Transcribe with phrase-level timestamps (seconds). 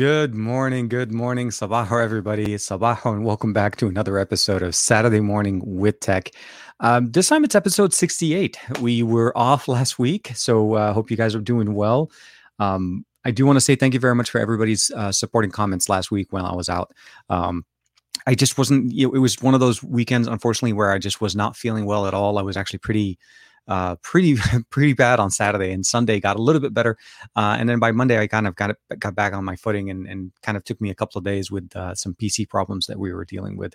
[0.00, 2.54] Good morning, good morning, Sabaho, everybody.
[2.54, 6.30] Sabaho, and welcome back to another episode of Saturday Morning with Tech.
[6.80, 8.58] Um, this time it's episode 68.
[8.80, 12.10] We were off last week, so I uh, hope you guys are doing well.
[12.58, 15.90] Um, I do want to say thank you very much for everybody's uh, supporting comments
[15.90, 16.94] last week while I was out.
[17.28, 17.66] Um,
[18.26, 21.58] I just wasn't, it was one of those weekends, unfortunately, where I just was not
[21.58, 22.38] feeling well at all.
[22.38, 23.18] I was actually pretty
[23.70, 24.36] uh, pretty
[24.70, 26.98] pretty bad on Saturday and Sunday got a little bit better,
[27.36, 29.88] uh, and then by Monday I kind of got it got back on my footing
[29.88, 32.86] and and kind of took me a couple of days with uh, some PC problems
[32.86, 33.74] that we were dealing with.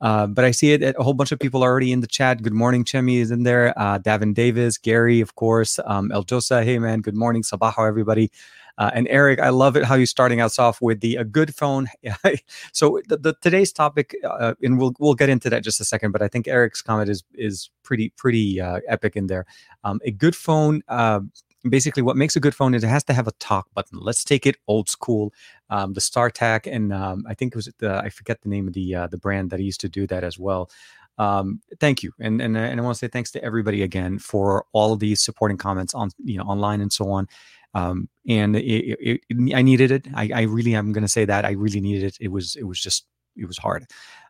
[0.00, 0.82] Uh, but I see it.
[0.82, 2.42] A whole bunch of people already in the chat.
[2.42, 3.72] Good morning, Chemi is in there.
[3.78, 5.78] Uh, Davin Davis, Gary, of course.
[5.84, 7.02] Um, El Josa, hey man.
[7.02, 8.30] Good morning, Sabaho, everybody.
[8.78, 11.54] Uh, and Eric, I love it how you're starting us off with the a good
[11.54, 11.88] phone.
[12.72, 16.12] so the, the, today's topic, uh, and we'll we'll get into that just a second.
[16.12, 19.46] But I think Eric's comment is is pretty pretty uh, epic in there.
[19.84, 20.82] Um, a good phone.
[20.88, 21.20] Uh,
[21.68, 23.98] basically, what makes a good phone is it has to have a talk button.
[24.00, 25.32] Let's take it old school.
[25.70, 28.74] Um, the StarTAC, and um, I think it was the I forget the name of
[28.74, 30.70] the uh, the brand that used to do that as well
[31.18, 34.64] um, thank you and, and and i want to say thanks to everybody again for
[34.72, 37.28] all of these supporting comments on you know online and so on
[37.74, 40.06] um, and it, it, it, I needed it.
[40.14, 42.16] I, I really am going to say that I really needed it.
[42.20, 43.06] It was it was just
[43.36, 43.86] it was hard.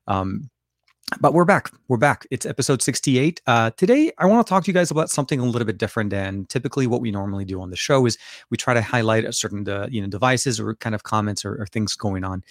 [0.07, 0.51] Um,
[1.21, 1.71] but we're back.
[1.89, 2.27] We're back.
[2.31, 3.43] It's episode 68.
[3.47, 6.11] Uh, today, I want to talk to you guys about something a little bit different
[6.11, 8.07] than typically what we normally do on the show.
[8.07, 8.17] Is
[8.51, 11.61] we try to highlight a certain uh, you know devices or kind of comments or,
[11.61, 12.45] or things going on.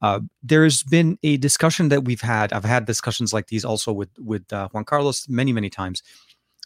[0.00, 2.52] Uh, there's been a discussion that we've had.
[2.52, 6.02] I've had discussions like these also with with uh, Juan Carlos many many times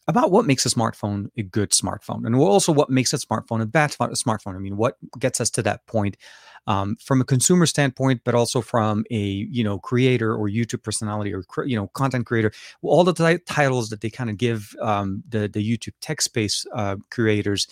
[0.09, 3.67] about what makes a smartphone a good smartphone and also what makes a smartphone a
[3.67, 4.55] bad smartphone.
[4.55, 6.17] I mean, what gets us to that point
[6.67, 11.35] um, from a consumer standpoint, but also from a you know creator or YouTube personality
[11.35, 12.53] or you know content creator.
[12.83, 16.67] All the t- titles that they kind of give um, the the YouTube tech space
[16.75, 17.67] uh, creators.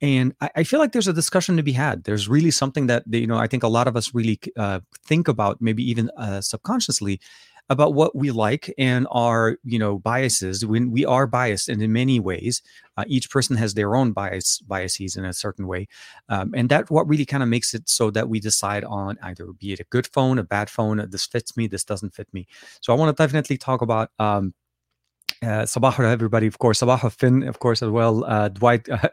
[0.00, 2.04] And I, I, feel like there's a discussion to be had.
[2.04, 5.28] There's really something that you know I think a lot of us really uh, think
[5.28, 7.20] about, maybe even uh, subconsciously,
[7.70, 11.92] about what we like and our you know biases when we are biased and in
[11.92, 12.62] many ways
[12.96, 15.86] uh, each person has their own bias biases in a certain way
[16.28, 19.46] um, and that what really kind of makes it so that we decide on either
[19.58, 22.28] be it a good phone a bad phone uh, this fits me this doesn't fit
[22.32, 22.46] me
[22.80, 24.52] so i want to definitely talk about um,
[25.42, 26.80] uh, Sabah everybody, of course.
[26.80, 28.24] Sabah Finn, of course, as well.
[28.24, 29.08] Uh, Dwight, uh,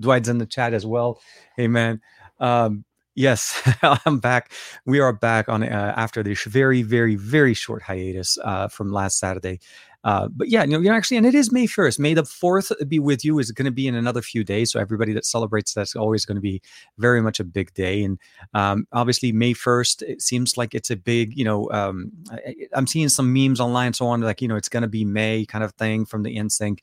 [0.00, 1.20] Dwight's in the chat as well.
[1.54, 2.00] Hey, man.
[2.40, 2.84] Um,
[3.16, 4.52] Yes, I'm back.
[4.84, 9.18] We are back on uh, after this very, very, very short hiatus uh, from last
[9.18, 9.58] Saturday.
[10.04, 11.98] Uh, but yeah, you know, you're actually, and it is May 1st.
[11.98, 14.70] May the 4th be with you is going to be in another few days.
[14.70, 16.60] So everybody that celebrates that's always going to be
[16.98, 18.04] very much a big day.
[18.04, 18.18] And
[18.52, 22.86] um, obviously, May 1st, it seems like it's a big, you know, um, I, am
[22.86, 25.46] seeing some memes online and so on, like, you know, it's going to be May
[25.46, 26.80] kind of thing from the NSYNC.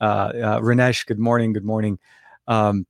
[0.00, 1.52] Uh, uh, Ranesh, good morning.
[1.52, 1.98] Good morning.
[2.48, 2.86] Um,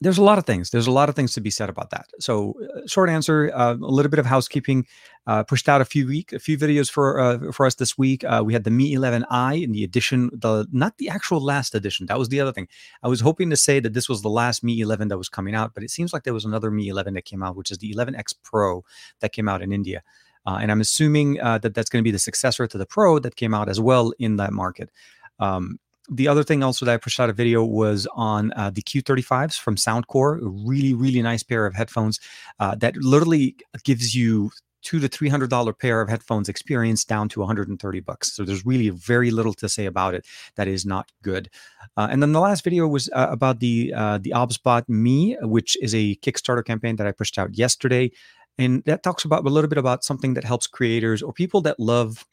[0.00, 0.70] there's a lot of things.
[0.70, 2.06] There's a lot of things to be said about that.
[2.20, 4.86] So, uh, short answer: uh, a little bit of housekeeping.
[5.26, 8.24] Uh, pushed out a few week, a few videos for uh, for us this week.
[8.24, 12.06] Uh, we had the Mi 11i in the edition, the not the actual last edition.
[12.06, 12.68] That was the other thing.
[13.02, 15.54] I was hoping to say that this was the last Mi 11 that was coming
[15.54, 17.78] out, but it seems like there was another Mi 11 that came out, which is
[17.78, 18.82] the 11x Pro
[19.20, 20.02] that came out in India.
[20.46, 23.36] Uh, and I'm assuming that that's going to be the successor to the Pro that
[23.36, 24.90] came out as well in that market.
[25.38, 25.78] Um,
[26.10, 29.58] the other thing also that I pushed out a video was on uh, the Q35s
[29.58, 32.18] from Soundcore, a really, really nice pair of headphones
[32.58, 34.50] uh, that literally gives you
[34.82, 38.32] two to three hundred dollar pair of headphones experience down to 130 bucks.
[38.32, 40.26] So there's really very little to say about it
[40.56, 41.48] that is not good.
[41.96, 45.76] Uh, and then the last video was uh, about the uh, the OBSBot Me, which
[45.82, 48.10] is a Kickstarter campaign that I pushed out yesterday,
[48.58, 51.78] and that talks about a little bit about something that helps creators or people that
[51.78, 52.26] love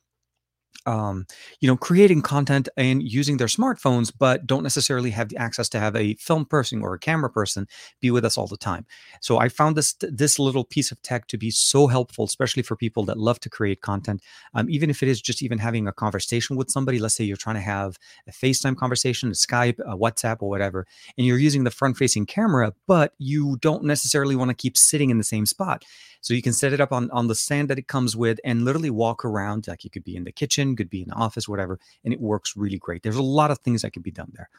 [0.88, 1.26] um,
[1.60, 5.80] you know, creating content and using their smartphones, but don't necessarily have the access to
[5.80, 7.68] have a film person or a camera person
[8.02, 8.86] be with us all the time.
[9.22, 12.76] So I found this this little piece of tech to be so helpful, especially for
[12.76, 14.22] people that love to create content.
[14.54, 17.38] Um, even if it is just even having a conversation with somebody, let's say you're
[17.38, 20.88] trying to have a FaceTime conversation, a Skype, a WhatsApp, or whatever,
[21.18, 25.18] and you're using the front-facing camera, but you don't necessarily want to keep sitting in
[25.18, 25.84] the same spot.
[26.22, 28.66] So you can set it up on, on the stand that it comes with and
[28.66, 29.68] literally walk around.
[29.68, 32.22] Like you could be in the kitchen, could be in the office, whatever, and it
[32.22, 33.04] works really great.
[33.04, 34.50] There's a lot of things that could be done there.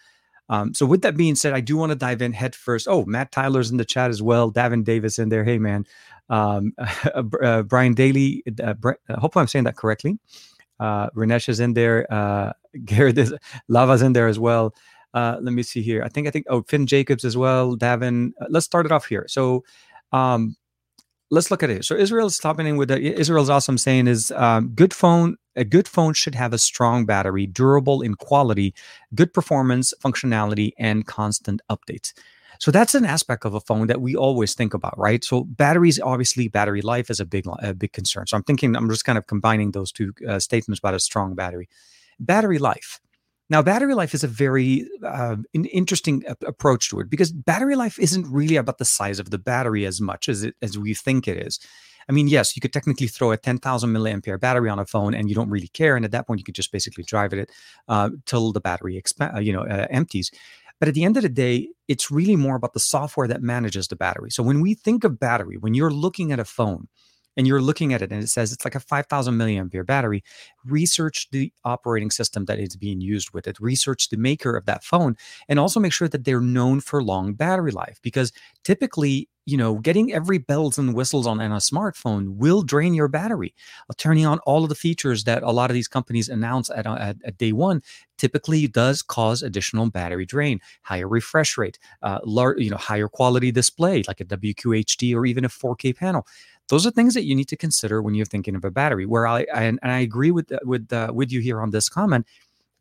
[0.50, 2.88] Um, so with that being said, I do want to dive in head first.
[2.88, 4.50] Oh, Matt Tyler's in the chat as well.
[4.50, 5.44] Davin Davis in there.
[5.44, 5.84] Hey man,
[6.30, 6.72] um,
[7.42, 8.42] uh, Brian Daly.
[8.62, 10.18] Uh, uh, hopefully I'm saying that correctly.
[10.80, 12.06] Uh, Ranesh is in there.
[12.12, 12.52] Uh,
[12.84, 13.34] Garrett is,
[13.68, 14.74] Lava's in there as well.
[15.14, 16.02] Uh, let me see here.
[16.02, 17.76] I think I think oh Finn Jacobs as well.
[17.76, 18.32] Davin.
[18.40, 19.26] Uh, let's start it off here.
[19.28, 19.64] So
[20.12, 20.56] um,
[21.30, 21.84] let's look at it.
[21.84, 25.36] So Israel's stopping with the, Israel's awesome saying is um, good phone.
[25.56, 28.74] A good phone should have a strong battery, durable in quality,
[29.14, 32.12] good performance, functionality, and constant updates.
[32.60, 35.22] So that's an aspect of a phone that we always think about, right?
[35.22, 38.26] So batteries, obviously, battery life is a big, a big concern.
[38.26, 41.34] So I'm thinking, I'm just kind of combining those two uh, statements about a strong
[41.34, 41.68] battery.
[42.18, 43.00] Battery life.
[43.50, 48.26] Now, battery life is a very uh, interesting approach to it because battery life isn't
[48.30, 51.38] really about the size of the battery as much as it as we think it
[51.46, 51.58] is.
[52.08, 55.28] I mean, yes, you could technically throw a 10,000 milliampere battery on a phone and
[55.28, 55.94] you don't really care.
[55.94, 57.50] And at that point, you could just basically drive it
[57.86, 60.30] uh, till the battery, exp- uh, you know, uh, empties.
[60.78, 63.88] But at the end of the day, it's really more about the software that manages
[63.88, 64.30] the battery.
[64.30, 66.88] So when we think of battery, when you're looking at a phone,
[67.36, 70.22] and you're looking at it and it says it's like a 5000 milliampere battery
[70.64, 73.58] research the operating system that is being used with it.
[73.60, 75.16] Research the maker of that phone
[75.48, 78.32] and also make sure that they're known for long battery life because
[78.64, 83.08] typically you know getting every bells and whistles on, on a smartphone will drain your
[83.08, 83.54] battery.
[83.90, 86.86] Uh, turning on all of the features that a lot of these companies announce at,
[86.86, 87.82] uh, at, at day one
[88.18, 93.50] typically does cause additional battery drain higher refresh rate uh, lar- you know higher quality
[93.50, 96.26] display like a wqhd or even a 4k panel
[96.68, 99.06] those are things that you need to consider when you're thinking of a battery.
[99.06, 102.26] Where I, I and I agree with with uh, with you here on this comment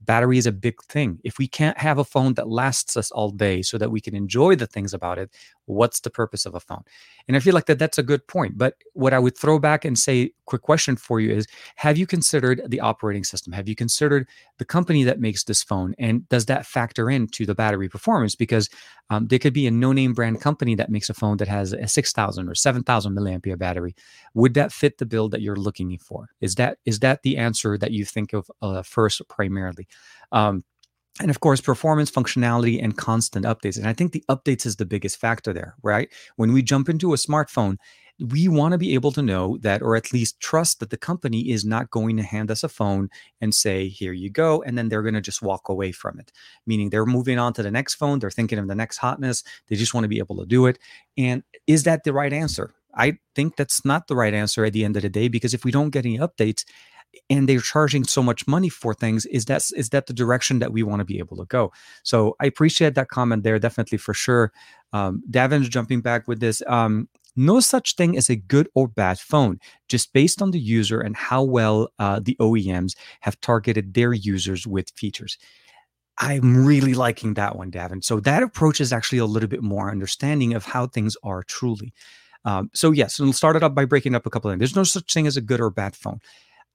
[0.02, 1.20] battery is a big thing.
[1.24, 4.16] If we can't have a phone that lasts us all day so that we can
[4.16, 5.32] enjoy the things about it,
[5.68, 6.84] what's the purpose of a phone?
[7.28, 8.58] And I feel like that that's a good point.
[8.58, 12.08] But what I would throw back and say, quick question for you is Have you
[12.08, 13.54] considered the operating system?
[13.54, 14.28] Have you considered
[14.58, 15.94] the company that makes this phone?
[16.00, 18.36] And does that factor into the battery performance?
[18.36, 18.70] Because
[19.10, 21.74] um, there could be a no name brand company that makes a phone that has
[21.74, 23.96] a 6,000 or 7,000 milliampere battery.
[24.34, 26.30] Would that fit the build that you're looking for?
[26.42, 29.88] Is that is that the answer that you think of uh, first primarily?
[30.32, 30.64] Um,
[31.22, 33.78] and of course, performance, functionality, and constant updates.
[33.78, 36.10] And I think the updates is the biggest factor there, right?
[36.36, 37.78] When we jump into a smartphone,
[38.20, 41.52] we want to be able to know that, or at least trust that the company
[41.52, 43.10] is not going to hand us a phone
[43.42, 44.64] and say, here you go.
[44.64, 46.32] And then they're going to just walk away from it,
[46.66, 48.18] meaning they're moving on to the next phone.
[48.18, 49.44] They're thinking of the next hotness.
[49.68, 50.80] They just want to be able to do it.
[51.16, 52.74] And is that the right answer?
[52.98, 55.64] I think that's not the right answer at the end of the day, because if
[55.64, 56.64] we don't get any updates,
[57.30, 60.74] and they're charging so much money for things is that is that the direction that
[60.74, 61.72] we want to be able to go?
[62.04, 64.52] So i appreciate that comment there definitely for sure.
[64.94, 69.20] Um, davin's jumping back with this um, no such thing as a good or bad
[69.20, 74.12] phone just based on the user and how well uh, the oems have targeted their
[74.12, 75.38] users with features.
[76.20, 78.04] I'm really liking that one davin.
[78.04, 81.94] So that approach is actually a little bit more understanding of how things are truly
[82.48, 84.60] um, so yes, and start it up by breaking up a couple of things.
[84.60, 86.22] There's no such thing as a good or bad phone.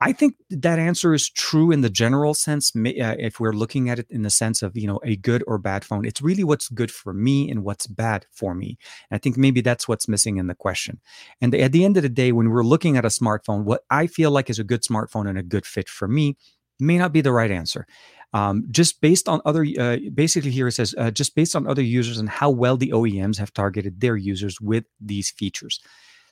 [0.02, 2.74] I think that answer is true in the general sense.
[2.76, 5.56] Uh, if we're looking at it in the sense of you know a good or
[5.56, 8.76] bad phone, it's really what's good for me and what's bad for me.
[9.10, 11.00] And I think maybe that's what's missing in the question.
[11.40, 14.06] And at the end of the day, when we're looking at a smartphone, what I
[14.06, 16.36] feel like is a good smartphone and a good fit for me
[16.82, 17.86] may not be the right answer.
[18.34, 21.82] Um, just based on other, uh, basically here it says, uh, just based on other
[21.82, 25.80] users and how well the OEMs have targeted their users with these features.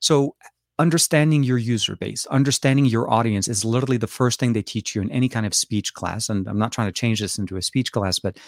[0.00, 0.34] So
[0.78, 5.02] understanding your user base, understanding your audience is literally the first thing they teach you
[5.02, 6.30] in any kind of speech class.
[6.30, 8.38] And I'm not trying to change this into a speech class, but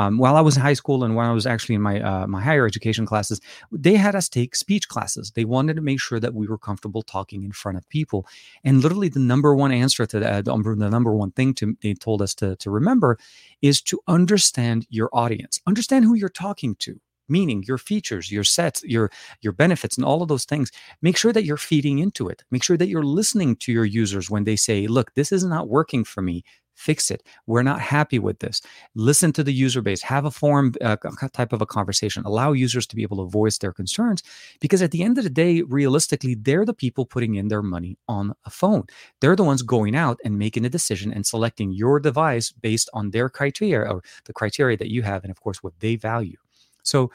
[0.00, 2.26] um, while I was in high school and when I was actually in my uh,
[2.26, 3.40] my higher education classes,
[3.70, 5.32] they had us take speech classes.
[5.32, 8.26] They wanted to make sure that we were comfortable talking in front of people.
[8.64, 12.22] And literally, the number one answer to that, the number one thing to they told
[12.22, 13.18] us to to remember,
[13.60, 16.98] is to understand your audience, understand who you're talking to
[17.30, 21.32] meaning your features your sets your your benefits and all of those things make sure
[21.32, 24.56] that you're feeding into it make sure that you're listening to your users when they
[24.56, 26.42] say look this is not working for me
[26.80, 27.22] fix it.
[27.46, 28.62] We're not happy with this.
[28.94, 30.02] Listen to the user base.
[30.02, 30.96] Have a forum uh,
[31.32, 32.24] type of a conversation.
[32.24, 34.22] Allow users to be able to voice their concerns
[34.60, 37.98] because at the end of the day realistically they're the people putting in their money
[38.08, 38.84] on a phone.
[39.20, 43.10] They're the ones going out and making a decision and selecting your device based on
[43.10, 46.38] their criteria or the criteria that you have and of course what they value.
[46.82, 47.10] So,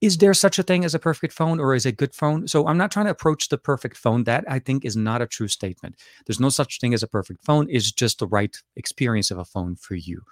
[0.00, 2.48] is there such a thing as a perfect phone or is a good phone?
[2.48, 4.24] So, I'm not trying to approach the perfect phone.
[4.24, 5.96] That I think is not a true statement.
[6.26, 7.66] There's no such thing as a perfect phone.
[7.70, 10.22] It's just the right experience of a phone for you.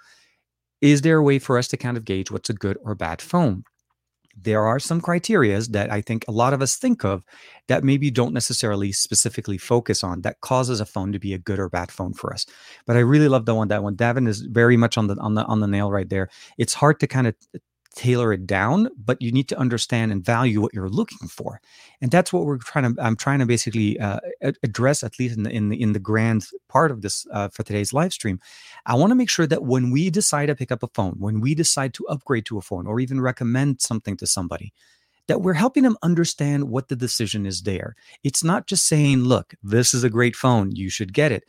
[0.81, 3.21] Is there a way for us to kind of gauge what's a good or bad
[3.21, 3.63] phone?
[4.37, 7.23] There are some criterias that I think a lot of us think of
[7.69, 11.57] that maybe don't necessarily specifically focus on that causes a phone to be a good
[11.57, 12.45] or bad phone for us.
[12.85, 13.95] But I really love the one that one.
[13.95, 16.29] Davin is very much on the on the on the nail right there.
[16.57, 17.35] It's hard to kind of
[17.95, 21.61] tailor it down, but you need to understand and value what you're looking for,
[22.01, 23.01] and that's what we're trying to.
[23.01, 24.19] I'm trying to basically uh,
[24.63, 27.63] address, at least in the in the in the grand part of this uh, for
[27.63, 28.39] today's live stream.
[28.85, 31.41] I want to make sure that when we decide to pick up a phone, when
[31.41, 34.73] we decide to upgrade to a phone, or even recommend something to somebody,
[35.27, 37.95] that we're helping them understand what the decision is there.
[38.23, 41.43] It's not just saying, "Look, this is a great phone, you should get it."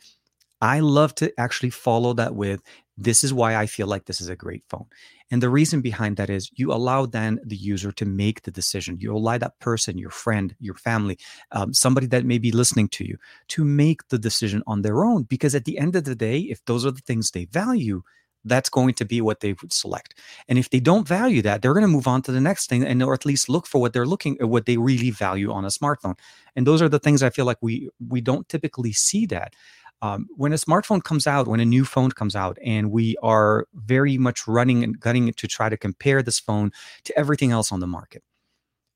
[0.61, 2.61] I love to actually follow that with
[2.97, 4.85] this is why I feel like this is a great phone.
[5.29, 8.97] And the reason behind that is you allow then the user to make the decision.
[8.99, 11.17] You allow that person, your friend, your family,
[11.51, 13.17] um, somebody that may be listening to you,
[13.49, 15.23] to make the decision on their own.
[15.23, 18.03] Because at the end of the day, if those are the things they value,
[18.45, 20.17] that's going to be what they would select.
[20.47, 22.83] And if they don't value that, they're going to move on to the next thing
[22.83, 25.65] and or at least look for what they're looking at what they really value on
[25.65, 26.17] a smartphone.
[26.55, 29.53] And those are the things I feel like we we don't typically see that.
[30.01, 33.67] Um, when a smartphone comes out, when a new phone comes out, and we are
[33.73, 36.71] very much running and gunning to try to compare this phone
[37.05, 38.23] to everything else on the market.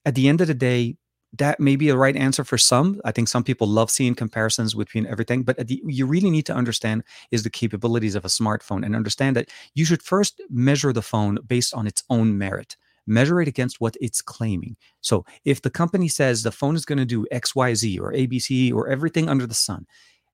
[0.06, 0.98] At the end of the day,
[1.38, 3.00] that may be the right answer for some.
[3.06, 6.54] I think some people love seeing comparisons between everything, but the, you really need to
[6.54, 11.02] understand is the capabilities of a smartphone and understand that you should first measure the
[11.02, 12.76] phone based on its own merit.
[13.08, 14.76] Measure it against what it's claiming.
[15.00, 18.12] So if the company says the phone is going to do X, Y, Z, or
[18.12, 19.88] ABC, or everything under the sun,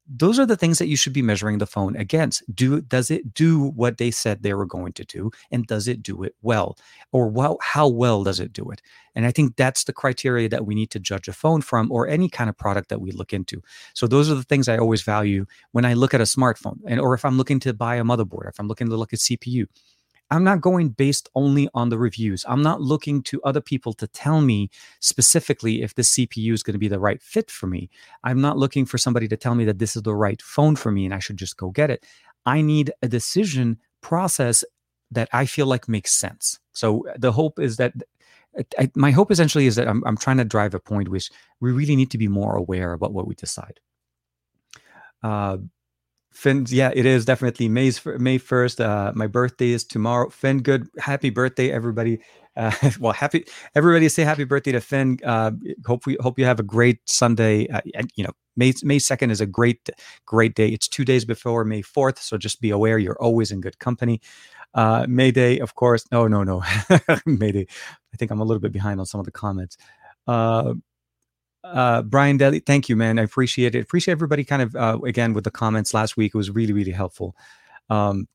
[0.09, 2.43] those are the things that you should be measuring the phone against.
[2.53, 6.01] Do does it do what they said they were going to do and does it
[6.01, 6.77] do it well?
[7.11, 8.81] Or well how well does it do it?
[9.15, 12.07] And i think that's the criteria that we need to judge a phone from or
[12.07, 13.61] any kind of product that we look into.
[13.93, 16.99] So those are the things i always value when i look at a smartphone and
[16.99, 19.65] or if i'm looking to buy a motherboard if i'm looking to look at cpu
[20.29, 22.43] I'm not going based only on the reviews.
[22.47, 24.69] I'm not looking to other people to tell me
[24.99, 27.89] specifically if this CPU is going to be the right fit for me.
[28.23, 30.91] I'm not looking for somebody to tell me that this is the right phone for
[30.91, 32.05] me and I should just go get it.
[32.45, 34.63] I need a decision process
[35.11, 36.59] that I feel like makes sense.
[36.73, 37.93] So the hope is that
[38.79, 41.29] I, my hope essentially is that I'm, I'm trying to drive a point which
[41.59, 43.79] we really need to be more aware about what we decide.
[45.23, 45.57] Uh,
[46.37, 48.79] Finn, yeah, it is definitely May's May first.
[48.79, 50.29] Uh, my birthday is tomorrow.
[50.29, 52.19] Finn, good, happy birthday, everybody.
[52.55, 54.07] Uh, well, happy everybody.
[54.07, 55.17] Say happy birthday to Finn.
[55.25, 55.49] Uh,
[55.87, 57.67] hope we hope you have a great Sunday.
[57.69, 57.81] Uh,
[58.15, 59.89] you know, May May second is a great
[60.27, 60.67] great day.
[60.67, 64.21] It's two days before May fourth, so just be aware you're always in good company.
[64.75, 66.05] Uh, May Day, of course.
[66.11, 66.61] No, no, no.
[67.25, 67.65] May Day.
[68.13, 69.75] I think I'm a little bit behind on some of the comments.
[70.27, 70.75] Uh,
[71.73, 73.19] uh, Brian Daly, thank you, man.
[73.19, 73.79] I appreciate it.
[73.79, 76.33] Appreciate everybody kind of uh, again with the comments last week.
[76.33, 77.35] It was really, really helpful.
[77.89, 78.27] Um,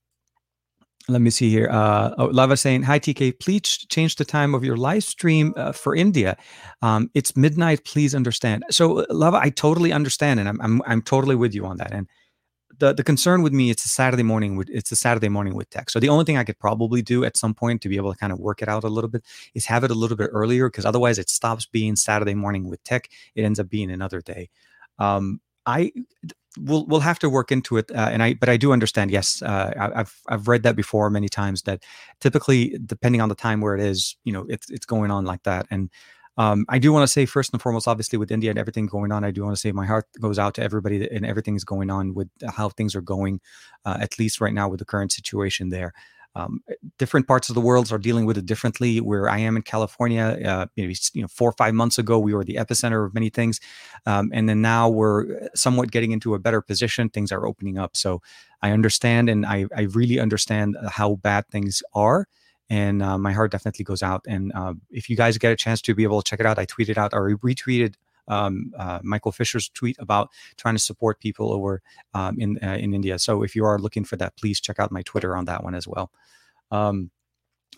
[1.08, 1.68] let me see here.
[1.70, 5.72] Uh, oh, Lava saying, "Hi TK, please change the time of your live stream uh,
[5.72, 6.36] for India.
[6.80, 7.84] Um, it's midnight.
[7.84, 11.76] Please understand." So, Lava, I totally understand, and I'm I'm I'm totally with you on
[11.78, 11.92] that.
[11.92, 12.06] And
[12.78, 15.70] the the concern with me it's a Saturday morning with it's a Saturday morning with
[15.70, 15.90] tech.
[15.90, 18.18] So the only thing I could probably do at some point to be able to
[18.18, 19.24] kind of work it out a little bit
[19.54, 22.82] is have it a little bit earlier because otherwise it stops being Saturday morning with
[22.84, 23.08] tech.
[23.34, 24.50] It ends up being another day.
[24.98, 25.92] Um, I
[26.58, 27.90] we'll we'll have to work into it.
[27.90, 29.10] Uh, and I but I do understand.
[29.10, 31.62] Yes, uh, I, have I've read that before many times.
[31.62, 31.82] That
[32.20, 35.42] typically, depending on the time where it is, you know, it's it's going on like
[35.44, 35.66] that.
[35.70, 35.90] And
[36.38, 39.12] um, I do want to say first and foremost, obviously with India and everything going
[39.12, 41.64] on, I do want to say my heart goes out to everybody and everything is
[41.64, 43.40] going on with how things are going,
[43.84, 45.92] uh, at least right now with the current situation there.
[46.34, 49.02] Um, eh, different parts of the world are dealing with it differently.
[49.02, 52.32] Where I am in California, uh, maybe you know four or five months ago, we
[52.32, 53.60] were the epicenter of many things,
[54.06, 57.10] um, and then now we're eh, somewhat getting into a better position.
[57.10, 58.22] Things are opening up, so
[58.62, 62.26] I understand, and I, I really understand how bad things are
[62.72, 64.24] and uh, my heart definitely goes out.
[64.26, 66.58] And uh, if you guys get a chance to be able to check it out,
[66.58, 67.96] I tweeted out or retweeted
[68.28, 71.82] um, uh, Michael Fisher's tweet about trying to support people over
[72.14, 73.18] um, in uh, in India.
[73.18, 75.74] So if you are looking for that, please check out my Twitter on that one
[75.74, 76.10] as well.
[76.70, 77.10] Um,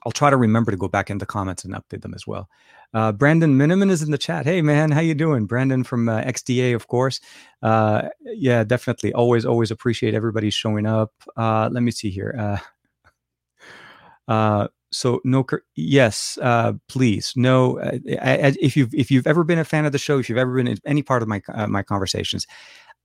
[0.06, 2.48] I'll try to remember to go back in the comments and update them as well.
[2.92, 4.46] Uh, Brandon Miniman is in the chat.
[4.46, 5.46] Hey man, how you doing?
[5.46, 7.20] Brandon from uh, XDA, of course.
[7.62, 9.12] Uh, yeah, definitely.
[9.12, 11.12] Always, always appreciate everybody showing up.
[11.36, 12.60] Uh, let me see here.
[14.28, 19.64] Uh, so no yes uh, please no uh, if you've if you've ever been a
[19.64, 21.82] fan of the show if you've ever been in any part of my uh, my
[21.82, 22.46] conversations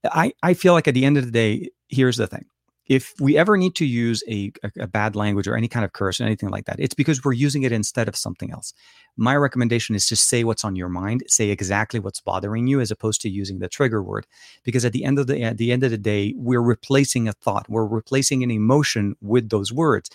[0.04, 2.46] i i feel like at the end of the day here's the thing.
[2.86, 5.92] If we ever need to use a, a, a bad language or any kind of
[5.92, 8.72] curse or anything like that it's because we're using it instead of something else.
[9.16, 12.90] My recommendation is to say what's on your mind say exactly what's bothering you as
[12.90, 14.26] opposed to using the trigger word
[14.64, 17.32] because at the end of the at the end of the day we're replacing a
[17.32, 20.10] thought we're replacing an emotion with those words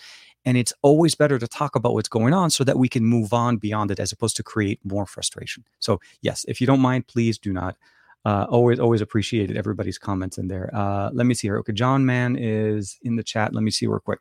[0.46, 3.32] and it's always better to talk about what's going on so that we can move
[3.34, 5.64] on beyond it as opposed to create more frustration.
[5.80, 7.76] So, yes, if you don't mind, please do not.
[8.24, 10.70] Uh, always, always appreciated everybody's comments in there.
[10.74, 11.58] Uh, let me see here.
[11.58, 13.54] Okay, John Mann is in the chat.
[13.54, 14.20] Let me see real quick.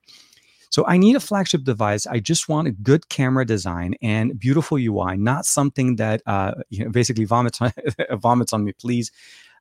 [0.69, 2.05] So I need a flagship device.
[2.05, 6.83] I just want a good camera design and beautiful UI, not something that uh, you
[6.83, 7.71] know, basically vomits on,
[8.17, 8.73] vomits on me.
[8.73, 9.11] Please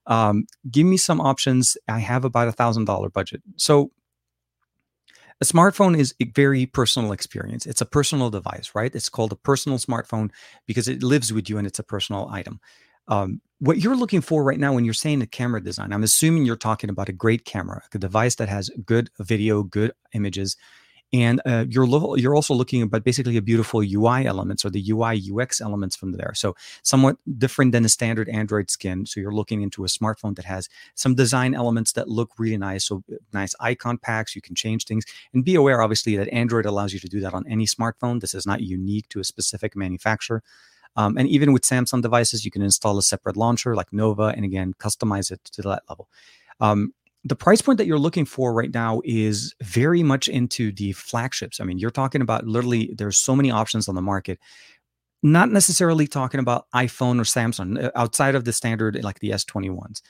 [0.06, 1.76] um, give me some options.
[1.88, 3.42] I have about a thousand dollar budget.
[3.56, 3.92] So
[5.41, 7.67] a smartphone is a very personal experience.
[7.67, 8.95] It's a personal device, right?
[8.95, 10.31] It's called a personal smartphone
[10.67, 12.61] because it lives with you and it's a personal item.
[13.09, 16.45] Um, what you're looking for right now when you're saying a camera design, I'm assuming
[16.45, 20.57] you're talking about a great camera, a device that has good video, good images,
[21.14, 24.85] and uh, you're lo- you're also looking at basically a beautiful UI elements or the
[24.90, 26.33] UI UX elements from there.
[26.35, 29.06] So somewhat different than a standard Android skin.
[29.06, 32.87] So you're looking into a smartphone that has some design elements that look really nice.
[32.87, 36.66] So uh, nice icon packs, you can change things, and be aware obviously that Android
[36.66, 38.21] allows you to do that on any smartphone.
[38.21, 40.42] This is not unique to a specific manufacturer.
[40.97, 44.44] Um, and even with Samsung devices, you can install a separate launcher like Nova, and
[44.44, 46.09] again customize it to that level.
[46.61, 46.92] Um,
[47.25, 51.59] the price point that you're looking for right now is very much into the flagships.
[51.59, 54.38] I mean, you're talking about literally there's so many options on the market.
[55.23, 60.02] Not necessarily talking about iPhone or Samsung uh, outside of the standard like the S21s.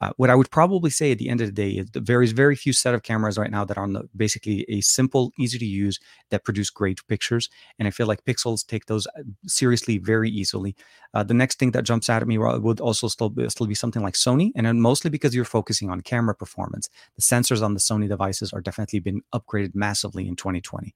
[0.00, 2.32] Uh, what I would probably say at the end of the day is there is
[2.32, 5.66] very few set of cameras right now that are the, basically a simple, easy to
[5.66, 5.98] use
[6.30, 10.76] that produce great pictures, and I feel like Pixels take those uh, seriously very easily.
[11.14, 13.74] Uh, the next thing that jumps out at me would also still be, still be
[13.74, 16.88] something like Sony, and mostly because you're focusing on camera performance.
[17.16, 20.94] The sensors on the Sony devices are definitely been upgraded massively in 2020.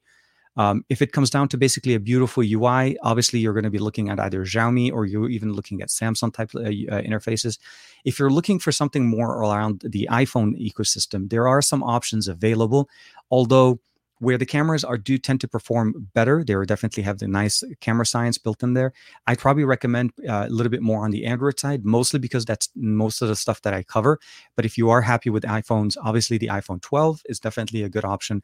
[0.57, 3.79] Um, if it comes down to basically a beautiful UI, obviously you're going to be
[3.79, 7.59] looking at either Xiaomi or you're even looking at Samsung type uh, uh, interfaces.
[8.05, 12.89] If you're looking for something more around the iPhone ecosystem, there are some options available,
[13.31, 13.81] although
[14.23, 16.45] where the cameras are do tend to perform better.
[16.45, 18.93] They definitely have the nice camera science built in there.
[19.27, 22.69] I'd probably recommend uh, a little bit more on the Android side, mostly because that's
[22.77, 24.21] most of the stuff that I cover.
[24.55, 28.05] But if you are happy with iPhones, obviously the iPhone 12 is definitely a good
[28.05, 28.43] option.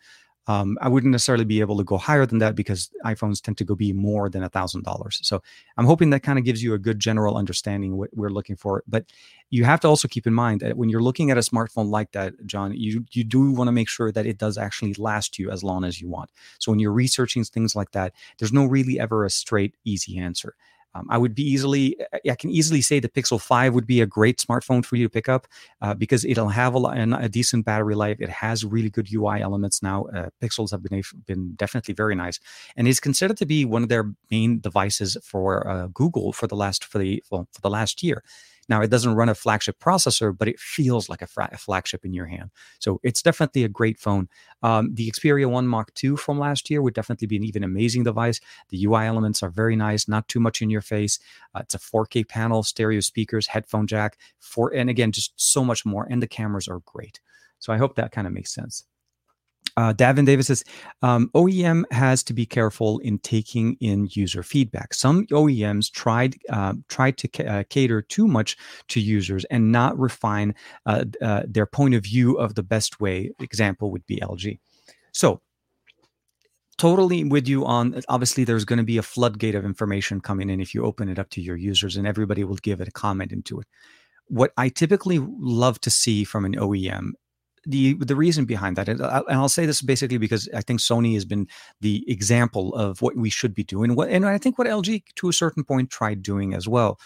[0.48, 3.64] Um, I wouldn't necessarily be able to go higher than that because iPhones tend to
[3.64, 5.20] go be more than a thousand dollars.
[5.22, 5.42] So
[5.76, 8.82] I'm hoping that kind of gives you a good general understanding what we're looking for.
[8.88, 9.04] But
[9.50, 12.12] you have to also keep in mind that when you're looking at a smartphone like
[12.12, 15.50] that, John, you you do want to make sure that it does actually last you
[15.50, 16.30] as long as you want.
[16.58, 20.54] So when you're researching things like that, there's no really ever a straight easy answer.
[20.98, 21.96] Um, I would be easily,
[22.28, 25.10] I can easily say the Pixel 5 would be a great smartphone for you to
[25.10, 25.46] pick up
[25.82, 28.18] uh, because it'll have a, a, decent battery life.
[28.20, 30.06] It has really good UI elements now.
[30.14, 32.40] Uh, Pixels have been, been definitely very nice.
[32.76, 36.56] And it's considered to be one of their main devices for uh, Google for the
[36.56, 38.22] last, for the, well, for the last year.
[38.68, 42.04] Now, it doesn't run a flagship processor, but it feels like a, fra- a flagship
[42.04, 42.50] in your hand.
[42.78, 44.28] So it's definitely a great phone.
[44.62, 48.04] Um, the Xperia 1 Mark II from last year would definitely be an even amazing
[48.04, 48.40] device.
[48.68, 51.18] The UI elements are very nice, not too much in your face.
[51.54, 54.18] Uh, it's a 4K panel, stereo speakers, headphone jack,
[54.74, 56.06] and again, just so much more.
[56.10, 57.20] And the cameras are great.
[57.58, 58.84] So I hope that kind of makes sense.
[59.78, 60.64] Uh, Davin Davis says
[61.02, 64.92] um, OEM has to be careful in taking in user feedback.
[64.92, 68.56] Some OEMs tried uh, tried to uh, cater too much
[68.88, 70.52] to users and not refine
[70.86, 73.30] uh, uh, their point of view of the best way.
[73.38, 74.58] Example would be LG.
[75.12, 75.42] So
[76.76, 80.60] totally with you on obviously there's going to be a floodgate of information coming in
[80.60, 83.32] if you open it up to your users and everybody will give it a comment
[83.32, 83.66] into it
[84.28, 87.10] what i typically love to see from an oem
[87.68, 91.24] the the reason behind that, and I'll say this basically because I think Sony has
[91.24, 91.46] been
[91.80, 93.94] the example of what we should be doing.
[93.94, 96.98] What and I think what LG to a certain point tried doing as well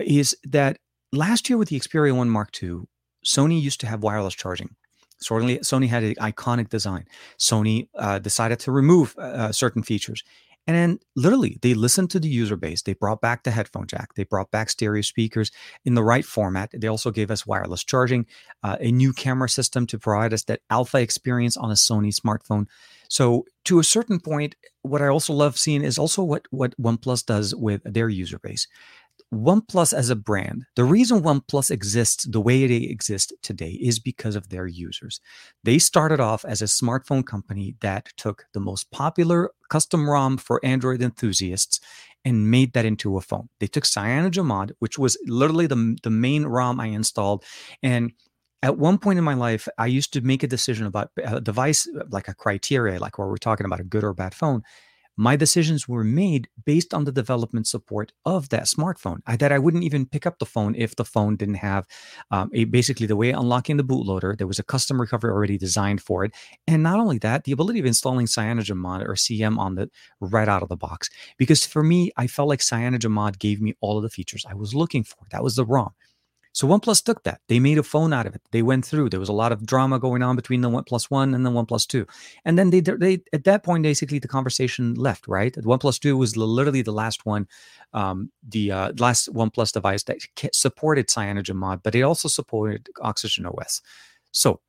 [0.00, 0.78] is that
[1.12, 2.80] last year with the Xperia One Mark II,
[3.24, 4.74] Sony used to have wireless charging.
[5.20, 7.06] Certainly, Sony had an iconic design.
[7.38, 10.22] Sony uh, decided to remove uh, certain features,
[10.66, 12.82] and then literally, they listened to the user base.
[12.82, 14.14] They brought back the headphone jack.
[14.14, 15.50] They brought back stereo speakers
[15.84, 16.70] in the right format.
[16.72, 18.26] They also gave us wireless charging,
[18.62, 22.66] uh, a new camera system to provide us that alpha experience on a Sony smartphone.
[23.08, 27.26] So, to a certain point, what I also love seeing is also what what OnePlus
[27.26, 28.66] does with their user base.
[29.34, 34.36] OnePlus as a brand, the reason OnePlus exists the way they exist today is because
[34.36, 35.20] of their users.
[35.62, 40.64] They started off as a smartphone company that took the most popular custom ROM for
[40.64, 41.80] Android enthusiasts
[42.24, 43.48] and made that into a phone.
[43.60, 47.44] They took CyanogenMod, which was literally the, the main ROM I installed,
[47.82, 48.12] and
[48.62, 51.86] at one point in my life, I used to make a decision about a device
[51.86, 54.62] uh, like a criteria, like where we're talking about a good or bad phone
[55.16, 59.18] my decisions were made based on the development support of that smartphone.
[59.26, 61.86] I, that I wouldn't even pick up the phone if the phone didn't have
[62.30, 64.36] um, a, basically the way unlocking the bootloader.
[64.36, 66.34] There was a custom recovery already designed for it,
[66.66, 70.62] and not only that, the ability of installing CyanogenMod or CM on the right out
[70.62, 71.10] of the box.
[71.38, 74.74] Because for me, I felt like CyanogenMod gave me all of the features I was
[74.74, 75.18] looking for.
[75.30, 75.92] That was the ROM.
[76.54, 77.40] So OnePlus took that.
[77.48, 78.40] They made a phone out of it.
[78.52, 79.10] They went through.
[79.10, 81.86] There was a lot of drama going on between the OnePlus One and the OnePlus
[81.88, 82.06] Two,
[82.44, 85.26] and then they they at that point basically the conversation left.
[85.26, 87.48] Right, the OnePlus Two was literally the last one,
[87.92, 90.18] um, the uh, last OnePlus device that
[90.52, 93.82] supported CyanogenMod, but it also supported Oxygen OS.
[94.30, 94.60] So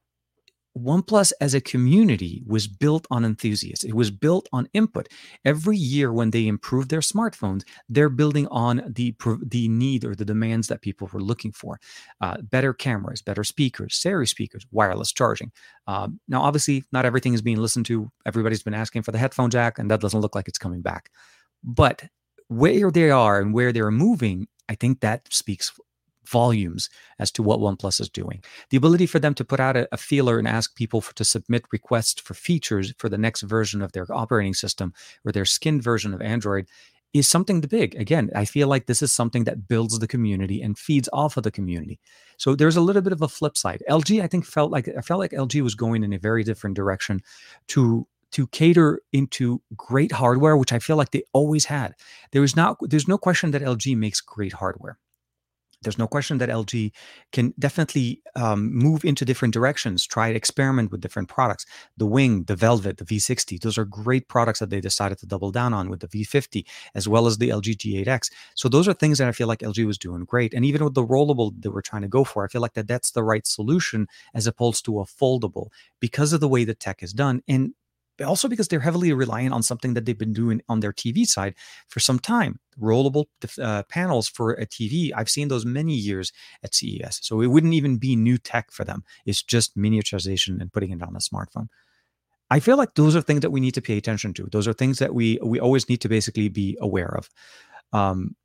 [0.78, 3.86] OnePlus as a community was built on enthusiasts.
[3.86, 5.08] It was built on input.
[5.46, 9.16] Every year when they improve their smartphones, they're building on the
[9.48, 11.80] the need or the demands that people were looking for.
[12.20, 15.52] Uh, better cameras, better speakers, series speakers, wireless charging.
[15.88, 18.12] Um, now, obviously, not everything is being listened to.
[18.26, 21.10] Everybody's been asking for the headphone jack, and that doesn't look like it's coming back.
[21.64, 22.04] But
[22.48, 25.72] where they are and where they're moving, I think that speaks
[26.28, 28.44] volumes as to what OnePlus is doing.
[28.70, 31.26] The ability for them to put out a, a feeler and ask people for, to
[31.26, 35.84] submit requests for features for the next version of their operating system or their skinned
[35.84, 36.68] version of Android
[37.14, 37.96] is something to big.
[37.96, 41.44] Again, I feel like this is something that builds the community and feeds off of
[41.44, 42.00] the community.
[42.38, 43.82] So there's a little bit of a flip side.
[43.90, 46.76] LG, I think, felt like I felt like LG was going in a very different
[46.76, 47.22] direction
[47.68, 51.96] to to cater into great hardware, which I feel like they always had.
[52.34, 54.98] There is not there's no question that LG makes great hardware
[55.82, 56.92] there's no question that LG
[57.32, 61.66] can definitely um, move into different directions, try to experiment with different products.
[61.98, 65.52] The Wing, the Velvet, the V60, those are great products that they decided to double
[65.52, 68.32] down on with the V50, as well as the LG G8X.
[68.56, 70.54] So those are things that I feel like LG was doing great.
[70.54, 72.88] And even with the rollable that we're trying to go for, I feel like that
[72.88, 75.68] that's the right solution as opposed to a foldable
[76.00, 77.42] because of the way the tech is done.
[77.48, 77.74] And
[78.24, 81.56] also because they're heavily reliant on something that they've been doing on their TV side
[81.88, 82.60] for some time.
[82.80, 83.26] Rollable
[83.62, 86.32] uh, panels for a TV, I've seen those many years
[86.64, 87.20] at CES.
[87.22, 89.04] So it wouldn't even be new tech for them.
[89.26, 91.68] It's just miniaturization and putting it on a smartphone.
[92.52, 94.48] I feel like those are things that we need to pay attention to.
[94.52, 97.30] Those are things that we we always need to basically be aware of.
[97.92, 98.36] Um,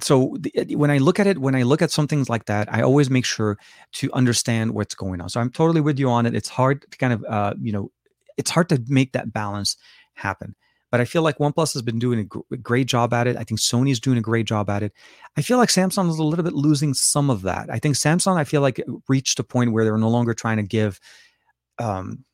[0.00, 2.72] so the, when I look at it, when I look at some things like that,
[2.72, 3.58] I always make sure
[3.92, 5.28] to understand what's going on.
[5.28, 6.34] So I'm totally with you on it.
[6.34, 7.90] It's hard to kind of uh, you know
[8.36, 9.76] it's hard to make that balance
[10.14, 10.54] happen.
[10.94, 13.36] But I feel like OnePlus has been doing a, great job at it.
[13.36, 14.92] I think Sony's doing a great job at it.
[15.36, 17.68] I feel like Samsung is a little bit losing some of that.
[17.68, 20.62] I think Samsung, I feel like reached a point where they're no longer trying to
[20.62, 21.00] give,
[21.80, 22.24] um,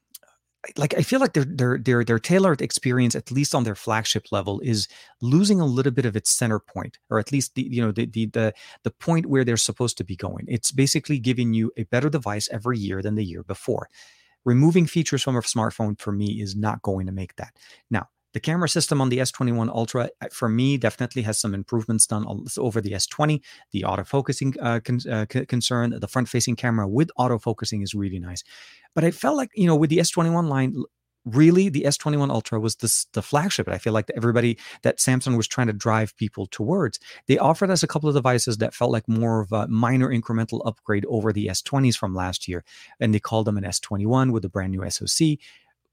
[0.76, 4.26] like I feel like their their their their tailored experience, at least on their flagship
[4.30, 4.88] level, is
[5.22, 8.04] losing a little bit of its center point, or at least the you know the
[8.04, 8.52] the the,
[8.84, 10.44] the point where they're supposed to be going.
[10.48, 13.88] It's basically giving you a better device every year than the year before
[14.44, 17.56] removing features from a smartphone for me is not going to make that.
[17.90, 22.06] Now, the camera system on the S21 Ultra, uh, for me, definitely has some improvements
[22.06, 22.24] done
[22.58, 23.40] over the S20.
[23.72, 28.44] The autofocusing uh, con- uh, concern, the front-facing camera with autofocusing is really nice.
[28.94, 30.76] But I felt like, you know, with the S21 line,
[31.24, 33.68] really the S21 Ultra was the, the flagship.
[33.68, 36.98] I feel like everybody that Samsung was trying to drive people towards.
[37.26, 40.62] They offered us a couple of devices that felt like more of a minor incremental
[40.64, 42.64] upgrade over the S20s from last year.
[42.98, 45.38] And they called them an S21 with a brand new SoC.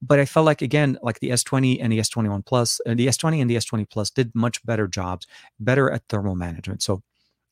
[0.02, 3.42] But I felt like again, like the S20 and the S21 Plus, uh, the S20
[3.42, 5.26] and the S20 Plus did much better jobs,
[5.60, 6.84] better at thermal management.
[6.84, 7.02] So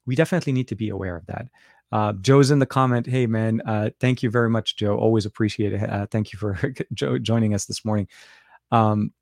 [0.06, 1.48] we definitely need to be aware of that.
[1.92, 3.08] Uh, Joe's in the comment.
[3.08, 4.98] Hey, man, uh, thank you very much, Joe.
[4.98, 5.90] Always appreciate it.
[5.90, 6.58] Uh, thank you for
[6.94, 8.08] jo- joining us this morning.
[8.72, 9.14] Um,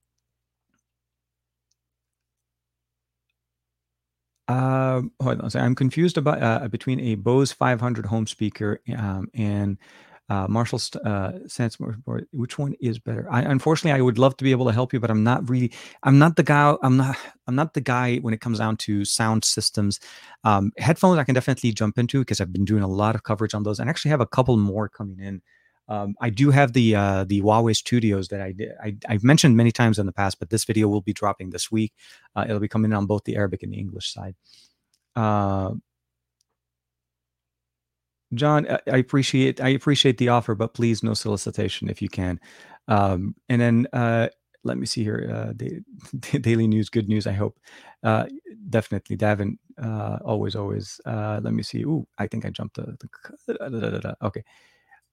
[4.48, 5.50] uh, hold on.
[5.56, 9.78] I'm confused about uh, between a Bose 500 home speaker um, and
[10.30, 11.34] uh, Marshall uh,
[12.06, 12.28] Board.
[12.32, 13.28] Which one is better?
[13.30, 15.72] I unfortunately I would love to be able to help you, but I'm not really.
[16.04, 16.76] I'm not the guy.
[16.82, 17.18] I'm not.
[17.48, 20.00] I'm not the guy when it comes down to sound systems.
[20.44, 23.54] Um, headphones I can definitely jump into because I've been doing a lot of coverage
[23.54, 25.42] on those, and actually have a couple more coming in.
[25.90, 28.54] Um, I do have the uh, the Huawei Studios that I.
[28.82, 31.70] I, have mentioned many times in the past, but this video will be dropping this
[31.70, 31.92] week.
[32.36, 34.36] Uh, it'll be coming on both the Arabic and the English side.
[35.16, 35.72] Uh,
[38.34, 42.40] John, I appreciate I appreciate the offer, but please no solicitation if you can.
[42.88, 44.30] Um, and then uh,
[44.64, 45.30] let me see here.
[45.34, 47.28] Uh, the, daily news, good news.
[47.28, 47.60] I hope.
[48.04, 48.26] Uh,
[48.70, 49.58] definitely, Davin.
[49.82, 51.00] Uh, always, always.
[51.06, 51.84] Uh, let me see.
[51.84, 52.98] Ooh, I think I jumped the.
[53.48, 54.44] the okay.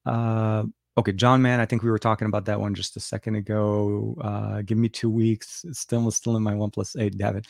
[0.06, 0.64] Uh,
[0.96, 1.60] okay, John, man.
[1.60, 4.16] I think we were talking about that one just a second ago.
[4.20, 5.64] Uh, give me two weeks.
[5.72, 7.44] Still still in my OnePlus eight, Davin.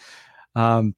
[0.54, 0.94] Um,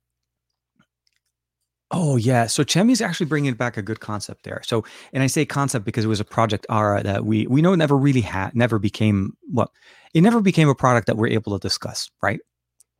[1.94, 4.62] Oh yeah, so Xiaomi's actually bringing back a good concept there.
[4.64, 7.74] So, and I say concept because it was a project Ara that we we know
[7.74, 9.70] never really had, never became well,
[10.14, 12.40] it never became a product that we're able to discuss, right?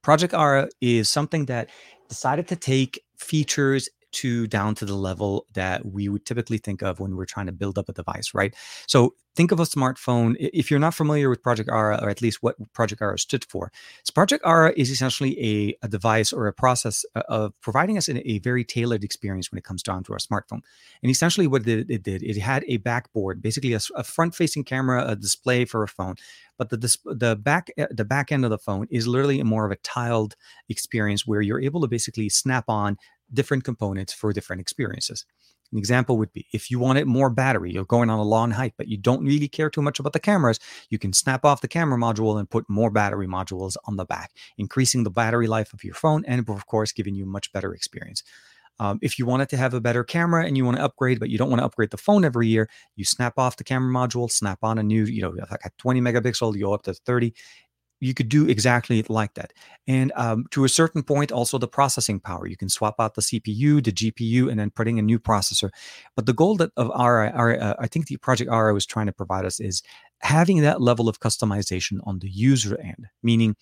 [0.03, 1.71] Project Ara is something that
[2.11, 7.01] decided to take features to down to the level that we would typically think of
[7.01, 8.55] when we're trying to build up a device, right?
[8.87, 10.37] So think of a smartphone.
[10.39, 13.73] If you're not familiar with Project Ara, or at least what Project Ara stood for,
[14.05, 18.09] so Project Ara is essentially a, a device or a process uh, of providing us
[18.09, 20.61] a very tailored experience when it comes down to our smartphone.
[21.03, 25.05] And essentially, what it, it did, it had a backboard, basically a, a front-facing camera,
[25.07, 26.17] a display for a phone,
[26.59, 29.73] but the the back uh, the back end of the phone is literally more of
[29.73, 30.37] a tiled
[30.69, 32.97] experience where you're able to basically snap on
[33.33, 35.25] different components for different experiences.
[35.73, 38.75] An example would be if you wanted more battery, you're going on a long hike,
[38.77, 41.69] but you don't really care too much about the cameras, you can snap off the
[41.69, 45.83] camera module and put more battery modules on the back, increasing the battery life of
[45.83, 48.23] your phone and, of course, giving you much better experience.
[48.79, 51.29] Um, if you wanted to have a better camera and you want to upgrade, but
[51.31, 54.31] you don't want to upgrade the phone every year, you snap off the camera module,
[54.31, 57.35] snap on a new, you know, like a 20 megapixel, you go up to 30
[58.03, 59.53] you could do exactly like that.
[59.87, 62.49] And um, to a certain point, also the processing power.
[62.49, 65.71] You can swap out the CPU, the GPU, and then putting a new processor.
[66.17, 69.07] But the goal that of our, our uh, I think the project Ara was trying
[69.07, 69.83] to provide us is
[70.19, 73.55] having that level of customization on the user end, meaning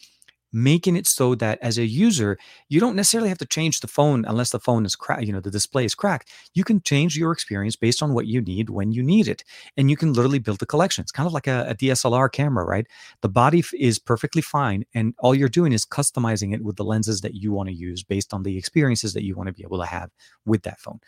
[0.53, 4.25] making it so that as a user you don't necessarily have to change the phone
[4.27, 6.31] unless the phone is cracked you know the display is cracked.
[6.55, 9.45] You can change your experience based on what you need when you need it
[9.77, 11.03] and you can literally build a collection.
[11.03, 12.87] It's kind of like a, a dslr camera right?
[13.23, 16.85] The body f- is perfectly fine and all you're doing is customizing it with the
[16.85, 19.63] lenses that you want to use based on the experiences that you want to be
[19.63, 20.11] able to have
[20.45, 21.01] with that phone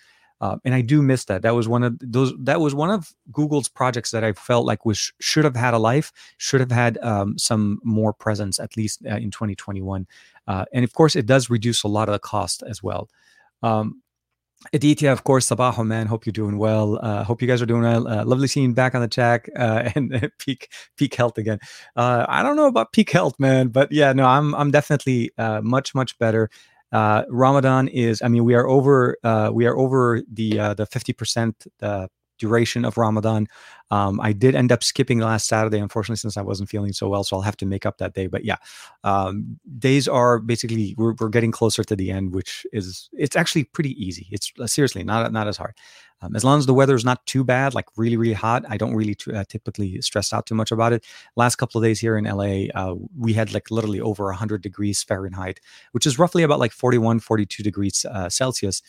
[0.42, 1.42] uh, and I do miss that.
[1.42, 2.34] That was one of those.
[2.36, 5.78] That was one of Google's projects that I felt like was should have had a
[5.78, 10.04] life, should have had um, some more presence at least uh, in 2021.
[10.48, 13.08] Uh, and of course, it does reduce a lot of the cost as well.
[13.62, 14.02] Um,
[14.72, 16.08] Aditya, of course, Sabaho, man.
[16.08, 16.98] Hope you're doing well.
[17.00, 18.08] Uh, hope you guys are doing well.
[18.08, 21.60] Uh, lovely seeing back on the chat uh, and peak peak health again.
[21.94, 25.60] Uh, I don't know about peak health, man, but yeah, no, I'm I'm definitely uh,
[25.62, 26.50] much much better.
[26.92, 30.86] Uh, Ramadan is, I mean, we are over, uh, we are over the uh, the
[30.86, 33.46] fifty percent uh, duration of Ramadan.
[33.90, 37.24] Um, I did end up skipping last Saturday, unfortunately, since I wasn't feeling so well.
[37.24, 38.26] So I'll have to make up that day.
[38.26, 38.56] But yeah,
[39.04, 43.64] um, days are basically we're, we're getting closer to the end, which is it's actually
[43.64, 44.28] pretty easy.
[44.30, 45.74] It's seriously not not as hard.
[46.22, 48.76] Um, as long as the weather is not too bad, like really really hot, I
[48.76, 51.04] don't really t- uh, typically stress out too much about it.
[51.36, 55.02] Last couple of days here in LA, uh, we had like literally over 100 degrees
[55.02, 55.60] Fahrenheit,
[55.92, 58.82] which is roughly about like 41, 42 degrees uh, Celsius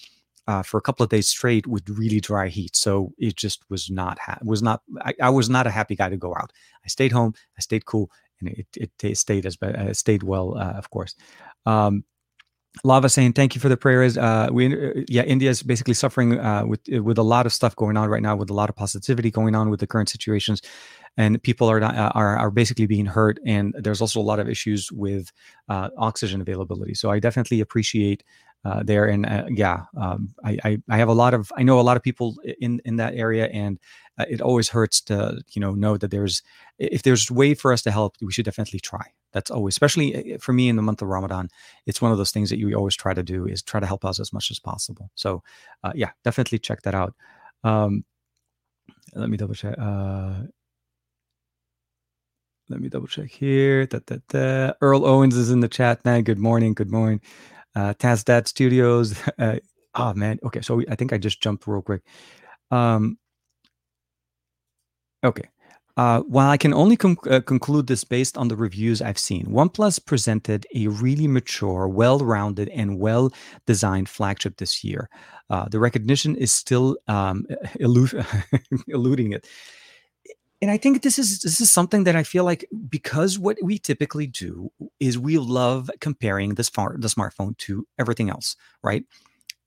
[0.47, 2.75] uh, for a couple of days straight with really dry heat.
[2.75, 6.09] So it just was not ha- was not I, I, was not a happy guy
[6.09, 6.51] to go out.
[6.83, 7.33] I stayed home.
[7.57, 11.15] I stayed cool, and it it, stayed as uh, stayed well, uh, of course.
[11.65, 12.03] Um,
[12.83, 14.17] Lava saying thank you for the prayers.
[14.17, 17.75] Uh, we uh, yeah, India is basically suffering uh, with with a lot of stuff
[17.75, 20.61] going on right now, with a lot of positivity going on with the current situations,
[21.15, 23.39] and people are not, uh, are are basically being hurt.
[23.45, 25.31] And there's also a lot of issues with
[25.69, 26.95] uh, oxygen availability.
[26.95, 28.23] So I definitely appreciate
[28.65, 29.05] uh, there.
[29.05, 31.97] And uh, yeah, um, I, I, I have a lot of I know a lot
[31.97, 33.79] of people in in that area, and
[34.17, 36.41] uh, it always hurts to you know know that there's
[36.79, 39.11] if there's way for us to help, we should definitely try.
[39.33, 41.49] That's always, especially for me in the month of Ramadan,
[41.85, 44.05] it's one of those things that you always try to do is try to help
[44.05, 45.09] us as much as possible.
[45.15, 45.43] So
[45.83, 47.15] uh, yeah, definitely check that out.
[47.63, 48.05] Um,
[49.15, 49.75] let me double check.
[49.77, 50.43] Uh,
[52.69, 53.85] let me double check here.
[53.85, 54.73] Da, da, da.
[54.81, 56.73] Earl Owens is in the chat, now Good morning.
[56.73, 57.21] Good morning
[57.75, 57.93] uh,
[58.45, 59.15] Studios.
[59.39, 59.57] Uh,
[59.95, 60.61] oh man, okay.
[60.61, 62.01] So I think I just jumped real quick.
[62.71, 63.17] Um,
[65.23, 65.49] okay.
[65.95, 69.45] Uh, while I can only com- uh, conclude this based on the reviews I've seen,
[69.45, 73.31] OnePlus presented a really mature, well rounded, and well
[73.67, 75.09] designed flagship this year.
[75.49, 77.45] Uh, the recognition is still um,
[78.87, 79.47] eluding it
[80.63, 83.77] and I think this is this is something that I feel like because what we
[83.77, 89.03] typically do is we love comparing this the smartphone to everything else, right?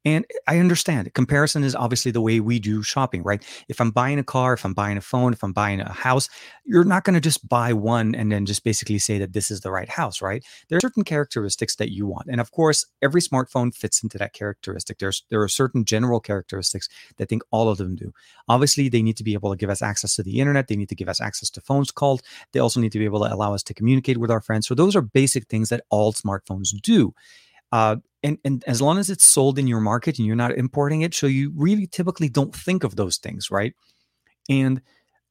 [0.06, 3.44] And I understand comparison is obviously the way we do shopping, right?
[3.68, 6.28] If I'm buying a car, if I'm buying a phone, if I'm buying a house,
[6.64, 9.62] you're not going to just buy one and then just basically say that this is
[9.62, 10.44] the right house, right?
[10.68, 12.28] There are certain characteristics that you want.
[12.30, 14.98] And of course, every smartphone fits into that characteristic.
[14.98, 18.12] There's there are certain general characteristics that I think all of them do.
[18.48, 20.88] Obviously, they need to be able to give us access to the internet, they need
[20.90, 22.22] to give us access to phones called.
[22.52, 24.68] They also need to be able to allow us to communicate with our friends.
[24.68, 27.12] So those are basic things that all smartphones do.
[27.72, 31.02] Uh, and, and as long as it's sold in your market and you're not importing
[31.02, 33.72] it, so you really typically don't think of those things, right?
[34.50, 34.82] And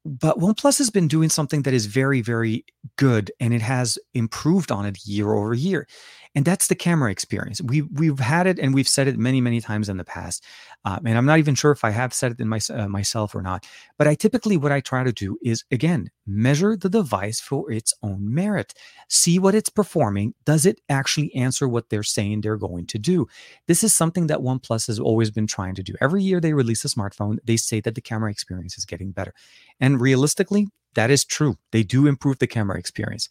[0.05, 2.63] but OnePlus has been doing something that is very, very
[2.95, 5.87] good, and it has improved on it year over year
[6.35, 7.61] and that's the camera experience.
[7.61, 10.43] We we've had it and we've said it many many times in the past,
[10.83, 13.33] um, and I'm not even sure if I have said it in my, uh, myself
[13.33, 13.65] or not.
[13.97, 17.93] But I typically what I try to do is again measure the device for its
[18.03, 18.73] own merit,
[19.07, 20.33] see what it's performing.
[20.45, 23.27] Does it actually answer what they're saying they're going to do?
[23.67, 25.93] This is something that OnePlus has always been trying to do.
[26.01, 29.33] Every year they release a smartphone, they say that the camera experience is getting better,
[29.79, 31.57] and realistically, that is true.
[31.71, 33.29] They do improve the camera experience.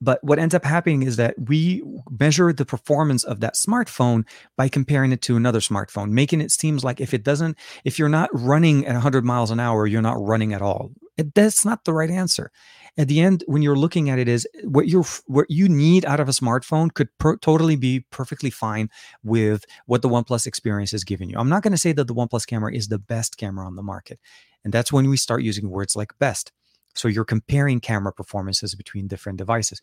[0.00, 4.68] But what ends up happening is that we measure the performance of that smartphone by
[4.68, 8.30] comparing it to another smartphone, making it seems like if it doesn't, if you're not
[8.32, 10.90] running at 100 miles an hour, you're not running at all.
[11.16, 12.52] It, that's not the right answer.
[12.96, 16.20] At the end, when you're looking at it, is what you what you need out
[16.20, 18.90] of a smartphone could per, totally be perfectly fine
[19.22, 21.38] with what the OnePlus experience is giving you.
[21.38, 23.82] I'm not going to say that the OnePlus camera is the best camera on the
[23.82, 24.18] market,
[24.64, 26.52] and that's when we start using words like best
[26.94, 29.80] so you're comparing camera performances between different devices.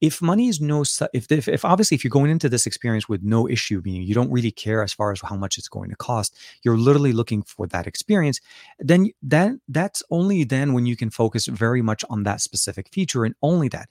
[0.00, 3.22] If money is no, if, if, if obviously if you're going into this experience with
[3.22, 5.96] no issue, meaning you don't really care as far as how much it's going to
[5.96, 8.40] cost, you're literally looking for that experience.
[8.80, 13.24] Then that that's only then when you can focus very much on that specific feature
[13.24, 13.90] and only that.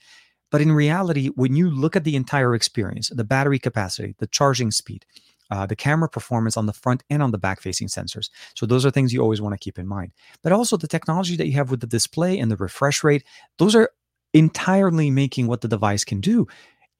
[0.51, 4.69] But in reality, when you look at the entire experience, the battery capacity, the charging
[4.71, 5.05] speed,
[5.51, 8.29] uh, the camera performance on the front and on the back facing sensors.
[8.55, 10.13] So those are things you always want to keep in mind.
[10.41, 13.25] But also the technology that you have with the display and the refresh rate,
[13.59, 13.89] those are
[14.33, 16.47] entirely making what the device can do.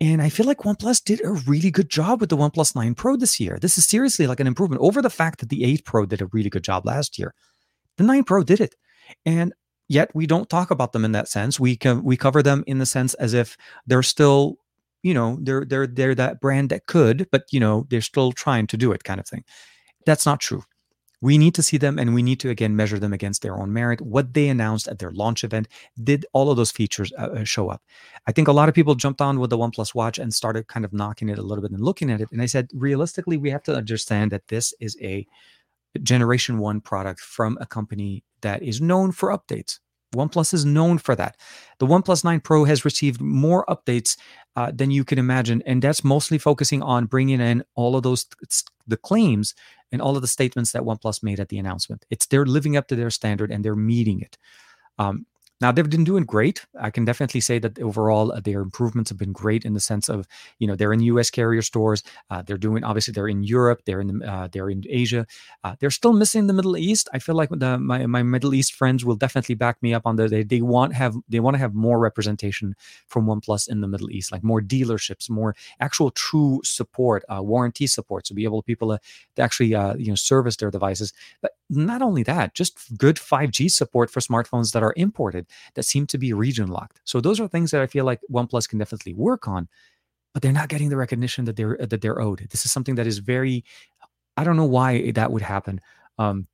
[0.01, 3.15] And I feel like OnePlus did a really good job with the OnePlus 9 Pro
[3.15, 3.57] this year.
[3.61, 6.27] This is seriously like an improvement over the fact that the 8 Pro did a
[6.27, 7.33] really good job last year.
[7.97, 8.75] The 9 Pro did it.
[9.25, 9.53] And
[9.87, 11.59] yet we don't talk about them in that sense.
[11.59, 14.55] We can we cover them in the sense as if they're still
[15.03, 18.67] you know they're they're they're that brand that could but you know they're still trying
[18.67, 19.43] to do it kind of thing.
[20.05, 20.63] That's not true.
[21.23, 23.71] We need to see them and we need to again measure them against their own
[23.71, 24.01] merit.
[24.01, 25.67] What they announced at their launch event
[26.03, 27.83] did all of those features uh, uh show up?
[28.27, 30.83] I think a lot of people jumped on with the oneplus watch and started kind
[30.83, 33.49] of knocking it a little bit and looking at it and i said realistically we
[33.51, 35.25] have to understand that this is a
[36.03, 39.79] generation one product from a company that is known for updates
[40.13, 41.37] OnePlus is known for that.
[41.79, 44.17] The OnePlus 9 Pro has received more updates
[44.55, 48.25] uh, than you can imagine, and that's mostly focusing on bringing in all of those
[48.87, 49.55] the claims
[49.91, 52.05] and all of the statements that OnePlus made at the announcement.
[52.09, 54.37] It's they're living up to their standard and they're meeting it.
[54.99, 55.25] Um,
[55.61, 56.65] now they've been doing great.
[56.79, 60.09] I can definitely say that overall uh, their improvements have been great in the sense
[60.09, 60.27] of
[60.59, 61.29] you know they're in U.S.
[61.29, 62.03] carrier stores.
[62.29, 63.83] Uh, they're doing obviously they're in Europe.
[63.85, 65.25] They're in the, uh, they're in Asia.
[65.63, 67.09] Uh, they're still missing the Middle East.
[67.13, 70.15] I feel like the, my my Middle East friends will definitely back me up on
[70.15, 72.75] the they they want have they want to have more representation
[73.07, 77.87] from OnePlus in the Middle East, like more dealerships, more actual true support, uh, warranty
[77.87, 81.13] support, to be able to people to, actually you know service their devices.
[81.41, 86.05] But not only that, just good 5G support for smartphones that are imported that seem
[86.07, 86.99] to be region locked.
[87.05, 89.69] So those are things that I feel like OnePlus can definitely work on,
[90.33, 92.47] but they're not getting the recognition that they're that they're owed.
[92.49, 93.63] This is something that is very
[94.37, 95.81] I don't know why that would happen.
[96.17, 96.47] Um,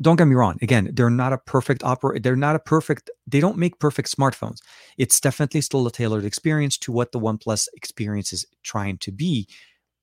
[0.00, 0.58] don't get me wrong.
[0.60, 2.20] Again, they're not a perfect operator.
[2.20, 3.10] They're not a perfect.
[3.26, 4.58] They don't make perfect smartphones.
[4.98, 9.46] It's definitely still a tailored experience to what the OnePlus experience is trying to be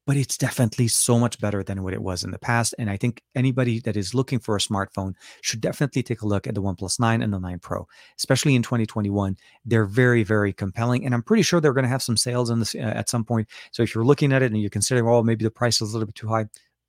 [0.07, 2.73] but it's definitely so much better than what it was in the past.
[2.79, 6.47] And I think anybody that is looking for a smartphone should definitely take a look
[6.47, 7.87] at the OnePlus 9 and the 9 Pro,
[8.17, 9.37] especially in 2021.
[9.63, 11.05] They're very, very compelling.
[11.05, 13.23] And I'm pretty sure they're going to have some sales in this uh, at some
[13.23, 13.47] point.
[13.71, 15.93] So if you're looking at it and you're considering, well, maybe the price is a
[15.93, 16.45] little bit too high,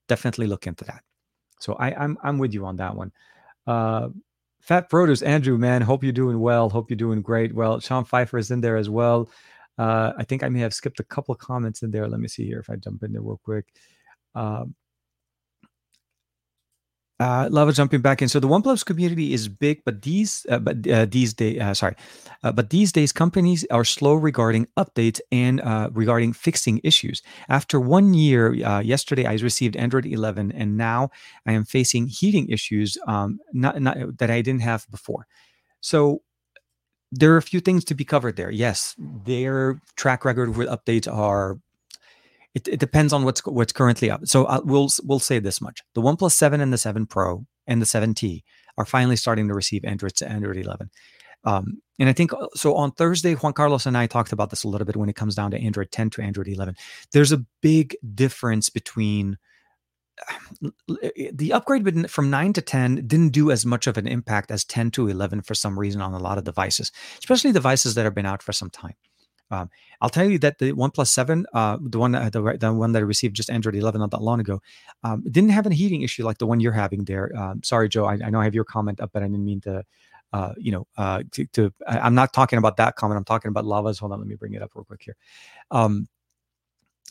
[0.08, 1.02] definitely look into that.
[1.60, 3.12] So I, I'm, I'm with you on that one.
[3.66, 4.08] Uh,
[4.62, 6.70] Fat Produce, Andrew, man, hope you're doing well.
[6.70, 7.52] Hope you're doing great.
[7.52, 9.28] Well, Sean Pfeiffer is in there as well.
[9.78, 12.08] Uh, I think I may have skipped a couple of comments in there.
[12.08, 13.66] Let me see here if I jump in there real quick.
[14.34, 14.74] Um,
[17.22, 18.28] uh, jumping back in.
[18.28, 21.94] So the OnePlus community is big, but these, uh, but uh, these days, uh, sorry,
[22.42, 27.22] uh, but these days companies are slow regarding updates and uh, regarding fixing issues.
[27.48, 31.10] After one year, yesterday I received Android 11, and now
[31.46, 35.26] I am facing heating issues um, not, not that I didn't have before.
[35.80, 36.22] So
[37.12, 38.50] there are a few things to be covered there.
[38.50, 41.58] Yes, their track record with updates are.
[42.54, 44.26] It, it depends on what's what's currently up.
[44.26, 47.80] So uh, we'll we'll say this much: the OnePlus Seven and the Seven Pro and
[47.80, 48.44] the Seven T
[48.78, 50.90] are finally starting to receive Android to Android 11.
[51.44, 52.74] Um, and I think uh, so.
[52.74, 55.34] On Thursday, Juan Carlos and I talked about this a little bit when it comes
[55.34, 56.74] down to Android 10 to Android 11.
[57.12, 59.38] There's a big difference between
[61.32, 64.90] the upgrade from 9 to 10 didn't do as much of an impact as 10
[64.92, 68.26] to 11 for some reason on a lot of devices, especially devices that have been
[68.26, 68.94] out for some time.
[69.50, 69.68] Um,
[70.00, 73.00] I'll tell you that the OnePlus 7, uh, the one uh, the, the one that
[73.00, 74.62] I received just Android 11 not that long ago,
[75.04, 77.30] um, didn't have a heating issue like the one you're having there.
[77.36, 79.60] Um, sorry, Joe, I, I, know I have your comment up, but I didn't mean
[79.62, 79.84] to,
[80.32, 83.18] uh, you know, uh, to, to I, am not talking about that comment.
[83.18, 83.98] I'm talking about Lava's.
[83.98, 85.16] Hold on, let me bring it up real quick here.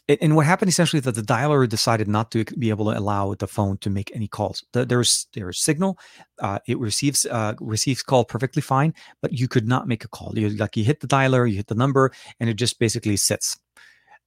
[0.09, 3.33] And what happened essentially is that the dialer decided not to be able to allow
[3.33, 4.63] the phone to make any calls.
[4.73, 5.97] there's there's signal,
[6.39, 10.37] uh, it receives uh, receives call perfectly fine, but you could not make a call.
[10.37, 13.57] You like you hit the dialer, you hit the number, and it just basically sits.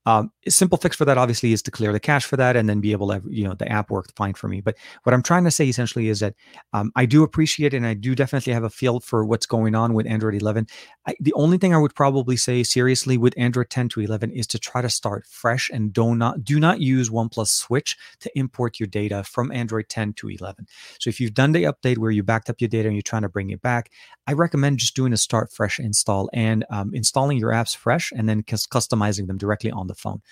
[0.07, 2.69] Um, a simple fix for that obviously is to clear the cache for that and
[2.69, 4.61] then be able to, you know, the app worked fine for me.
[4.61, 6.35] But what I'm trying to say essentially is that
[6.73, 9.95] um, I do appreciate and I do definitely have a feel for what's going on
[9.95, 10.67] with Android 11.
[11.07, 14.47] I, the only thing I would probably say seriously with Android 10 to 11 is
[14.49, 18.79] to try to start fresh and do not do not use OnePlus Switch to import
[18.79, 20.67] your data from Android 10 to 11.
[21.01, 23.23] So if you've done the update where you backed up your data and you're trying
[23.23, 23.91] to bring it back,
[24.27, 28.29] I recommend just doing a start fresh install and um, installing your apps fresh and
[28.29, 30.23] then customizing them directly on the phone.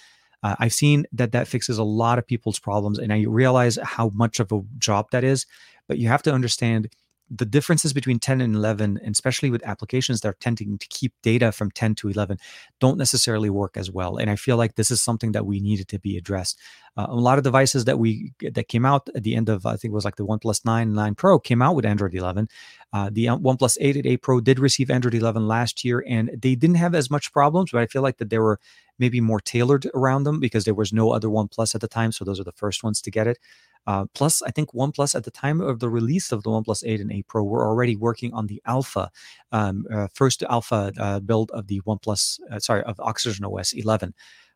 [0.43, 4.11] Uh, I've seen that that fixes a lot of people's problems, and I realize how
[4.11, 5.47] much of a job that is.
[5.89, 6.89] But you have to understand
[7.35, 11.15] the differences between 10 and 11, and especially with applications that are tending to keep
[11.23, 12.37] data from 10 to 11,
[12.79, 14.19] don't necessarily work as well.
[14.19, 16.59] And I feel like this is something that we needed to be addressed.
[16.97, 19.77] Uh, a lot of devices that we that came out at the end of I
[19.77, 22.49] think it was like the OnePlus 9 9 Pro came out with Android 11.
[22.93, 26.31] Uh, the uh, OnePlus 8 and 8 Pro did receive Android 11 last year, and
[26.37, 27.71] they didn't have as much problems.
[27.71, 28.61] But I feel like that they were
[28.99, 32.25] maybe more tailored around them because there was no other OnePlus at the time, so
[32.25, 33.39] those are the first ones to get it.
[33.87, 37.01] Uh, plus, I think OnePlus at the time of the release of the OnePlus 8
[37.01, 39.11] and 8 Pro were already working on the alpha,
[39.51, 44.15] um, uh, first alpha uh, build of the OnePlus, uh, sorry, of Oxygen OS 11.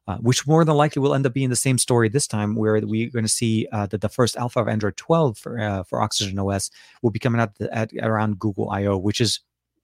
[0.09, 2.81] Uh, which more than likely will end up being the same story this time, where
[2.85, 6.39] we're going to see uh, that the first alpha of Android 12 for, for Oxygen
[6.39, 6.71] OS
[7.03, 9.41] will be coming out at, at around Google I/O, which is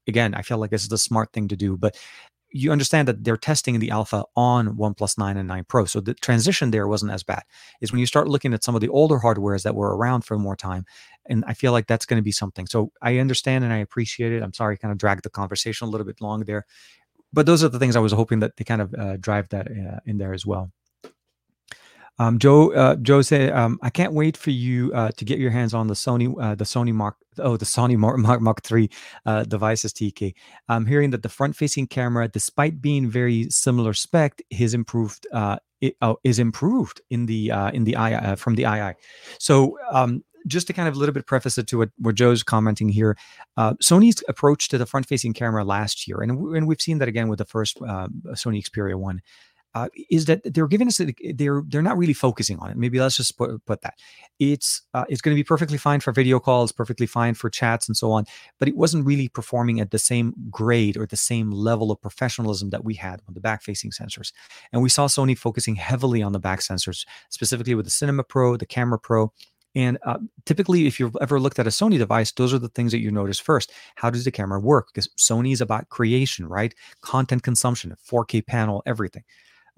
[0.07, 1.77] again, I feel like this is the smart thing to do.
[1.77, 1.97] But
[2.53, 5.85] you understand that they're testing the alpha on OnePlus 9 and 9 Pro.
[5.87, 7.43] So the transition there wasn't as bad.
[7.81, 10.39] Is when you start looking at some of the older hardwares that were around for
[10.39, 10.85] more time.
[11.27, 12.67] And I feel like that's going to be something.
[12.67, 14.43] So I understand and I appreciate it.
[14.43, 16.67] I'm sorry, I kind of dragged the conversation a little bit long there.
[17.33, 19.69] But those are the things I was hoping that they kind of uh, drive that
[19.69, 20.71] uh, in there as well.
[22.19, 25.51] Um, Joe, uh, Joe said, um, I can't wait for you uh, to get your
[25.51, 28.91] hands on the Sony, uh, the Sony Mark, oh, the Sony Mark Mark, Mark III
[29.27, 29.93] uh, devices.
[29.93, 30.35] TK,
[30.69, 35.27] I'm hearing that the front-facing camera, despite being very similar spec, is improved.
[35.33, 35.57] Uh,
[36.01, 38.95] oh, is improved in the uh, in the eye from the II.
[39.39, 42.89] So um, just to kind of a little bit preface it to what, Joe's commenting
[42.89, 43.17] here,
[43.57, 47.29] uh, Sony's approach to the front-facing camera last year, and, and we've seen that again
[47.29, 49.21] with the first uh, Sony Xperia One,
[49.75, 51.01] uh, is that they're giving us
[51.35, 52.77] they're they're not really focusing on it.
[52.77, 53.95] Maybe let's just put, put that.
[54.39, 57.89] It's uh, it's going to be perfectly fine for video calls, perfectly fine for chats
[57.89, 58.25] and so on,
[58.59, 62.71] but it wasn't really performing at the same grade or the same level of professionalism
[62.71, 64.33] that we had with the back facing sensors.
[64.73, 68.57] And we saw Sony focusing heavily on the back sensors, specifically with the Cinema Pro,
[68.57, 69.33] the Camera Pro,
[69.75, 72.93] and uh, typically, if you've ever looked at a Sony device, those are the things
[72.93, 73.73] that you notice first.
[73.95, 74.89] How does the camera work?
[74.93, 76.75] Because Sony is about creation, right?
[77.01, 79.25] Content consumption, 4K panel, everything.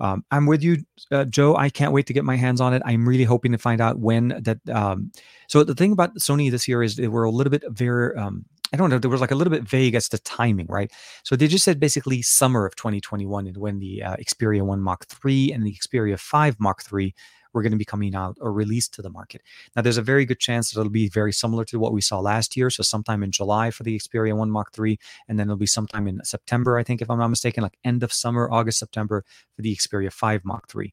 [0.00, 1.56] Um, I'm with you, uh, Joe.
[1.56, 2.82] I can't wait to get my hands on it.
[2.84, 4.58] I'm really hoping to find out when that.
[4.68, 5.12] Um,
[5.48, 8.16] so the thing about Sony this year is they were a little bit very.
[8.16, 8.98] Um, I don't know.
[8.98, 10.90] There was like a little bit vague as to timing, right?
[11.22, 15.06] So they just said basically summer of 2021 and when the uh, Xperia One Mark
[15.06, 17.14] 3 and the Xperia 5 Mark III
[17.54, 19.42] were going to be coming out or released to the market.
[19.74, 22.18] Now, there's a very good chance that it'll be very similar to what we saw
[22.18, 22.68] last year.
[22.68, 24.98] So, sometime in July for the Xperia 1 Mark III,
[25.28, 28.02] and then it'll be sometime in September, I think, if I'm not mistaken, like end
[28.02, 29.24] of summer, August, September
[29.54, 30.92] for the Xperia 5 Mark III.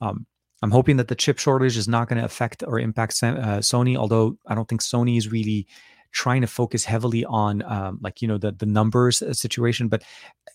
[0.00, 0.26] Um,
[0.62, 3.96] I'm hoping that the chip shortage is not going to affect or impact uh, Sony,
[3.96, 5.66] although I don't think Sony is really
[6.12, 10.02] trying to focus heavily on um, like you know the the numbers uh, situation but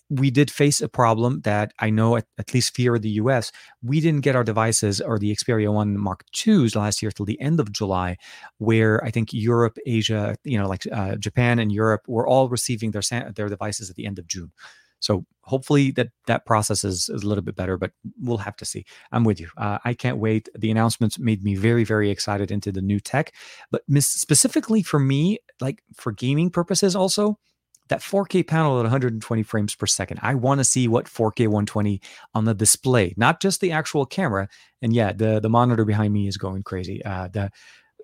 [0.08, 3.52] we did face a problem that i know at, at least here in the us
[3.82, 7.40] we didn't get our devices or the xperia 1 mark 2s last year till the
[7.40, 8.16] end of july
[8.58, 12.92] where i think europe asia you know like uh, japan and europe were all receiving
[12.92, 13.02] their
[13.34, 14.52] their devices at the end of june
[15.00, 18.64] so hopefully that that process is, is a little bit better, but we'll have to
[18.64, 18.84] see.
[19.12, 19.48] I'm with you.
[19.56, 20.48] Uh, I can't wait.
[20.56, 23.34] The announcements made me very very excited into the new tech,
[23.70, 27.38] but specifically for me, like for gaming purposes, also
[27.88, 30.20] that 4K panel at 120 frames per second.
[30.22, 32.00] I want to see what 4K 120
[32.34, 34.48] on the display, not just the actual camera.
[34.82, 37.04] And yeah, the the monitor behind me is going crazy.
[37.04, 37.50] Uh, the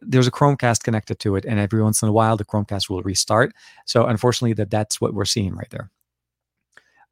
[0.01, 3.03] there's a Chromecast connected to it, and every once in a while the Chromecast will
[3.03, 3.53] restart.
[3.87, 5.91] So unfortunately, that that's what we're seeing right there.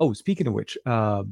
[0.01, 1.25] Oh, speaking of which, uh,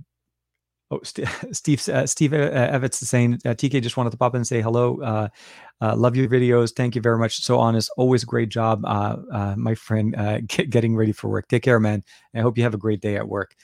[0.91, 4.35] oh, St- Steve uh, Steve uh, Evans is saying uh, TK just wanted to pop
[4.35, 5.01] in and say hello.
[5.01, 6.75] Uh, love your videos.
[6.75, 7.39] Thank you very much.
[7.39, 10.15] So honest, always great job, my friend.
[10.49, 11.49] Get, getting ready for work.
[11.49, 12.03] Take care, man.
[12.35, 13.55] I hope you have a great day at work.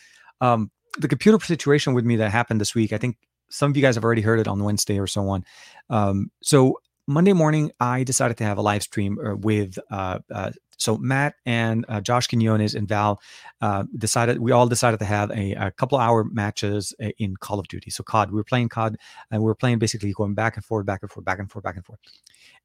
[0.41, 2.93] Um, the computer situation with me that happened this week.
[2.93, 3.17] I think
[3.51, 5.45] some of you guys have already heard it on Wednesday or so on.
[5.91, 10.99] Um, so Monday morning, I decided to have a live stream with uh, uh, so
[10.99, 13.21] Matt and uh, Josh Quinones and Val
[13.61, 17.59] uh, decided we all decided to have a, a couple hour matches uh, in Call
[17.59, 17.91] of Duty.
[17.91, 18.97] So COD, we were playing COD
[19.31, 21.65] and we were playing basically going back and forth, back and forth, back and forth,
[21.65, 22.01] back and forth.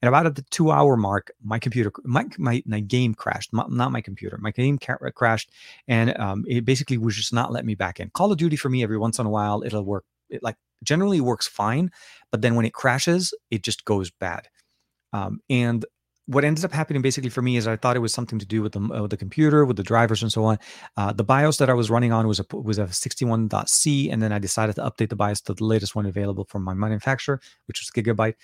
[0.01, 3.69] And about at the two hour mark, my computer, my, my, my game crashed, not
[3.69, 5.51] my computer, my game crashed,
[5.87, 8.09] and um, it basically was just not letting me back in.
[8.09, 10.05] Call of Duty for me, every once in a while, it'll work.
[10.29, 11.91] It, like generally works fine,
[12.31, 14.47] but then when it crashes, it just goes bad.
[15.13, 15.85] Um, and
[16.27, 18.61] what ended up happening basically for me is I thought it was something to do
[18.61, 20.59] with the, uh, the computer, with the drivers, and so on.
[20.95, 24.31] Uh, the BIOS that I was running on was a was a 61.c, and then
[24.31, 27.81] I decided to update the BIOS to the latest one available from my manufacturer, which
[27.81, 28.35] was Gigabyte.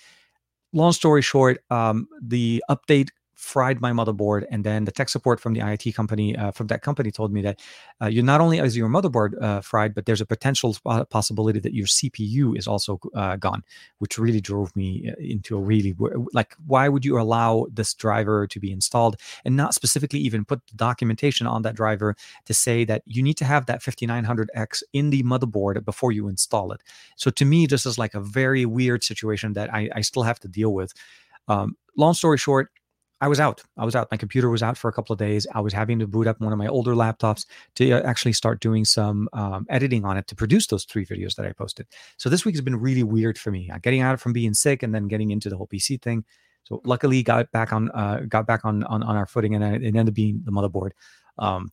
[0.74, 3.08] Long story short, um, the update
[3.38, 6.82] fried my motherboard and then the tech support from the IIT company uh, from that
[6.82, 7.60] company told me that
[8.02, 10.76] uh, you not only is your motherboard uh, fried but there's a potential
[11.08, 13.62] possibility that your CPU is also uh, gone
[13.98, 15.94] which really drove me uh, into a really
[16.32, 19.14] like why would you allow this driver to be installed
[19.44, 23.36] and not specifically even put the documentation on that driver to say that you need
[23.36, 26.82] to have that 5900X in the motherboard before you install it?
[27.14, 30.40] So to me this is like a very weird situation that I, I still have
[30.40, 30.92] to deal with.
[31.46, 32.70] Um, long story short
[33.20, 33.62] I was out.
[33.76, 34.08] I was out.
[34.10, 35.46] My computer was out for a couple of days.
[35.52, 38.60] I was having to boot up one of my older laptops to uh, actually start
[38.60, 41.86] doing some um, editing on it to produce those three videos that I posted.
[42.16, 43.70] So this week has been really weird for me.
[43.70, 46.24] Uh, getting out from being sick and then getting into the whole PC thing.
[46.64, 49.82] So luckily, got back on uh, got back on, on on our footing, and it
[49.82, 50.90] ended up being the motherboard.
[51.38, 51.70] Um,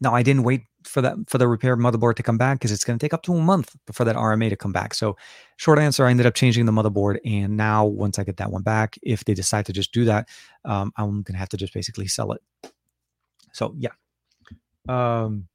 [0.00, 2.84] now I didn't wait for that for the repair motherboard to come back because it's
[2.84, 4.94] going to take up to a month for that RMA to come back.
[4.94, 5.16] So,
[5.56, 8.62] short answer, I ended up changing the motherboard, and now once I get that one
[8.62, 10.28] back, if they decide to just do that,
[10.64, 12.42] um, I'm going to have to just basically sell it.
[13.52, 13.90] So yeah.
[14.88, 15.48] Um,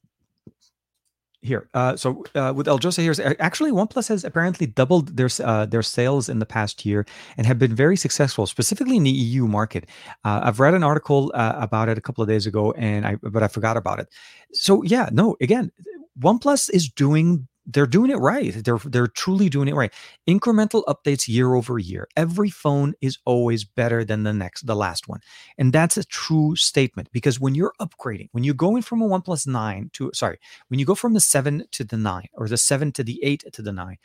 [1.42, 1.70] here.
[1.74, 5.84] Uh, so uh, with El Jose here, actually OnePlus has apparently doubled their uh, their
[5.84, 7.06] sales in the past year
[7.38, 9.86] and have been very successful, specifically in the EU market.
[10.24, 13.16] Uh, I've read an article uh, about it a couple of days ago, and I
[13.22, 14.08] but I forgot about it.
[14.54, 15.72] So yeah, no, again,
[16.20, 18.54] OnePlus is doing they're doing it right.
[18.64, 19.94] They're they're truly doing it right.
[20.28, 22.08] Incremental updates year over year.
[22.16, 25.20] Every phone is always better than the next, the last one,
[25.58, 27.10] and that's a true statement.
[27.12, 30.40] Because when you're upgrading, when you're going from a OnePlus nine to sorry,
[30.70, 33.44] when you go from the seven to the nine or the seven to the eight
[33.52, 33.98] to the nine,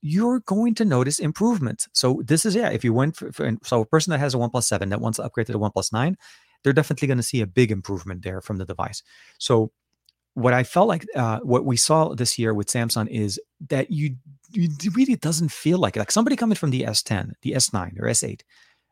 [0.00, 1.88] you're going to notice improvements.
[1.92, 2.70] So this is yeah.
[2.70, 5.16] If you went for, for so a person that has a OnePlus seven that wants
[5.16, 6.16] to upgrade to the OnePlus nine,
[6.62, 9.02] they're definitely going to see a big improvement there from the device.
[9.38, 9.72] So
[10.34, 14.16] what I felt like uh, what we saw this year with Samsung is that you,
[14.52, 15.98] you really doesn't feel like it.
[15.98, 18.42] Like somebody coming from the S10, the S9 or S8,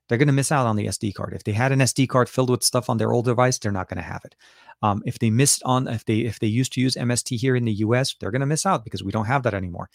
[0.09, 1.35] they're going to miss out on the SD card.
[1.35, 3.89] If they had an SD card filled with stuff on their old device, they're not
[3.89, 4.35] going to have it.
[4.83, 7.65] Um, if they missed on, if they if they used to use MST here in
[7.65, 9.91] the US, they're going to miss out because we don't have that anymore.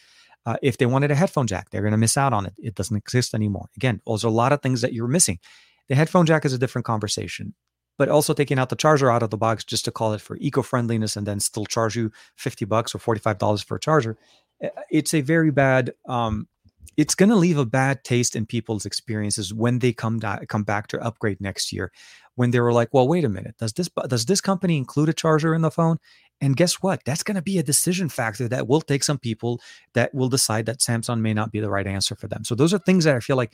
[0.46, 2.54] Uh, if they wanted a headphone jack, they're going to miss out on it.
[2.58, 3.70] It doesn't exist anymore.
[3.78, 5.40] Again, there's a lot of things that you're missing.
[5.88, 7.54] The headphone jack is a different conversation
[7.98, 10.38] but also taking out the charger out of the box just to call it for
[10.38, 14.18] eco-friendliness and then still charge you 50 bucks or $45 for a charger
[14.62, 16.48] eh, it's a very bad um,
[16.96, 20.64] it's going to leave a bad taste in people's experiences when they come da- come
[20.64, 21.92] back to upgrade next year
[22.36, 25.14] when they were like well wait a minute does this does this company include a
[25.14, 25.98] charger in the phone?
[26.42, 27.06] And guess what?
[27.06, 29.62] That's going to be a decision factor that will take some people
[29.94, 32.44] that will decide that samsung may not be the right answer for them.
[32.44, 33.54] So those are things that i feel like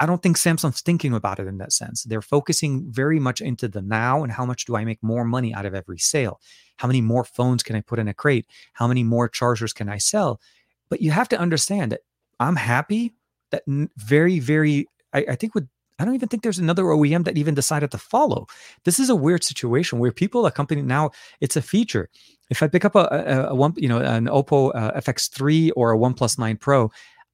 [0.00, 2.04] I don't think Samsung's thinking about it in that sense.
[2.04, 5.52] They're focusing very much into the now and how much do I make more money
[5.52, 6.40] out of every sale?
[6.78, 8.46] How many more phones can I put in a crate?
[8.72, 10.40] How many more chargers can I sell?
[10.88, 12.00] But you have to understand that
[12.40, 13.12] I'm happy
[13.50, 13.62] that
[13.98, 15.68] very, very, I, I think with
[16.00, 18.46] I don't even think there's another OEM that even decided to follow.
[18.84, 21.10] This is a weird situation where people a company now.
[21.42, 22.08] It's a feature.
[22.48, 25.92] If I pick up a, a, a one, you know, an Oppo uh, FX3 or
[25.92, 26.90] a OnePlus 9 Pro,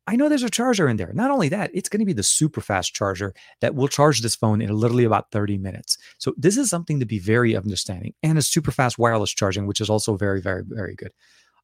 [0.07, 1.13] I know there's a charger in there.
[1.13, 4.37] Not only that, it's going to be the super fast charger that will charge this
[4.37, 5.99] phone in literally about 30 minutes.
[6.19, 9.81] So this is something to be very understanding and a super fast wireless charging, which
[9.81, 11.13] is also very, very, very good.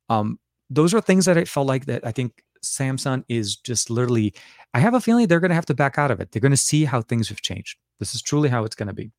[0.09, 0.41] Um,
[0.71, 4.35] those are things that I felt like that I think Samsung is just literally,
[4.75, 6.33] I have a feeling they're going to have to back out of it.
[6.33, 7.79] They're going to see how things have changed.
[8.01, 9.13] This is truly how it's going to be.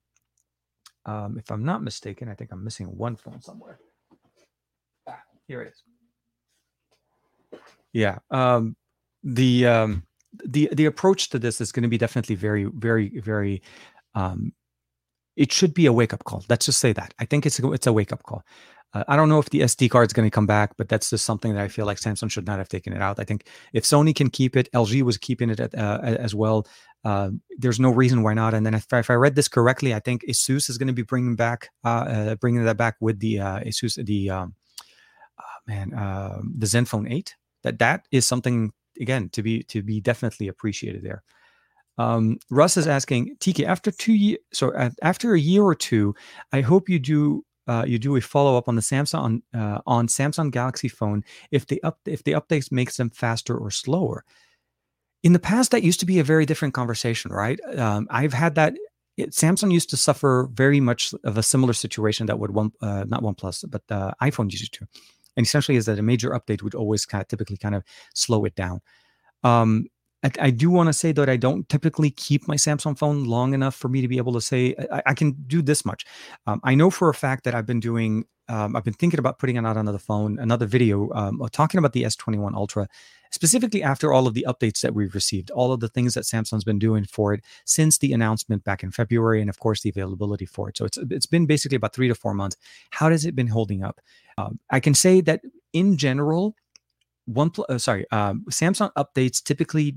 [1.06, 3.80] Um, if I'm not mistaken, I think I'm missing one phone somewhere.
[5.08, 7.60] Ah, here it is.
[7.92, 8.20] Yeah.
[8.32, 8.76] Um,
[9.24, 10.04] the um,
[10.46, 13.62] the the approach to this is going to be definitely very very very
[14.16, 14.54] um,
[15.36, 16.46] it should be a wake up call.
[16.50, 17.14] Let's just say that.
[17.20, 18.44] I think it's a, it's a wake up call.
[18.94, 21.10] Uh, I don't know if the SD card is going to come back, but that's
[21.10, 23.20] just something that I feel like Samsung should not have taken it out.
[23.20, 26.68] I think if Sony can keep it, LG was keeping it at, uh, as well.
[27.04, 28.54] Uh, there's no reason why not.
[28.54, 31.02] And then if, if I read this correctly, I think Asus is going to be
[31.02, 34.56] bringing back uh, uh, bringing that back with the uh, Asus the um,
[35.40, 37.36] oh, man um, the Zenfone 8.
[37.64, 41.24] That that is something again to be to be definitely appreciated there.
[41.98, 46.16] Um, Russ is asking TK after two years, so after a year or two,
[46.52, 50.08] I hope you do uh, you do a follow up on the Samsung uh, on
[50.08, 54.24] Samsung Galaxy phone if the up if the updates makes them faster or slower.
[55.22, 57.60] In the past, that used to be a very different conversation, right?
[57.78, 58.74] Um, I've had that.
[59.16, 63.06] It, Samsung used to suffer very much of a similar situation that would one uh,
[63.08, 64.88] not OnePlus, but the iPhone used to
[65.38, 68.46] and essentially is that a major update would always kind of typically kind of slow
[68.46, 68.82] it down.
[69.44, 69.88] Um,
[70.24, 73.54] I, I do want to say that I don't typically keep my Samsung phone long
[73.54, 76.06] enough for me to be able to say I, I can do this much.
[76.48, 78.26] Um, I know for a fact that I've been doing.
[78.50, 82.04] Um, I've been thinking about putting out another phone, another video um, talking about the
[82.04, 82.90] S21 Ultra,
[83.32, 86.66] specifically after all of the updates that we've received, all of the things that Samsung's
[86.66, 90.46] been doing for it since the announcement back in February, and of course the availability
[90.46, 90.78] for it.
[90.78, 92.58] So it's it's been basically about three to four months.
[92.92, 94.02] How has it been holding up?
[94.38, 95.40] Um, I can say that
[95.72, 96.54] in general,
[97.26, 99.96] one uh, sorry, um, Samsung updates typically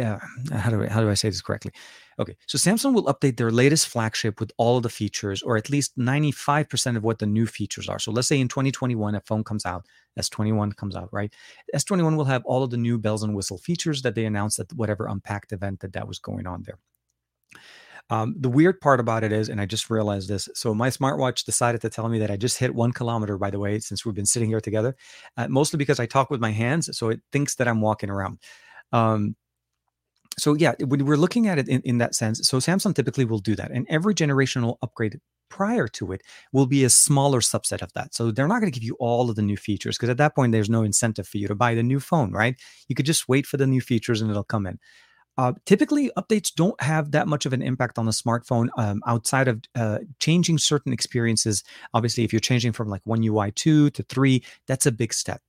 [0.00, 0.18] uh,
[0.52, 1.72] how do I, how do I say this correctly?
[2.18, 5.68] Okay, so Samsung will update their latest flagship with all of the features, or at
[5.68, 7.98] least 95% of what the new features are.
[7.98, 9.86] So let's say in 2021, a phone comes out,
[10.18, 11.32] S21 comes out, right?
[11.74, 14.72] S21 will have all of the new bells and whistle features that they announced at
[14.74, 16.78] whatever unpacked event that that was going on there.
[18.08, 20.48] Um, the weird part about it is, and I just realized this.
[20.54, 23.36] So my smartwatch decided to tell me that I just hit one kilometer.
[23.36, 24.96] By the way, since we've been sitting here together,
[25.36, 28.38] uh, mostly because I talk with my hands, so it thinks that I'm walking around.
[28.92, 29.34] Um,
[30.38, 33.38] so yeah, when we're looking at it in, in that sense, so Samsung typically will
[33.38, 35.18] do that, and every generational upgrade
[35.48, 36.22] prior to it
[36.52, 38.14] will be a smaller subset of that.
[38.14, 40.34] So they're not going to give you all of the new features because at that
[40.34, 42.56] point there's no incentive for you to buy the new phone, right?
[42.88, 44.78] You could just wait for the new features and it'll come in.
[45.38, 49.48] Uh, typically, updates don't have that much of an impact on the smartphone um, outside
[49.48, 51.62] of uh, changing certain experiences.
[51.92, 55.42] Obviously, if you're changing from like one UI two to three, that's a big step.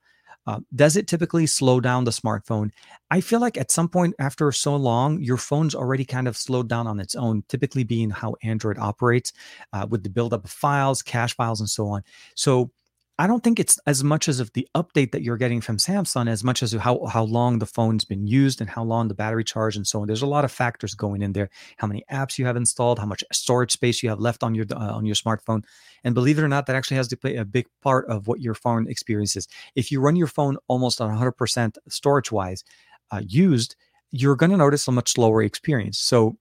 [0.48, 2.72] Uh, does it typically slow down the smartphone?
[3.12, 6.70] I feel like at some point after so long, your phone's already kind of slowed
[6.70, 9.34] down on its own, typically being how Android operates
[9.74, 12.02] uh, with the buildup of files, cache files, and so on.
[12.36, 12.72] So
[13.20, 16.30] I don't think it's as much as of the update that you're getting from Samsung
[16.30, 19.43] as much as how how long the phone's been used and how long the battery
[19.43, 20.07] charge and so on.
[20.07, 21.49] There's a lot of factors going in there.
[21.78, 24.65] How many apps you have installed, how much storage space you have left on your
[24.72, 25.63] uh, on your smartphone,
[26.03, 28.39] and believe it or not, that actually has to play a big part of what
[28.39, 29.47] your phone experiences.
[29.76, 32.63] If you run your phone almost on 100% storage wise
[33.09, 33.76] uh, used,
[34.11, 35.97] you're going to notice a much slower experience.
[35.97, 36.38] So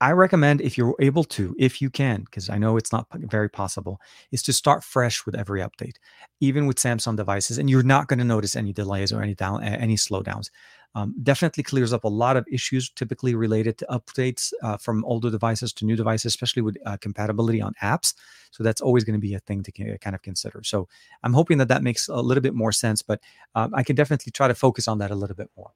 [0.00, 3.48] I recommend if you're able to, if you can, because I know it's not very
[3.48, 5.96] possible, is to start fresh with every update,
[6.40, 9.62] even with Samsung devices, and you're not going to notice any delays or any down
[9.62, 10.50] any slowdowns.
[10.94, 15.30] Um, definitely clears up a lot of issues typically related to updates uh, from older
[15.30, 18.14] devices to new devices, especially with uh, compatibility on apps.
[18.52, 20.62] So that's always going to be a thing to kind of consider.
[20.64, 20.88] So
[21.22, 23.20] I'm hoping that that makes a little bit more sense, but
[23.54, 25.72] um, I can definitely try to focus on that a little bit more.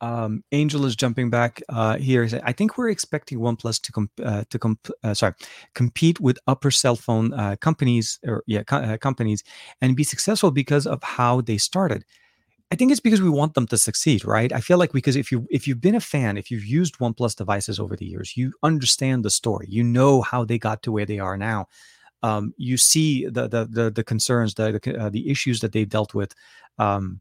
[0.00, 2.26] Um, Angel is jumping back uh, here.
[2.42, 5.34] I think we're expecting OnePlus to comp- uh, to comp- uh, sorry
[5.74, 9.44] compete with upper cell phone uh, companies or yeah co- uh, companies
[9.80, 12.04] and be successful because of how they started.
[12.72, 14.52] I think it's because we want them to succeed, right?
[14.52, 17.36] I feel like because if you if you've been a fan, if you've used OnePlus
[17.36, 19.66] devices over the years, you understand the story.
[19.68, 21.66] You know how they got to where they are now.
[22.22, 25.88] Um, you see the the the, the concerns, the the, uh, the issues that they've
[25.88, 26.34] dealt with.
[26.78, 27.20] Um,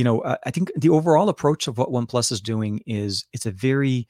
[0.00, 3.44] you know, uh, I think the overall approach of what OnePlus is doing is it's
[3.44, 4.08] a very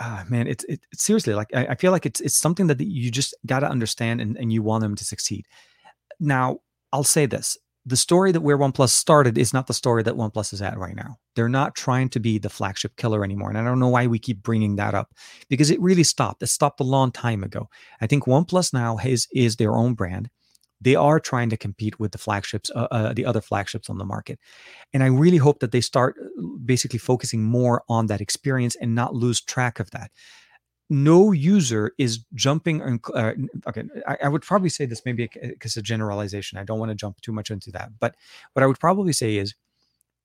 [0.00, 2.80] uh, man, it's it, it's seriously like I, I, feel like it's it's something that
[2.80, 5.44] you just got to understand and, and you want them to succeed.
[6.20, 6.60] Now,
[6.92, 10.52] I'll say this: the story that where OnePlus started is not the story that OnePlus
[10.52, 11.16] is at right now.
[11.34, 14.20] They're not trying to be the flagship killer anymore, and I don't know why we
[14.20, 15.08] keep bringing that up
[15.48, 16.44] because it really stopped.
[16.44, 17.68] It stopped a long time ago.
[18.00, 20.30] I think OnePlus now has is their own brand
[20.80, 24.04] they are trying to compete with the flagships, uh, uh, the other flagships on the
[24.04, 24.38] market.
[24.92, 28.94] And I really hope that they start uh, basically focusing more on that experience and
[28.94, 30.10] not lose track of that.
[30.90, 33.00] No user is jumping.
[33.14, 33.34] Uh,
[33.66, 36.58] okay, I, I, would probably say this maybe because a generalization.
[36.58, 37.90] I don't want to jump too much into that.
[38.00, 38.14] But
[38.54, 39.54] what I would probably say is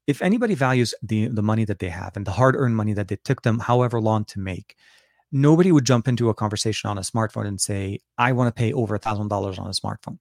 [0.07, 3.09] if anybody values the, the money that they have and the hard earned money that
[3.09, 4.77] they took them however long to make,
[5.33, 8.71] nobody would jump into a conversation on a smartphone and say, I want to pay
[8.71, 10.19] over a thousand dollars on a smartphone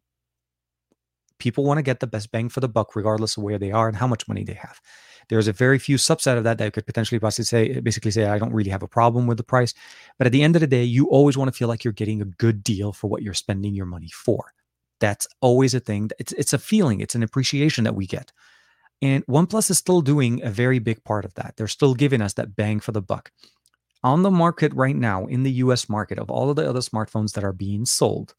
[1.43, 3.89] people want to get the best bang for the buck regardless of where they are
[3.89, 4.81] and how much money they have.
[5.29, 8.39] There's a very few subset of that that could potentially basically say basically say i
[8.39, 9.75] don't really have a problem with the price.
[10.19, 12.23] But at the end of the day you always want to feel like you're getting
[12.23, 14.53] a good deal for what you're spending your money for.
[15.01, 16.11] That's always a thing.
[16.21, 17.01] It's it's a feeling.
[17.01, 18.31] It's an appreciation that we get.
[19.01, 21.55] And oneplus is still doing a very big part of that.
[21.57, 23.33] They're still giving us that bang for the buck.
[24.05, 27.33] On the market right now in the US market of all of the other smartphones
[27.33, 28.37] that are being sold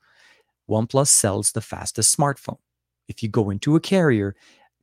[0.69, 2.59] OnePlus sells the fastest smartphone
[3.07, 4.35] if you go into a carrier,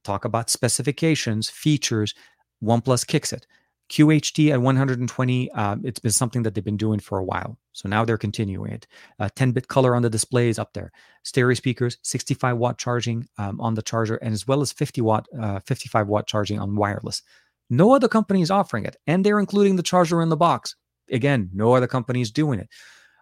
[0.04, 2.14] talk about specifications, features,
[2.62, 3.46] OnePlus kicks it.
[3.90, 7.58] QHD at 120, uh, it's been something that they've been doing for a while.
[7.72, 8.86] So now they're continuing it.
[9.34, 10.92] 10 uh, bit color on the display is up there.
[11.24, 15.26] Stereo speakers, 65 watt charging um, on the charger, and as well as 50 watt,
[15.38, 17.22] uh, 55 watt charging on wireless.
[17.68, 20.76] No other company is offering it, and they're including the charger in the box.
[21.10, 22.68] Again, no other company is doing it.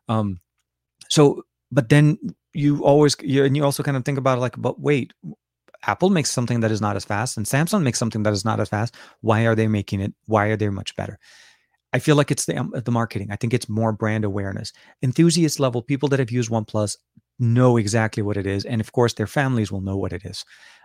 [0.09, 0.40] Um,
[1.09, 2.18] so, but then
[2.59, 5.12] you always you, and you also kind of think about it like, but wait,
[5.86, 8.61] Apple makes something that is not as fast, and Samsung makes something that is not
[8.61, 8.96] as fast.
[9.20, 10.12] Why are they making it?
[10.26, 11.18] Why are they much better?
[11.92, 13.28] I feel like it's the um, the marketing.
[13.30, 14.72] I think it's more brand awareness.
[15.02, 16.96] Enthusiast level people that have used OnePlus
[17.38, 20.44] know exactly what it is, and of course, their families will know what it is.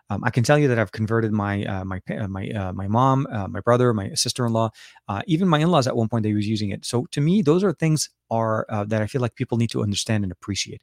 [0.10, 2.88] Um, I can tell you that I've converted my uh, my uh, my uh, my
[2.88, 4.70] mom, uh, my brother, my sister in law,
[5.08, 5.88] uh, even my in laws.
[5.88, 6.86] At one point, they was using it.
[6.86, 10.24] So to me, those are things are that I feel like people need to understand
[10.24, 10.82] and appreciate.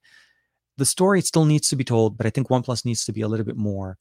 [0.77, 3.29] The story still needs to be told, but I think OnePlus needs to be a
[3.29, 3.99] little bit more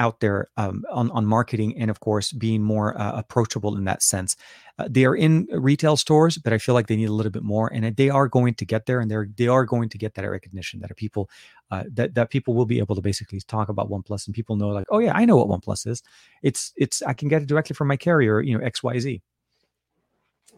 [0.00, 4.02] out there um, on, on marketing and of course being more uh, approachable in that
[4.02, 4.34] sense.
[4.78, 7.42] Uh, they are in retail stores but i feel like they need a little bit
[7.42, 10.14] more and they are going to get there and they're they are going to get
[10.14, 11.28] that recognition that people
[11.70, 14.68] uh, that, that people will be able to basically talk about oneplus and people know
[14.68, 16.02] like oh yeah i know what oneplus is.
[16.42, 19.20] It's it's i can get it directly from my carrier you know xyz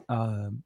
[0.08, 0.62] um,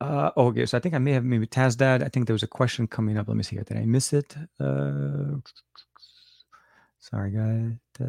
[0.00, 2.04] uh, okay, so I think I may have maybe Tazdad.
[2.04, 3.28] I think there was a question coming up.
[3.28, 3.64] Let me see here.
[3.64, 4.36] Did I miss it?
[4.60, 5.36] Uh,
[6.98, 7.72] Sorry, guys.
[7.98, 8.06] Da,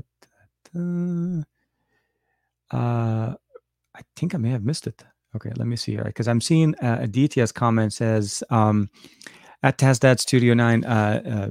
[0.73, 1.43] da,
[2.71, 2.77] da.
[2.77, 3.35] Uh,
[3.95, 5.03] I think I may have missed it.
[5.35, 8.89] Okay, let me see here because I'm seeing uh, a DTS comment says um,
[9.61, 10.83] at Tazdad Studio Nine.
[10.83, 11.49] Uh, uh,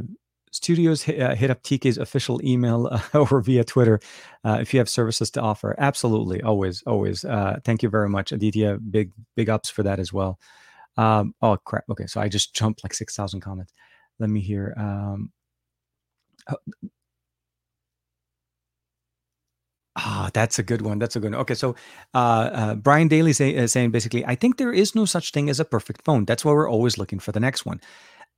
[0.56, 4.00] studios hit, uh, hit, up TK's official email uh, or via Twitter
[4.44, 5.74] uh, if you have services to offer.
[5.78, 7.24] Absolutely, always, always.
[7.24, 8.78] Uh, thank you very much, Aditya.
[8.90, 10.38] Big, big ups for that as well.
[10.96, 11.84] Um, oh crap!
[11.90, 13.72] Okay, so I just jumped like six thousand comments.
[14.18, 14.74] Let me hear.
[14.78, 15.30] Um,
[16.50, 16.56] oh,
[19.98, 20.98] Ah, that's a good one.
[20.98, 21.40] That's a good one.
[21.40, 21.74] Okay, so
[22.14, 25.48] uh, uh, Brian Daly say, uh, saying basically, I think there is no such thing
[25.48, 26.26] as a perfect phone.
[26.26, 27.80] That's why we're always looking for the next one.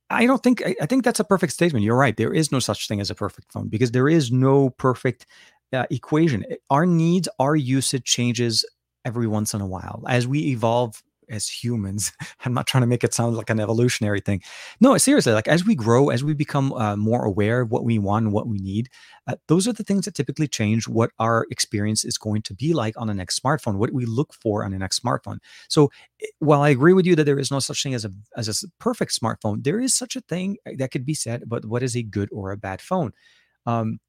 [0.09, 1.85] I don't think I, I think that's a perfect statement.
[1.85, 2.17] You're right.
[2.17, 5.25] There is no such thing as a perfect phone because there is no perfect
[5.71, 6.45] uh, equation.
[6.69, 8.65] Our needs, our usage changes
[9.05, 12.11] every once in a while as we evolve as humans.
[12.45, 14.41] I'm not trying to make it sound like an evolutionary thing.
[14.79, 17.99] No, seriously, like as we grow, as we become uh, more aware of what we
[17.99, 18.89] want and what we need,
[19.27, 22.73] uh, those are the things that typically change what our experience is going to be
[22.73, 25.37] like on the next smartphone, what we look for on the next smartphone.
[25.67, 28.11] So eh, while I agree with you that there is no such thing as a
[28.35, 31.65] as a perfect smartphone, there is such a thing eh, that could be said about
[31.65, 33.11] what is a good or a bad phone.
[33.65, 33.99] Um,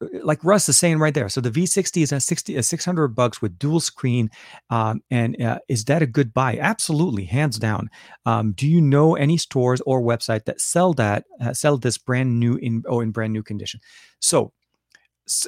[0.00, 1.28] like Russ is saying right there.
[1.28, 4.30] So the V60 is a 60 a 600 bucks with dual screen,
[4.70, 6.58] um, and uh, is that a good buy?
[6.58, 7.90] Absolutely, hands down.
[8.26, 12.38] Um, do you know any stores or website that sell that uh, sell this brand
[12.38, 13.80] new in oh in brand new condition?
[14.20, 14.52] So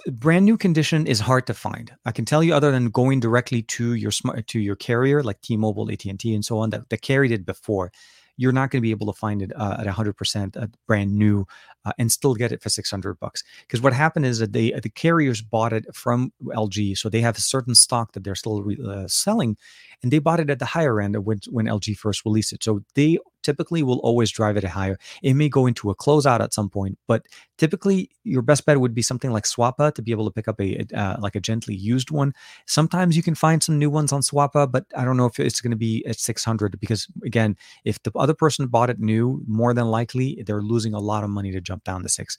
[0.06, 1.92] brand new condition is hard to find.
[2.04, 5.40] I can tell you, other than going directly to your smart to your carrier like
[5.42, 7.92] T-Mobile, AT and T, and so on that, that carried it before
[8.36, 11.46] you're not going to be able to find it uh, at 100% uh, brand new
[11.84, 13.42] uh, and still get it for 600 bucks.
[13.60, 17.38] Because what happened is that they the carriers bought it from LG, so they have
[17.38, 19.56] a certain stock that they're still re- uh, selling,
[20.02, 22.62] and they bought it at the higher end when when LG first released it.
[22.62, 24.98] So they typically will always drive it higher.
[25.22, 27.24] It may go into a closeout at some point, but
[27.58, 30.60] typically your best bet would be something like Swappa to be able to pick up
[30.60, 32.32] a uh, like a gently used one.
[32.66, 35.60] Sometimes you can find some new ones on Swappa, but I don't know if it's
[35.60, 39.72] going to be at 600 because again, if the other person bought it new, more
[39.74, 42.36] than likely they're losing a lot of money to jump down to six.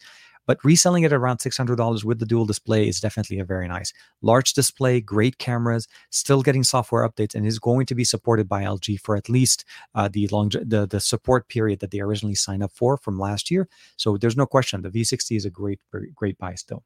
[0.48, 3.94] But reselling it around $600 with the dual display is definitely a very nice.
[4.24, 8.64] Large display, great cameras, still getting software updates, and is going to be supported by
[8.64, 12.64] LG for at least uh, the long the, the support period that they originally signed
[12.64, 13.68] up for from last year.
[13.98, 15.80] So there's no question the V60 is a great,
[16.16, 16.84] great buy still.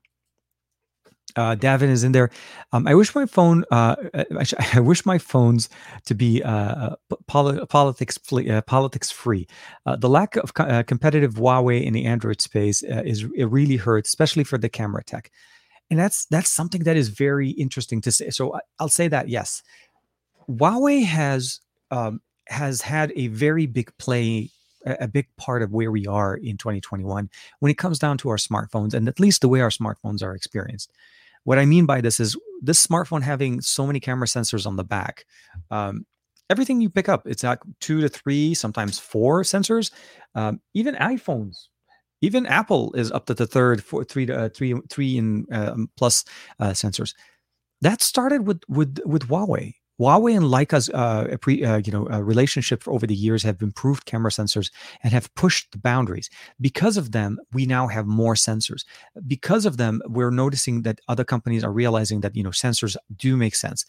[1.36, 2.30] Uh, Davin is in there.
[2.74, 3.64] Um, I wish my phone.
[3.72, 3.96] Uh,
[4.40, 5.70] actually, I wish my phones
[6.06, 6.96] to be uh,
[7.28, 9.48] poli- politics uh, politics free.
[9.86, 13.78] Uh, the lack of co- uh, competitive Huawei in the Android space is it really
[13.78, 15.32] hurts, especially for the camera tech.
[15.90, 18.30] And that's that's something that is very interesting to say.
[18.30, 19.62] So I'll say that yes,
[20.50, 21.60] Huawei has
[21.92, 24.52] um, has had a very big play
[24.86, 27.30] a big part of where we are in 2021
[27.60, 30.36] when it comes down to our smartphones and at least the way our smartphones are
[30.36, 30.92] experienced.
[31.44, 34.84] What I mean by this is this smartphone having so many camera sensors on the
[34.84, 35.26] back.
[35.72, 36.06] Um,
[36.50, 39.92] everything you pick up, it's like two to three, sometimes four sensors.
[40.36, 41.68] Um, even iPhones,
[42.22, 45.76] even Apple is up to the third, four, three to uh, three, three and uh,
[45.98, 46.24] plus
[46.60, 47.16] uh, sensors.
[47.82, 49.74] That started with with with Huawei.
[50.02, 54.06] Huawei and Leica's uh, pre, uh, you know uh, relationship over the years have improved
[54.06, 54.72] camera sensors
[55.04, 56.28] and have pushed the boundaries.
[56.60, 58.84] Because of them, we now have more sensors.
[59.28, 63.38] Because of them, we're noticing that other companies are realizing that you know sensors do
[63.38, 63.86] make sense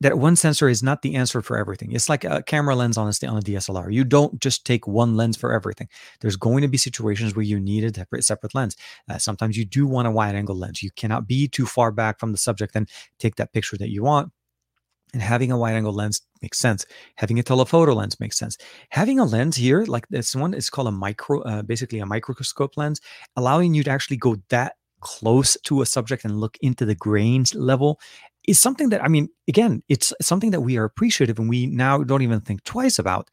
[0.00, 1.92] that one sensor is not the answer for everything.
[1.92, 3.92] It's like a camera lens on a, on a DSLR.
[3.92, 5.88] You don't just take one lens for everything.
[6.20, 8.76] There's going to be situations where you need a separate, separate lens.
[9.08, 10.82] Uh, sometimes you do want a wide angle lens.
[10.82, 12.88] You cannot be too far back from the subject and
[13.18, 14.32] take that picture that you want.
[15.12, 16.86] And having a wide angle lens makes sense.
[17.16, 18.56] Having a telephoto lens makes sense.
[18.90, 22.76] Having a lens here, like this one, is called a micro, uh, basically a microscope
[22.76, 23.00] lens,
[23.36, 27.54] allowing you to actually go that close to a subject and look into the grains
[27.54, 27.98] level
[28.46, 32.02] is something that I mean, again, it's something that we are appreciative and we now
[32.02, 33.28] don't even think twice about.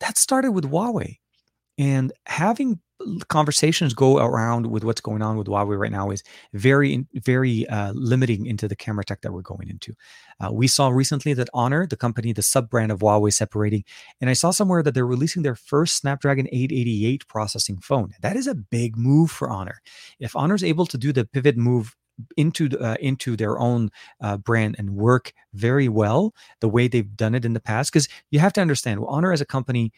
[0.00, 1.18] That started with Huawei.
[1.78, 2.80] And having
[3.28, 6.22] conversations go around with what's going on with Huawei right now is
[6.54, 9.94] very, very uh, limiting into the camera tech that we're going into.
[10.40, 13.84] Uh, we saw recently that Honor, the company, the sub brand of Huawei, separating,
[14.20, 18.12] and I saw somewhere that they're releasing their first Snapdragon 888 processing phone.
[18.22, 19.80] That is a big move for Honor.
[20.18, 21.94] If Honor is able to do the pivot move
[22.36, 23.90] into uh, into their own
[24.20, 28.08] uh, brand and work very well the way they've done it in the past because
[28.30, 29.92] you have to understand honor as a company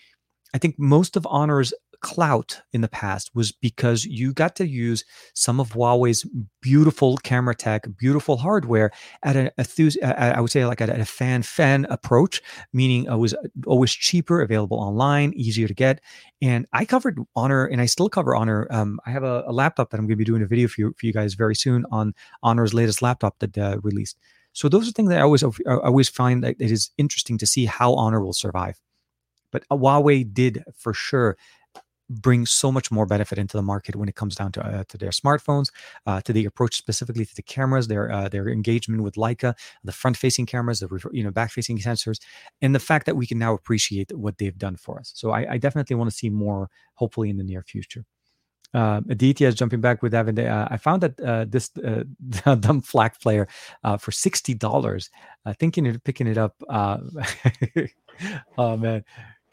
[0.54, 5.04] i think most of honor's clout in the past was because you got to use
[5.34, 6.26] some of Huawei's
[6.60, 8.90] beautiful camera tech, beautiful hardware
[9.22, 12.42] at a, a I would say like at a fan fan approach,
[12.72, 13.34] meaning it was
[13.66, 16.00] always cheaper, available online, easier to get.
[16.40, 18.66] And I covered Honor, and I still cover Honor.
[18.70, 20.80] Um, I have a, a, laptop that I'm going to be doing a video for
[20.80, 24.16] you for you guys very soon on Honor's latest laptop that uh, released.
[24.52, 27.46] So those are things that I always I always find that it is interesting to
[27.46, 28.80] see how Honor will survive.
[29.50, 31.36] But Huawei did for sure
[32.10, 34.98] bring so much more benefit into the market when it comes down to uh, to
[34.98, 35.70] their smartphones,
[36.06, 39.54] uh, to the approach specifically to the cameras, their uh, their engagement with Leica,
[39.84, 42.20] the front facing cameras, the you know back facing sensors,
[42.62, 45.12] and the fact that we can now appreciate what they've done for us.
[45.14, 48.04] So I, I definitely want to see more, hopefully in the near future.
[48.74, 50.38] Uh, Aditya is jumping back with Evan.
[50.38, 52.04] Uh, I found that uh, this uh,
[52.56, 53.48] dumb FLAC player
[53.82, 55.10] uh, for sixty dollars.
[55.46, 56.54] Uh, thinking of picking it up.
[56.68, 56.98] Uh,
[58.58, 59.04] oh man,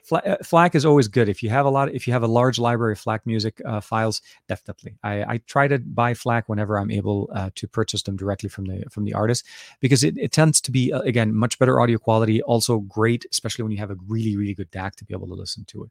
[0.06, 1.92] FLAC is always good if you have a lot.
[1.92, 4.98] If you have a large library of FLAC music uh, files, definitely.
[5.04, 8.66] I, I, try to buy FLAC whenever I'm able uh, to purchase them directly from
[8.66, 9.46] the from the artist
[9.80, 12.42] because it, it tends to be uh, again much better audio quality.
[12.44, 15.34] Also great, especially when you have a really really good DAC to be able to
[15.34, 15.90] listen to it.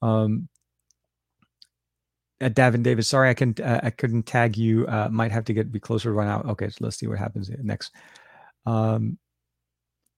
[0.00, 0.48] Um,
[2.40, 4.86] uh, Davin Davis, sorry I can uh, I couldn't tag you.
[5.10, 6.46] might have to get be closer to run out.
[6.46, 7.92] Okay, so let's see what happens next.
[8.64, 9.18] Um,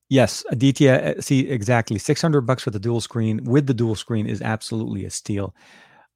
[0.09, 1.15] Yes, Aditya.
[1.17, 4.41] Uh, see exactly six hundred bucks for the dual screen with the dual screen is
[4.41, 5.55] absolutely a steal.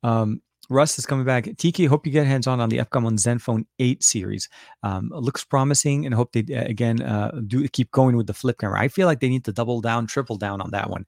[0.03, 1.45] Um, Russ is coming back.
[1.45, 4.47] TK, hope you get hands on on the upcoming Zenfone 8 series.
[4.83, 8.59] Um, looks promising, and hope they uh, again uh, do keep going with the flip
[8.59, 8.79] camera.
[8.79, 11.05] I feel like they need to double down, triple down on that one.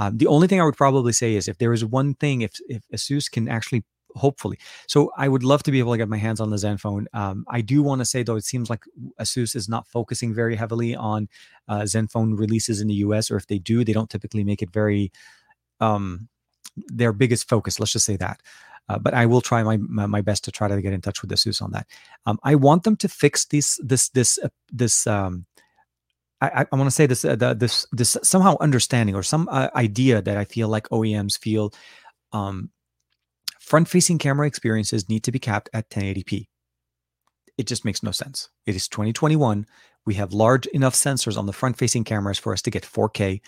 [0.00, 2.54] Um, the only thing I would probably say is if there is one thing, if
[2.68, 4.58] if Asus can actually hopefully.
[4.86, 7.06] So I would love to be able to get my hands on the Zenfone.
[7.12, 8.84] Um, I do want to say though, it seems like
[9.20, 11.28] Asus is not focusing very heavily on
[11.68, 14.70] uh, Zenfone releases in the US, or if they do, they don't typically make it
[14.70, 15.10] very
[15.80, 16.28] um,
[16.76, 17.80] their biggest focus.
[17.80, 18.40] Let's just say that.
[18.88, 21.22] Uh, but I will try my, my, my best to try to get in touch
[21.22, 21.86] with Asus on that.
[22.26, 25.06] Um, I want them to fix this this this uh, this.
[25.06, 25.46] Um,
[26.42, 29.68] I, I want to say this uh, the, this this somehow understanding or some uh,
[29.74, 31.72] idea that I feel like OEMs feel
[32.32, 32.70] um,
[33.64, 36.48] Front facing camera experiences need to be capped at 1080p.
[37.56, 38.50] It just makes no sense.
[38.66, 39.66] It is 2021.
[40.04, 43.40] We have large enough sensors on the front facing cameras for us to get 4K,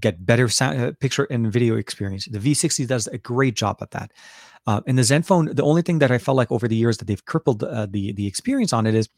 [0.00, 2.24] get better sound, uh, picture and video experience.
[2.24, 4.12] The V60 does a great job at that.
[4.66, 7.04] Uh, and the Zenfone, the only thing that I felt like over the years that
[7.04, 9.10] they've crippled uh, the the experience on it is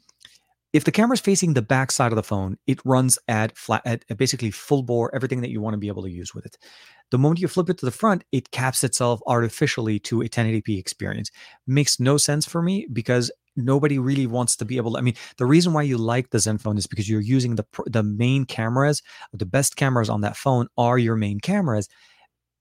[0.73, 3.83] if the camera is facing the back side of the phone, it runs at flat,
[3.85, 6.57] at basically full bore, everything that you want to be able to use with it.
[7.11, 10.79] The moment you flip it to the front, it caps itself artificially to a 1080p
[10.79, 11.31] experience.
[11.67, 14.99] Makes no sense for me because nobody really wants to be able to.
[14.99, 18.05] I mean, the reason why you like the Zenfone is because you're using the the
[18.05, 19.03] main cameras,
[19.33, 21.89] the best cameras on that phone are your main cameras.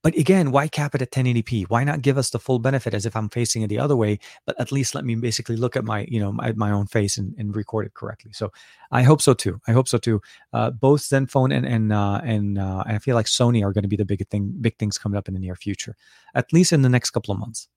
[0.01, 1.65] But again, why cap it at 1080p?
[1.67, 4.19] Why not give us the full benefit as if I'm facing it the other way?
[4.45, 7.17] But at least let me basically look at my, you know, my, my own face
[7.17, 8.31] and, and record it correctly.
[8.31, 8.51] So
[8.91, 9.59] I hope so too.
[9.67, 10.21] I hope so too.
[10.53, 13.89] Uh, both Zenfone and and uh, and uh, I feel like Sony are going to
[13.89, 15.95] be the big thing, big things coming up in the near future,
[16.33, 17.67] at least in the next couple of months.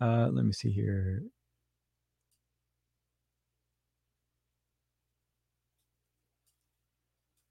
[0.00, 1.24] Uh, let me see here.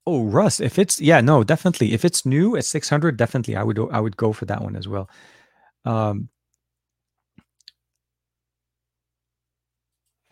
[0.08, 1.92] Oh, Russ, if it's yeah, no, definitely.
[1.92, 4.88] If it's new at 600, definitely I would I would go for that one as
[4.88, 5.10] well.
[5.84, 6.30] Um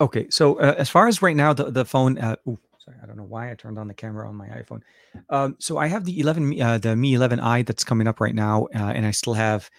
[0.01, 2.17] Okay, so uh, as far as right now, the the phone.
[2.17, 4.81] Uh, ooh, sorry, I don't know why I turned on the camera on my iPhone.
[5.29, 8.67] Um, so I have the 11, uh, the Mi 11i that's coming up right now,
[8.75, 9.69] uh, and I still have.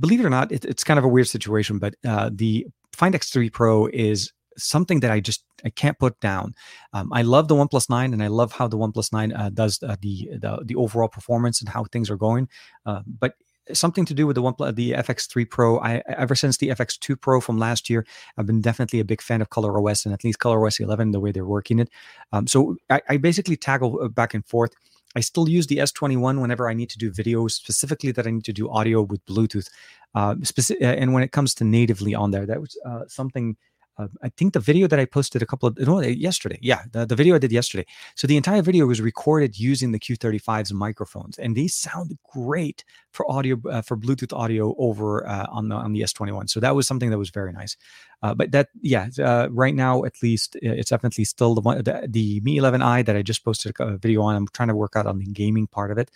[0.00, 3.14] Believe it or not, it, it's kind of a weird situation, but uh, the Find
[3.14, 6.54] X3 Pro is something that I just I can't put down.
[6.92, 9.82] Um, I love the One 9, and I love how the One 9 uh, does
[9.82, 12.48] uh, the, the the overall performance and how things are going.
[12.86, 13.34] Uh, but
[13.72, 15.78] something to do with the one the FX3 Pro.
[15.78, 18.04] I ever since the FX2 Pro from last year,
[18.36, 21.32] I've been definitely a big fan of ColorOS and at least ColorOS 11 the way
[21.32, 21.88] they're working it.
[22.32, 24.72] Um, so I, I basically toggle uh, back and forth.
[25.14, 28.44] I still use the S21 whenever I need to do videos, specifically that I need
[28.44, 29.68] to do audio with Bluetooth.
[30.14, 33.56] Uh, specific, and when it comes to natively on there, that was uh, something
[33.98, 37.04] uh, I think the video that I posted a couple of no yesterday, yeah, the,
[37.04, 37.84] the video I did yesterday.
[38.14, 43.30] So the entire video was recorded using the Q35's microphones, and these sound great for
[43.30, 46.48] audio uh, for Bluetooth audio over uh, on the on the S21.
[46.48, 47.76] So that was something that was very nice.
[48.22, 52.06] Uh, but that yeah, uh, right now at least it's definitely still the one the,
[52.08, 54.36] the Mi 11i that I just posted a video on.
[54.36, 56.10] I'm trying to work out on the gaming part of it,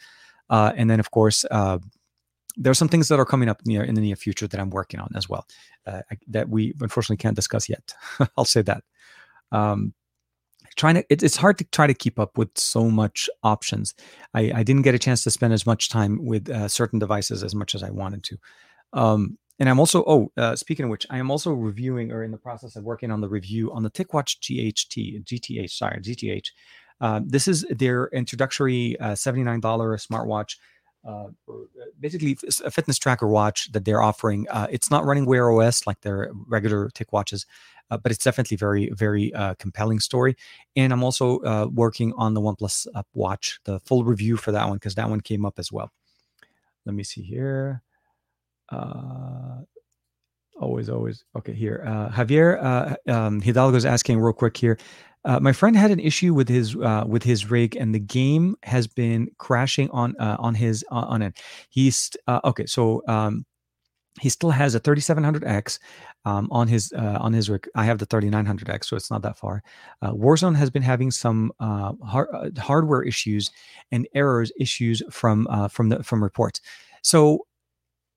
[0.49, 1.45] uh, and then of course
[2.57, 4.71] there are some things that are coming up near in the near future that I'm
[4.71, 5.47] working on as well
[5.87, 7.93] uh, that we unfortunately can't discuss yet.
[8.37, 8.83] I'll say that.
[9.53, 9.95] Um,
[10.77, 13.95] trying to it, it's hard to try to keep up with so much options.
[14.35, 17.43] I, I didn't get a chance to spend as much time with uh, certain devices
[17.43, 18.39] as much as I wanted to.
[18.93, 22.31] Um, and I'm also oh uh, speaking of which, I am also reviewing or in
[22.31, 26.49] the process of working on the review on the TicWatch GHT GTH sorry GTH.
[26.99, 30.57] Uh, this is their introductory uh, $79 smartwatch
[31.07, 31.53] uh, uh,
[32.01, 34.47] basically a fitness tracker watch that they're offering.
[34.51, 37.47] Uh, it's not running Wear OS like their regular TicWatches,
[37.91, 40.37] uh, but it's definitely very, very uh, compelling story.
[40.75, 44.69] And I'm also uh, working on the OnePlus Up watch, the full review for that
[44.69, 45.93] one because that one came up as well.
[46.85, 47.83] Let me see here.
[50.61, 51.53] Always, always okay.
[51.53, 54.79] Here, Uh, Javier uh, um, Hidalgo is asking real quick here.
[55.25, 58.55] Uh, my friend had an issue with his uh, with his rig, and the game
[58.63, 61.41] has been crashing on uh, on his uh, on it.
[61.69, 63.45] He's uh, okay, so um,
[64.21, 65.81] he still has a 3700X
[66.25, 67.69] um, on his uh, on his rig.
[67.75, 69.65] I have the 3900X, so it's not that far.
[70.01, 73.51] Uh, Warzone has been having some uh, hard, hardware issues
[73.91, 76.61] and errors issues from from the from reports.
[77.03, 77.47] So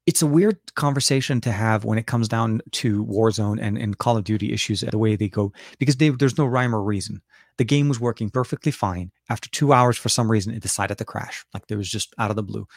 [0.09, 4.17] it's a weird conversation to have when it comes down to Warzone and, and Call
[4.17, 7.21] of Duty issues the way they go because they, there's no rhyme or reason.
[7.57, 9.11] The game was working perfectly fine.
[9.29, 11.45] After two hours, for some reason, it decided to crash.
[11.53, 12.67] Like there was just out of the blue.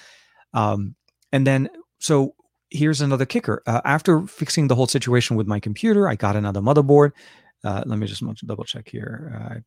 [0.52, 0.94] Um,
[1.32, 1.70] and then,
[2.00, 2.34] so
[2.68, 3.62] here's another kicker.
[3.66, 7.12] Uh, after fixing the whole situation with my computer, I got another motherboard.
[7.64, 9.64] Uh, let me just double check here.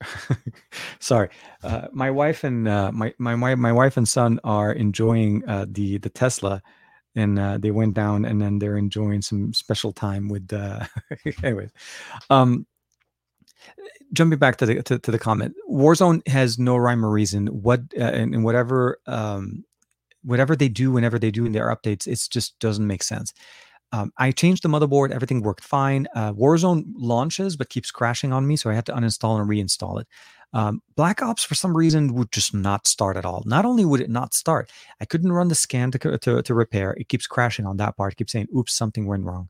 [1.00, 1.28] Sorry,
[1.62, 5.98] uh, my wife and uh, my my my wife and son are enjoying uh, the
[5.98, 6.62] the Tesla,
[7.14, 10.52] and uh, they went down, and then they're enjoying some special time with.
[10.52, 10.84] Uh,
[11.42, 11.70] anyways,
[12.30, 12.66] um,
[14.12, 17.48] jumping back to the to, to, the comment, Warzone has no rhyme or reason.
[17.48, 19.64] What uh, and, and whatever um,
[20.22, 23.32] whatever they do, whenever they do in their updates, it just doesn't make sense.
[23.92, 25.10] Um, I changed the motherboard.
[25.10, 26.06] Everything worked fine.
[26.14, 28.56] Uh, Warzone launches, but keeps crashing on me.
[28.56, 30.06] So I had to uninstall and reinstall it.
[30.52, 33.42] Um, Black Ops, for some reason, would just not start at all.
[33.44, 34.70] Not only would it not start,
[35.00, 36.92] I couldn't run the scan to, to, to repair.
[36.92, 38.12] It keeps crashing on that part.
[38.12, 39.48] It keeps saying, oops, something went wrong.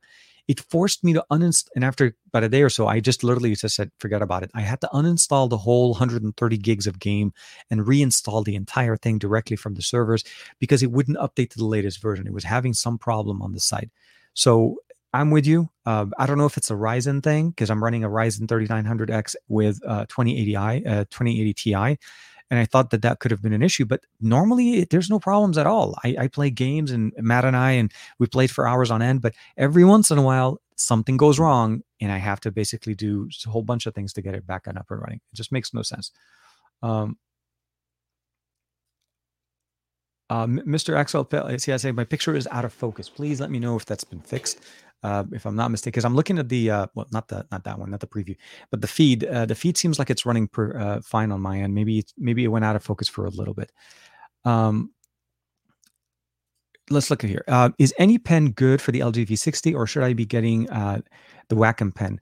[0.48, 1.68] It forced me to uninstall.
[1.76, 4.50] And after about a day or so, I just literally just said, forget about it.
[4.54, 7.34] I had to uninstall the whole 130 gigs of game
[7.70, 10.24] and reinstall the entire thing directly from the servers
[10.58, 12.26] because it wouldn't update to the latest version.
[12.26, 13.90] It was having some problem on the site.
[14.38, 14.76] So
[15.12, 15.68] I'm with you.
[15.84, 19.34] Uh, I don't know if it's a Ryzen thing because I'm running a Ryzen 3900X
[19.48, 21.98] with uh, 2080i, uh, 2080 Ti, and
[22.60, 23.84] I thought that that could have been an issue.
[23.84, 25.96] But normally, there's no problems at all.
[26.04, 29.22] I, I play games, and Matt and I, and we played for hours on end.
[29.22, 33.28] But every once in a while, something goes wrong, and I have to basically do
[33.44, 35.20] a whole bunch of things to get it back and up and running.
[35.32, 36.12] It just makes no sense.
[36.80, 37.16] Um,
[40.30, 40.96] uh, Mr.
[40.96, 43.08] Axel CSA, my picture is out of focus.
[43.08, 44.60] Please let me know if that's been fixed.
[45.02, 47.62] Uh, if I'm not mistaken, because I'm looking at the uh, well, not the not
[47.64, 48.36] that one, not the preview,
[48.70, 49.24] but the feed.
[49.24, 51.72] Uh, the feed seems like it's running per, uh, fine on my end.
[51.72, 53.70] Maybe maybe it went out of focus for a little bit.
[54.44, 54.90] Um,
[56.90, 57.44] let's look at here.
[57.46, 61.00] Uh, is any pen good for the LG V60, or should I be getting uh,
[61.48, 62.20] the Wacom pen?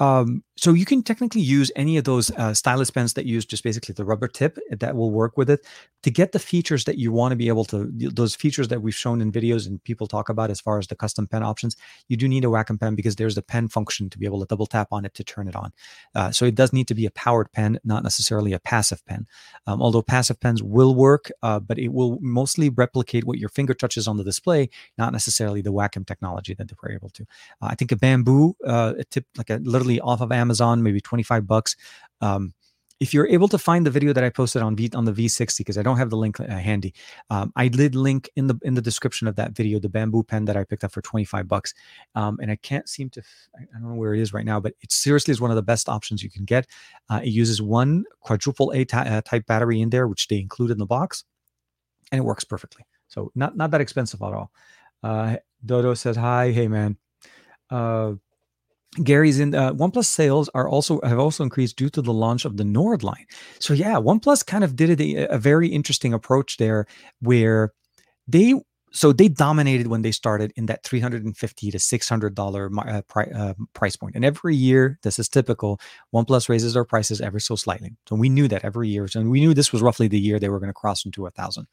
[0.00, 3.64] Um, so you can technically use any of those uh, stylus pens that use just
[3.64, 5.66] basically the rubber tip that will work with it
[6.04, 8.94] to get the features that you want to be able to those features that we've
[8.94, 11.76] shown in videos and people talk about as far as the custom pen options.
[12.08, 14.46] You do need a wacom pen because there's the pen function to be able to
[14.46, 15.72] double tap on it to turn it on.
[16.14, 19.26] Uh, so it does need to be a powered pen not necessarily a passive pen.
[19.66, 23.74] Um, although passive pens will work uh, but it will mostly replicate what your finger
[23.74, 27.22] touches on the display not necessarily the wacom technology that they were able to.
[27.60, 30.82] Uh, i think a bamboo uh, a tip like a literally off of amazon Amazon,
[30.82, 31.76] maybe 25 bucks.
[32.20, 32.54] Um,
[33.00, 35.58] if you're able to find the video that I posted on V on the V60,
[35.58, 36.94] because I don't have the link uh, handy,
[37.28, 40.44] um, I did link in the in the description of that video the bamboo pen
[40.44, 41.74] that I picked up for 25 bucks,
[42.14, 43.22] um, and I can't seem to
[43.56, 45.62] I don't know where it is right now, but it seriously is one of the
[45.62, 46.66] best options you can get.
[47.10, 50.78] Uh, it uses one quadruple A uh, type battery in there, which they include in
[50.78, 51.24] the box
[52.12, 52.84] and it works perfectly.
[53.08, 54.50] So not not that expensive at all.
[55.02, 56.52] Uh, Dodo says hi.
[56.52, 56.96] Hey man.
[58.98, 62.44] Uh, Gary's in uh, OnePlus sales are also have also increased due to the launch
[62.44, 63.26] of the Nord line.
[63.58, 66.86] So yeah, OnePlus kind of did a, a very interesting approach there,
[67.20, 67.72] where
[68.28, 68.54] they
[68.94, 73.54] so they dominated when they started in that 350 to 600 dollar uh, pri- uh,
[73.74, 74.14] price point.
[74.14, 75.80] and every year this is typical
[76.14, 79.40] oneplus raises their prices ever so slightly so we knew that every year and we
[79.40, 81.66] knew this was roughly the year they were going to cross into a thousand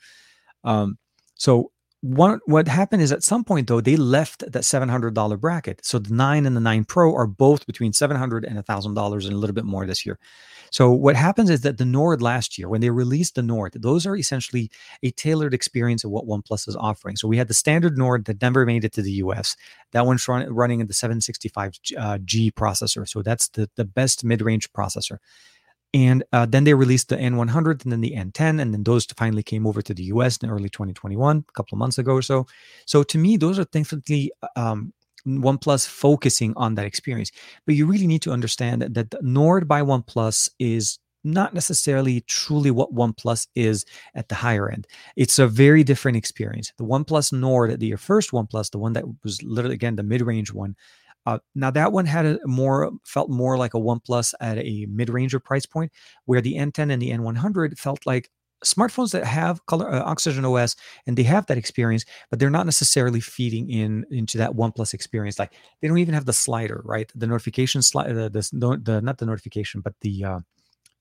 [0.64, 0.98] um,
[1.36, 1.72] so
[2.02, 6.14] what what happened is at some point though they left that $700 bracket so the
[6.14, 9.66] 9 and the 9 pro are both between 700 and $1000 and a little bit
[9.66, 10.18] more this year
[10.72, 14.08] so what happens is that the Nord last year, when they released the Nord, those
[14.08, 14.72] are essentially
[15.04, 17.18] a tailored experience of what OnePlus is offering.
[17.18, 19.58] So we had the standard Nord that never made it to the US.
[19.92, 22.18] That one's run, running in the 765G uh,
[22.52, 23.08] processor.
[23.08, 25.18] So that's the, the best mid-range processor.
[25.94, 29.44] And uh, then they released the N100 and then the N10, and then those finally
[29.44, 32.48] came over to the US in early 2021, a couple of months ago or so.
[32.86, 34.94] So to me, those are definitely um,
[35.28, 37.32] OnePlus focusing on that experience.
[37.66, 42.72] But you really need to understand that, that Nord by OnePlus is not necessarily truly
[42.72, 43.86] what OnePlus is
[44.16, 44.88] at the higher end.
[45.16, 46.74] It's a very different experience.
[46.78, 50.76] The OnePlus Nord, the first OnePlus, the one that was literally again the mid-range one.
[51.26, 55.40] Uh, now that one had a more felt more like a OnePlus at a mid-ranger
[55.40, 55.92] price point,
[56.26, 58.30] where the N10 and the N100 felt like
[58.64, 60.76] smartphones that have color uh, oxygen os
[61.08, 65.40] and they have that experience but they're not necessarily feeding in into that OnePlus experience
[65.40, 65.52] like
[65.82, 69.26] they don't even have the slider right the notification slide the, the, the not the
[69.26, 70.40] notification but the uh,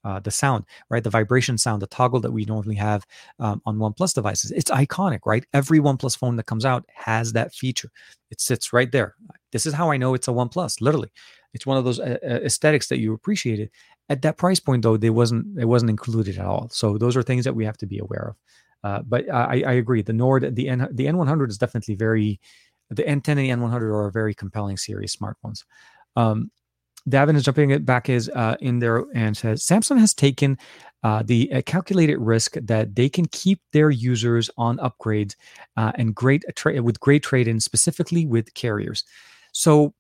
[0.05, 1.05] uh, the sound, right?
[1.05, 3.07] The vibration sound, the toggle that we normally have
[3.39, 4.51] um, on OnePlus devices.
[4.51, 5.45] It's iconic, right?
[5.53, 7.91] Every OnePlus phone that comes out has that feature.
[8.31, 9.15] It sits right there.
[9.53, 10.81] This is how I know it's a OnePlus.
[10.81, 11.11] Literally,
[11.55, 13.71] it's one of those uh, uh aesthetics that you appreciated
[14.11, 16.69] at that price point, though, they wasn't it wasn't included at all.
[16.71, 18.37] So those are things that we have to be aware of.
[18.83, 20.03] Uh, but I, I agree.
[20.03, 22.41] The Nord, the N, the N100 is definitely very.
[22.91, 25.63] The N10 and the N100 are a very compelling series smartphones.
[26.17, 26.51] Um,
[27.09, 30.59] Davin is jumping it back is uh, in there and says Samsung has taken
[31.05, 35.37] uh, the uh, calculated risk that they can keep their users on upgrades
[35.77, 39.05] uh, and great tra- with great trade in specifically with carriers.
[39.53, 39.95] So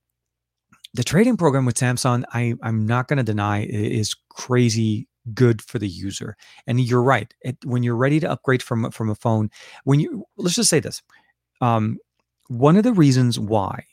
[0.94, 5.78] the trading program with Samsung, I, I'm not going to deny, is crazy good for
[5.78, 6.36] the user.
[6.66, 7.32] And you're right.
[7.42, 9.50] It, when you're ready to upgrade from from a phone,
[9.84, 11.02] when you let's just say this,
[11.60, 11.98] um,
[12.48, 13.84] one of the reasons why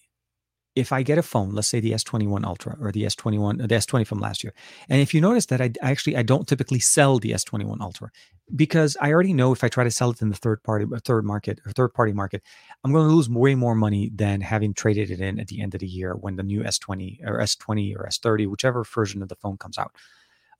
[0.77, 4.05] if I get a phone, let's say the S21 Ultra or the S21, the S20
[4.05, 4.53] from last year,
[4.89, 8.09] and if you notice that I actually I don't typically sell the S21 Ultra
[8.55, 11.25] because I already know if I try to sell it in the third party, third
[11.25, 12.43] market or third party market,
[12.83, 15.73] I'm going to lose way more money than having traded it in at the end
[15.73, 19.35] of the year when the new S20 or S20 or S30, whichever version of the
[19.35, 19.95] phone comes out.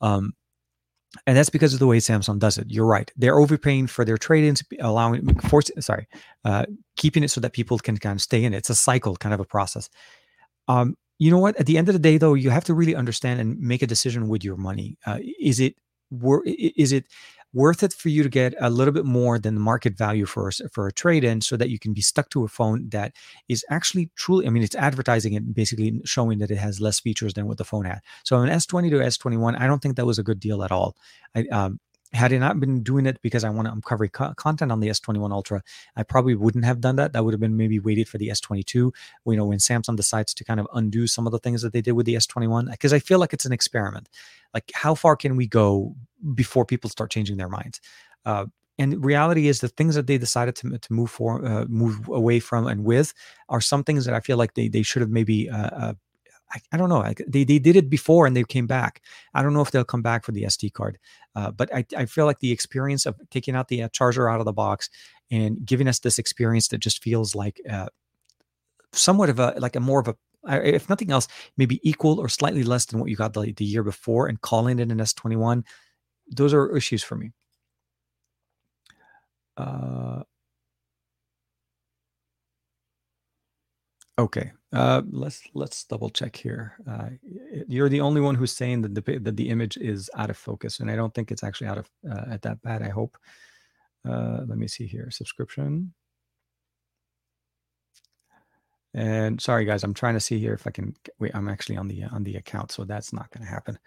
[0.01, 0.33] Um,
[1.25, 2.67] and that's because of the way Samsung does it.
[2.69, 6.07] You're right; they're overpaying for their trade-ins, allowing, force, sorry,
[6.45, 6.65] uh,
[6.97, 8.57] keeping it so that people can kind of stay in it.
[8.57, 9.89] It's a cycle, kind of a process.
[10.67, 11.55] Um, you know what?
[11.57, 13.87] At the end of the day, though, you have to really understand and make a
[13.87, 14.97] decision with your money.
[15.05, 15.75] Uh, is it,
[16.11, 17.05] is it
[17.53, 20.51] worth it for you to get a little bit more than the market value for
[20.71, 23.13] for a trade in so that you can be stuck to a phone that
[23.47, 27.33] is actually truly i mean it's advertising it basically showing that it has less features
[27.33, 27.99] than what the phone had.
[28.23, 30.95] So an s20 to s21 i don't think that was a good deal at all.
[31.35, 31.79] I um,
[32.13, 34.87] had I not been doing it because I want to uncover co- content on the
[34.87, 35.61] S21 Ultra,
[35.95, 37.13] I probably wouldn't have done that.
[37.13, 38.73] That would have been maybe waited for the S22.
[38.73, 38.91] You
[39.25, 41.93] know, when Samsung decides to kind of undo some of the things that they did
[41.93, 44.09] with the S21, because I feel like it's an experiment.
[44.53, 45.95] Like, how far can we go
[46.33, 47.79] before people start changing their minds.
[48.25, 48.45] Uh,
[48.79, 52.39] and reality is the things that they decided to, to move for uh, move away
[52.39, 53.13] from and with
[53.49, 55.93] are some things that I feel like they they should have maybe uh, uh
[56.53, 59.01] I, I, don't know they they did it before and they came back.
[59.33, 60.97] I don't know if they'll come back for the SD card,
[61.35, 64.39] uh, but I I feel like the experience of taking out the uh, charger out
[64.39, 64.89] of the box
[65.29, 67.59] and giving us this experience that just feels like
[68.93, 70.15] somewhat of a like a more of a
[70.49, 71.27] if nothing else,
[71.57, 74.79] maybe equal or slightly less than what you got the, the year before, and calling
[74.79, 75.63] it an S21
[76.29, 77.31] those are issues for me.
[79.57, 80.23] Uh,
[84.19, 86.73] okay, uh, let's let's double check here.
[86.87, 87.09] Uh,
[87.67, 90.79] you're the only one who's saying that the that the image is out of focus,
[90.79, 92.83] and I don't think it's actually out of uh, at that bad.
[92.83, 93.17] I hope.
[94.07, 95.09] Uh, let me see here.
[95.09, 95.93] Subscription.
[98.93, 100.95] And sorry, guys, I'm trying to see here if I can.
[101.19, 103.79] Wait, I'm actually on the on the account, so that's not going to happen.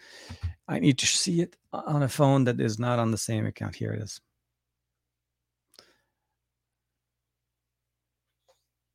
[0.69, 3.77] I need to see it on a phone that is not on the same account.
[3.77, 4.21] Here it is.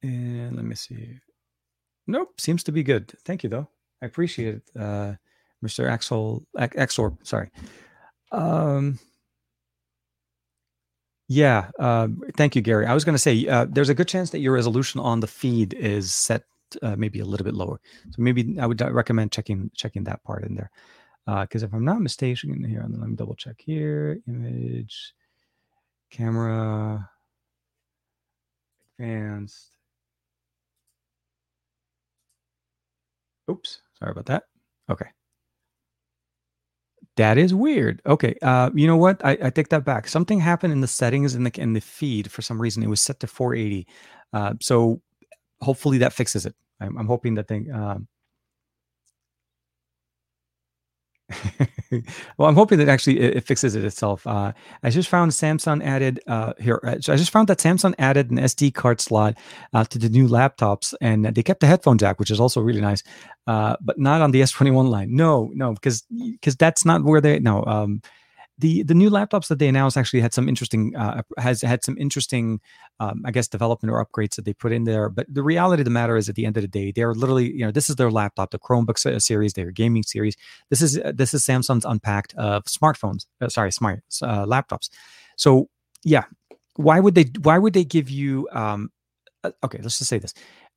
[0.04, 1.20] And let me see.
[2.08, 3.12] Nope, seems to be good.
[3.26, 3.68] Thank you, though.
[4.02, 5.14] I appreciate it, uh,
[5.64, 5.90] Mr.
[5.90, 7.18] Axel Exor.
[7.24, 7.50] Sorry.
[8.32, 9.00] Um,
[11.28, 11.72] Yeah.
[11.80, 12.08] Uh,
[12.38, 12.86] thank you, Gary.
[12.86, 15.28] I was going to say uh, there's a good chance that your resolution on the
[15.28, 16.44] feed is set
[16.82, 17.80] uh, maybe a little bit lower.
[18.12, 20.72] So maybe I would recommend checking checking that part in there.
[21.26, 24.20] Because if I'm not mistaken, here, and let me double check here.
[24.28, 25.14] Image,
[26.12, 27.10] camera,
[29.00, 29.75] advanced.
[33.50, 34.44] Oops, sorry about that.
[34.90, 35.08] Okay.
[37.18, 38.02] That is weird.
[38.06, 39.24] Okay, uh, you know what?
[39.24, 40.08] I, I take that back.
[40.08, 42.84] Something happened in the settings in the in the feed for some reason.
[42.84, 43.88] It was set to 480.
[44.34, 45.02] Uh, so
[45.62, 46.56] hopefully that fixes it.
[46.82, 47.72] I'm, I'm hoping that thing.
[47.72, 48.08] Um,
[52.38, 54.26] well, I'm hoping that actually it, it fixes it itself.
[54.28, 54.54] Uh,
[54.84, 56.80] I just found Samsung added uh, here.
[56.84, 59.38] Uh, I just found that Samsung added an SD card slot
[59.74, 62.82] uh, to the new laptops, and they kept the headphone jack, which is also really
[62.82, 63.02] nice,
[63.48, 65.16] uh, but not on the S21 line.
[65.16, 67.64] No, no, because because that's not where they no.
[67.66, 68.02] Um,
[68.58, 71.98] the the new laptops that they announced actually had some interesting uh, has had some
[71.98, 72.62] interesting
[73.00, 75.10] um, I guess development or upgrades that they put in there.
[75.10, 77.52] But the reality of the matter is, at the end of the day, they're literally
[77.52, 80.36] you know this is their laptop, the Chromebook series, their gaming series.
[80.70, 83.26] This is uh, this is Samsung's unpacked of smartphones.
[83.42, 84.90] Uh, sorry, smart uh, laptops.
[85.38, 85.70] So
[86.04, 86.24] yeah,
[86.78, 88.90] why would they why would they give you um,
[89.44, 89.80] uh, okay?
[89.82, 90.34] Let's just say this.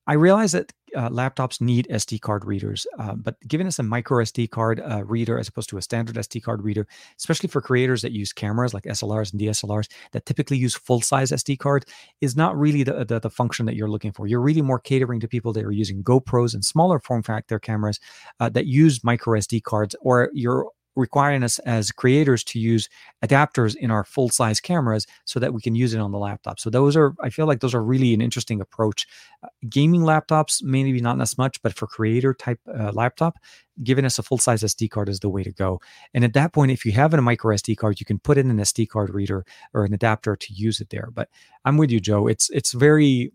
[0.08, 4.24] I realize that uh, laptops need SD card readers, uh, but giving us a micro
[4.24, 6.86] SD card uh, reader as opposed to a standard SD card reader,
[7.18, 11.30] especially for creators that use cameras like SLRs and DSLRs that typically use full size
[11.30, 11.84] SD card,
[12.22, 14.26] is not really the, the, the function that you're looking for.
[14.26, 18.00] You're really more catering to people that are using GoPros and smaller form factor cameras
[18.40, 20.68] uh, that use micro SD cards, or you're
[20.98, 22.88] requiring us as creators to use
[23.24, 26.58] adapters in our full size cameras so that we can use it on the laptop.
[26.58, 29.06] So those are, I feel like those are really an interesting approach.
[29.42, 33.38] Uh, gaming laptops, maybe not as much, but for creator type uh, laptop,
[33.82, 35.80] giving us a full size SD card is the way to go.
[36.12, 38.50] And at that point, if you have a micro SD card, you can put in
[38.50, 41.08] an SD card reader or an adapter to use it there.
[41.12, 41.28] But
[41.64, 42.26] I'm with you, Joe.
[42.26, 43.32] It's it's very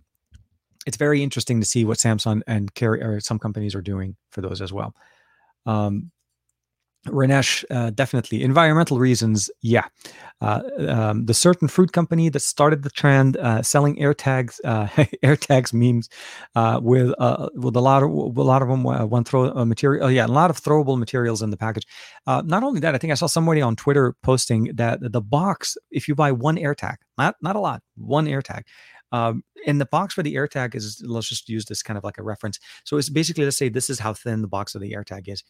[0.85, 4.41] it's very interesting to see what Samsung and carry or some companies are doing for
[4.41, 4.94] those as well.
[5.65, 6.11] Um,
[7.08, 8.44] Renesh, uh, definitely.
[8.44, 9.86] Environmental reasons, yeah.
[10.42, 14.88] Uh, um, the certain fruit company that started the trend uh, selling AirTags, uh,
[15.24, 16.10] AirTags memes
[16.56, 20.10] uh, with uh, with a lot of a lot of them one throw material.
[20.12, 21.86] yeah, a lot of throwable materials in the package.
[22.26, 26.08] not only that, I think I saw somebody on Twitter posting that the box, if
[26.08, 28.64] you buy one AirTag, not not a lot, one AirTag,
[29.14, 32.18] um, and the box for the AirTag is, let's just use this kind of like
[32.18, 32.60] a reference.
[32.84, 35.44] So it's basically, let's say this is how thin the box of the AirTag is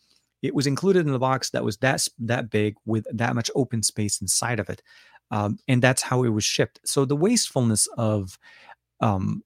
[0.44, 3.82] it was included in the box that was that that big with that much open
[3.82, 4.84] space inside of it,
[5.32, 6.80] um, and that's how it was shipped.
[6.86, 8.38] So the wastefulness of
[9.00, 9.44] um,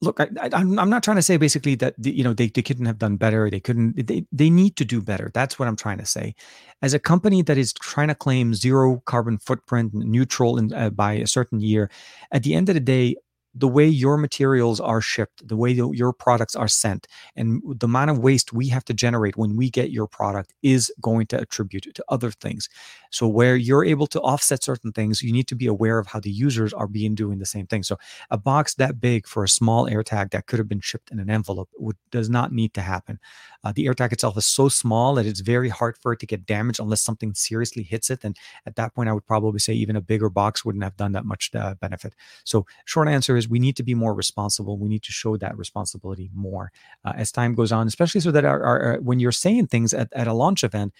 [0.00, 2.86] look, I, am I'm not trying to say basically that you know they, they couldn't
[2.86, 3.50] have done better.
[3.50, 4.06] They couldn't.
[4.06, 5.30] They they need to do better.
[5.34, 6.34] That's what I'm trying to say.
[6.82, 11.14] As a company that is trying to claim zero carbon footprint, neutral in, uh, by
[11.14, 11.90] a certain year,
[12.30, 13.16] at the end of the day,
[13.54, 18.10] the way your materials are shipped, the way your products are sent, and the amount
[18.10, 21.86] of waste we have to generate when we get your product is going to attribute
[21.94, 22.68] to other things.
[23.10, 26.20] So where you're able to offset certain things, you need to be aware of how
[26.20, 27.82] the users are being doing the same thing.
[27.82, 27.98] So
[28.30, 31.30] a box that big for a small AirTag that could have been shipped in an
[31.30, 33.18] envelope would, does not need to happen.
[33.64, 36.46] Uh, the AirTag itself is so small that it's very hard for it to get
[36.46, 38.20] damaged unless something seriously hits it.
[38.24, 41.12] And at that point, I would probably say even a bigger box wouldn't have done
[41.12, 42.14] that much uh, benefit.
[42.44, 44.76] So short answer is we need to be more responsible.
[44.78, 46.70] We need to show that responsibility more
[47.04, 49.94] uh, as time goes on, especially so that our, our, our, when you're saying things
[49.94, 50.92] at, at a launch event,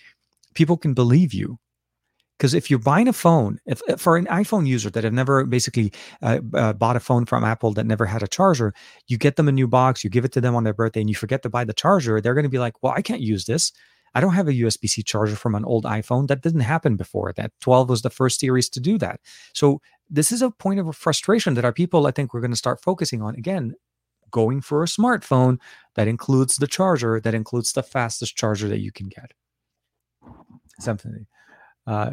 [0.54, 1.58] people can believe you.
[2.38, 5.92] Because if you're buying a phone if, for an iphone user that have never basically
[6.22, 8.72] uh, uh, bought a phone from apple that never had a charger
[9.08, 11.10] you get them a new box you give it to them on their birthday and
[11.10, 13.46] you forget to buy the charger they're going to be like well i can't use
[13.46, 13.72] this.
[14.14, 16.28] I don't have a usb-c charger from an old iphone.
[16.28, 17.32] That didn't happen before.
[17.36, 19.20] That 12 was the first series to do that.
[19.54, 22.56] So this is a point of frustration that our people i think we're going to
[22.56, 23.74] start focusing on again
[24.30, 25.58] going for a smartphone
[25.94, 29.32] that includes the charger that includes the fastest charger that you can get
[30.80, 31.26] something
[31.88, 32.10] uh,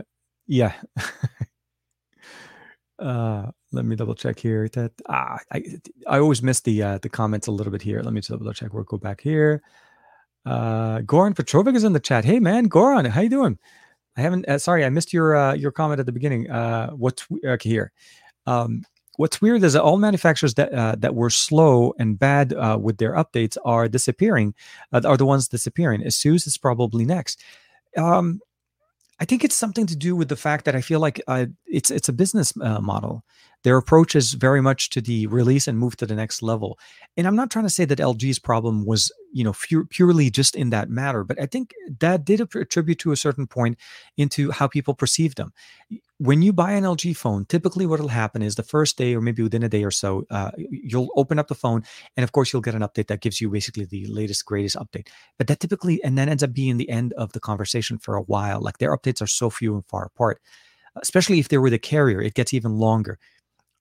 [0.48, 0.74] yeah.
[3.00, 4.70] uh, let me double check here.
[4.70, 5.64] That ah, I
[6.08, 8.02] I always miss the uh, the comments a little bit here.
[8.02, 8.74] Let me double check.
[8.74, 9.62] We'll go back here.
[10.46, 12.24] Uh, Goran Petrovic is in the chat.
[12.24, 13.60] Hey man, Goran, how you doing?
[14.18, 14.48] I haven't.
[14.48, 16.50] Uh, sorry, I missed your uh, your comment at the beginning.
[16.50, 17.92] Uh, what's okay here?
[18.48, 18.84] Um,
[19.18, 22.98] what's weird is that all manufacturers that uh, that were slow and bad uh, with
[22.98, 24.54] their updates are disappearing.
[24.92, 26.02] Uh, are the ones disappearing.
[26.02, 27.44] ASUS is probably next.
[27.98, 28.40] Um,
[29.20, 31.92] I think it's something to do with the fact that I feel like uh, it's
[31.92, 33.24] it's a business uh, model
[33.66, 36.78] Their approach is very much to the release and move to the next level.
[37.18, 40.56] And I'm not trying to say that LG's problem was, you know, fu- purely just
[40.56, 43.80] in that matter, but I think that did attribute to a certain point
[44.18, 45.52] into how people perceive them.
[46.20, 49.22] When you buy an LG phone, typically what will happen is the first day or
[49.22, 51.84] maybe within a day or so, uh, you'll open up the phone
[52.16, 55.08] and of course you'll get an update that gives you basically the latest, greatest update.
[55.40, 58.22] But that typically, and then ends up being the end of the conversation for a
[58.22, 58.62] while.
[58.62, 60.40] Like their updates are so few and far apart
[61.02, 63.20] especially if they were the carrier, it gets even longer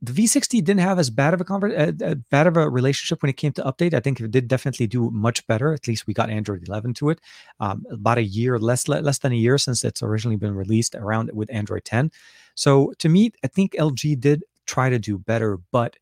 [0.03, 3.23] the V60 didn't have as bad of a, conver- a, a, bad of a relationship
[3.23, 3.95] when it came to update.
[3.95, 5.73] I think it did definitely do much better.
[5.73, 7.21] At least we got Android 11 to it.
[7.61, 11.31] Um, about a year, less less than a year since it's originally been released around
[11.33, 12.11] with Android 10.
[12.55, 15.97] So to me, I think LG did try to do better, but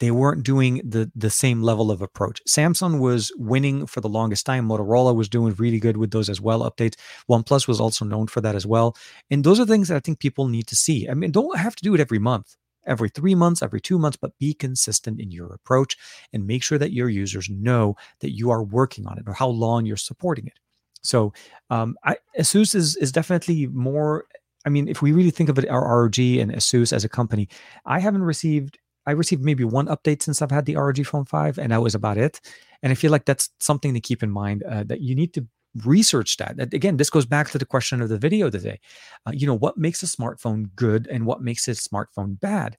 [0.00, 2.40] they weren't doing the the same level of approach.
[2.48, 4.68] Samsung was winning for the longest time.
[4.68, 6.68] Motorola was doing really good with those as well.
[6.68, 6.94] Updates.
[7.28, 8.96] OnePlus was also known for that as well.
[9.30, 11.08] And those are things that I think people need to see.
[11.08, 12.56] I mean, don't have to do it every month
[12.90, 15.96] every three months, every two months, but be consistent in your approach
[16.32, 19.48] and make sure that your users know that you are working on it or how
[19.48, 20.58] long you're supporting it.
[21.02, 21.32] So,
[21.70, 24.26] um, I, ASUS is is definitely more.
[24.66, 27.48] I mean, if we really think of it, our ROG and ASUS as a company,
[27.86, 28.78] I haven't received.
[29.06, 31.94] I received maybe one update since I've had the ROG Phone Five, and that was
[31.94, 32.40] about it.
[32.82, 35.46] And I feel like that's something to keep in mind uh, that you need to
[35.84, 36.72] research that.
[36.74, 38.80] Again, this goes back to the question of the video today.
[39.26, 42.76] Uh, you know, what makes a smartphone good and what makes a smartphone bad?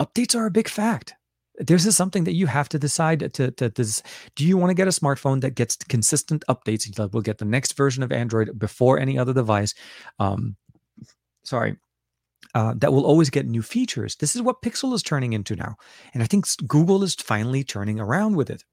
[0.00, 1.14] Updates are a big fact.
[1.58, 4.02] This is something that you have to decide to, to,
[4.34, 6.92] do you want to get a smartphone that gets consistent updates?
[6.96, 9.72] That will get the next version of Android before any other device.
[10.18, 10.56] Um,
[11.44, 11.76] sorry,
[12.54, 14.16] uh, that will always get new features.
[14.16, 15.76] This is what Pixel is turning into now.
[16.12, 18.64] And I think Google is finally turning around with it.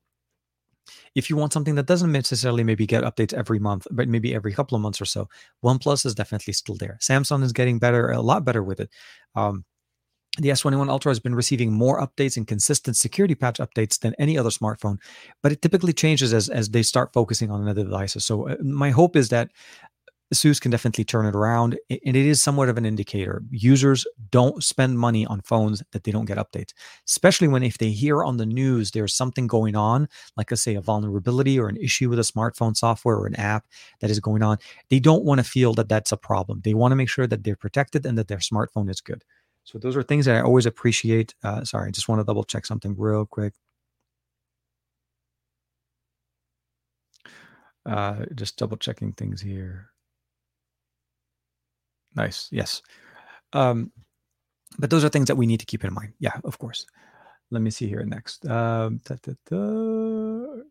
[1.16, 4.54] If you want something that doesn't necessarily maybe get updates every month, but maybe every
[4.54, 5.28] couple of months or so,
[5.64, 6.98] OnePlus is definitely still there.
[7.02, 8.90] Samsung is getting better, a lot better with it.
[9.36, 9.66] Um,
[10.38, 14.38] the S21 Ultra has been receiving more updates and consistent security patch updates than any
[14.38, 14.98] other smartphone,
[15.44, 18.24] but it typically changes as, as they start focusing on other devices.
[18.24, 19.52] So, uh, my hope is that
[20.34, 21.78] ASUS can definitely turn it around.
[21.90, 23.44] And it is somewhat of an indicator.
[23.52, 26.74] Users don't spend money on phones that they don't get updates,
[27.08, 30.76] especially when if they hear on the news there's something going on, like I say,
[30.76, 33.66] a vulnerability or an issue with a smartphone software or an app
[34.00, 34.58] that is going on.
[34.90, 36.62] They don't want to feel that that's a problem.
[36.64, 39.24] They want to make sure that they're protected and that their smartphone is good.
[39.64, 41.36] So those are things that I always appreciate.
[41.44, 43.54] Uh, sorry, I just want to double check something real quick.
[47.86, 49.91] Uh, just double checking things here.
[52.16, 52.50] Nice.
[52.52, 52.82] Yes.
[53.54, 53.92] Um,
[54.80, 56.14] but those are things that we need to keep in mind.
[56.20, 56.86] Yeah, of course.
[57.52, 58.46] Let me see here next.
[58.48, 60.64] Um, da, da, da.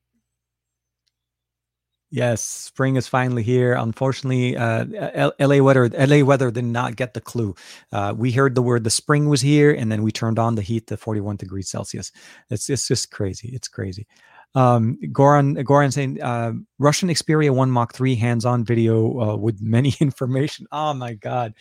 [2.11, 3.75] Yes, spring is finally here.
[3.75, 7.55] Unfortunately, uh, L- LA weather LA weather did not get the clue.
[7.93, 10.63] Uh, we heard the word the spring was here, and then we turned on the
[10.63, 12.13] heat to 41 degrees Celsius.
[12.51, 13.51] It's it's just crazy.
[13.55, 14.09] It's crazy.
[14.55, 19.95] Um, Goran Goran saying uh, Russian Xperia One Mark Three hands-on video uh, with many
[20.01, 20.67] information.
[20.73, 21.55] Oh my god,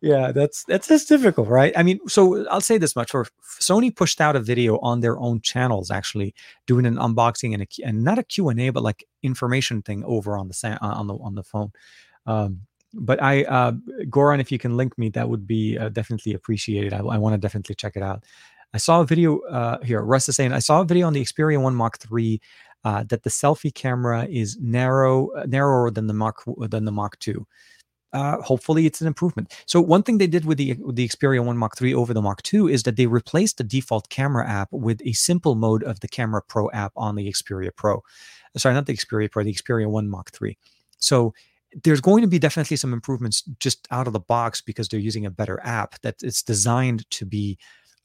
[0.00, 1.72] yeah, that's that's just difficult, right?
[1.76, 3.26] I mean, so I'll say this much: for
[3.60, 6.34] Sony pushed out a video on their own channels, actually
[6.66, 10.04] doing an unboxing and a and not a Q and A, but like information thing
[10.04, 11.72] over on the on the on the phone.
[12.26, 12.60] Um,
[12.94, 13.72] but I, uh,
[14.04, 16.92] Goran, if you can link me, that would be uh, definitely appreciated.
[16.92, 18.24] I, I want to definitely check it out.
[18.74, 20.02] I saw a video uh, here.
[20.02, 22.40] Russ is saying I saw a video on the Xperia One Mark Three
[22.84, 27.16] uh, that the selfie camera is narrow, uh, narrower than the Mark than the Mark
[27.26, 27.36] II.
[28.12, 29.52] Uh, hopefully, it's an improvement.
[29.66, 32.22] So one thing they did with the with the Xperia One Mark Three over the
[32.22, 36.00] Mark Two is that they replaced the default camera app with a simple mode of
[36.00, 38.02] the Camera Pro app on the Xperia Pro.
[38.56, 40.56] Sorry, not the Xperia Pro, the Xperia One Mark Three.
[40.98, 41.34] So
[41.84, 45.26] there's going to be definitely some improvements just out of the box because they're using
[45.26, 47.58] a better app that it's designed to be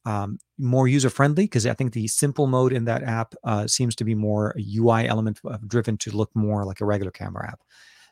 [0.05, 3.95] um, more user friendly because I think the simple mode in that app uh, seems
[3.95, 7.61] to be more UI element driven to look more like a regular camera app.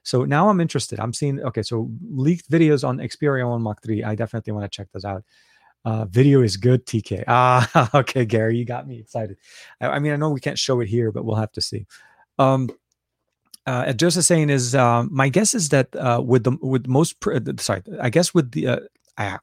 [0.03, 0.99] So now I'm interested.
[0.99, 1.61] I'm seeing okay.
[1.61, 4.03] So leaked videos on Xperia One Mark Three.
[4.03, 5.23] I definitely want to check those out.
[5.84, 7.23] Uh, video is good, TK.
[7.27, 9.38] Ah, okay, Gary, you got me excited.
[9.80, 11.88] I, I, mean, I know we can't show it here, but we'll have to see.
[12.38, 12.69] Um,
[13.65, 17.38] uh, Joseph saying is uh, my guess is that uh, with the with most pr-
[17.59, 18.80] sorry, I guess with the uh,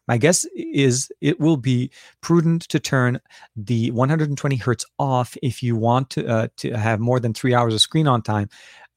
[0.06, 1.90] my guess is it will be
[2.20, 3.20] prudent to turn
[3.56, 7.74] the 120 hertz off if you want to uh, to have more than three hours
[7.74, 8.48] of screen on time.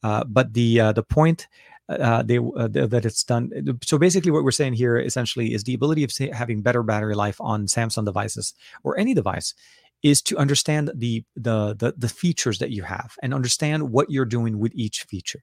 [0.02, 1.46] Uh, but the uh, the point
[1.88, 3.50] uh, they uh, that it's done.
[3.84, 7.40] So basically, what we're saying here essentially is the ability of having better battery life
[7.40, 9.54] on Samsung devices or any device
[10.02, 14.24] is to understand the, the the the features that you have and understand what you're
[14.24, 15.42] doing with each feature.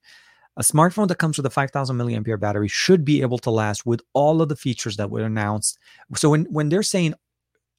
[0.60, 4.02] A smartphone that comes with a 5000 milliampere battery should be able to last with
[4.14, 5.80] all of the features that were announced.
[6.15, 7.14] So when, when they're saying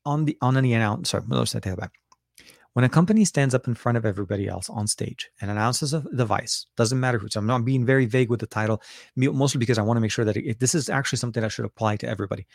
[0.05, 1.11] on the on any announce.
[1.11, 1.93] Sorry, let's take that back.
[2.73, 6.05] When a company stands up in front of everybody else on stage and announces a
[6.15, 7.27] device, doesn't matter who.
[7.35, 8.81] I'm not being very vague with the title,
[9.17, 11.65] mostly because I want to make sure that it, this is actually something that should
[11.65, 12.47] apply to everybody.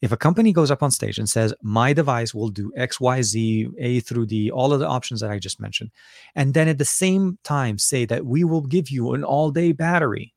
[0.00, 3.20] If a company goes up on stage and says, "My device will do X, Y,
[3.22, 5.90] Z, A through D, all of the options that I just mentioned,"
[6.36, 10.34] and then at the same time say that we will give you an all-day battery,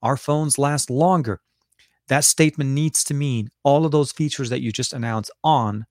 [0.00, 1.42] our phones last longer.
[2.08, 5.84] That statement needs to mean all of those features that you just announced on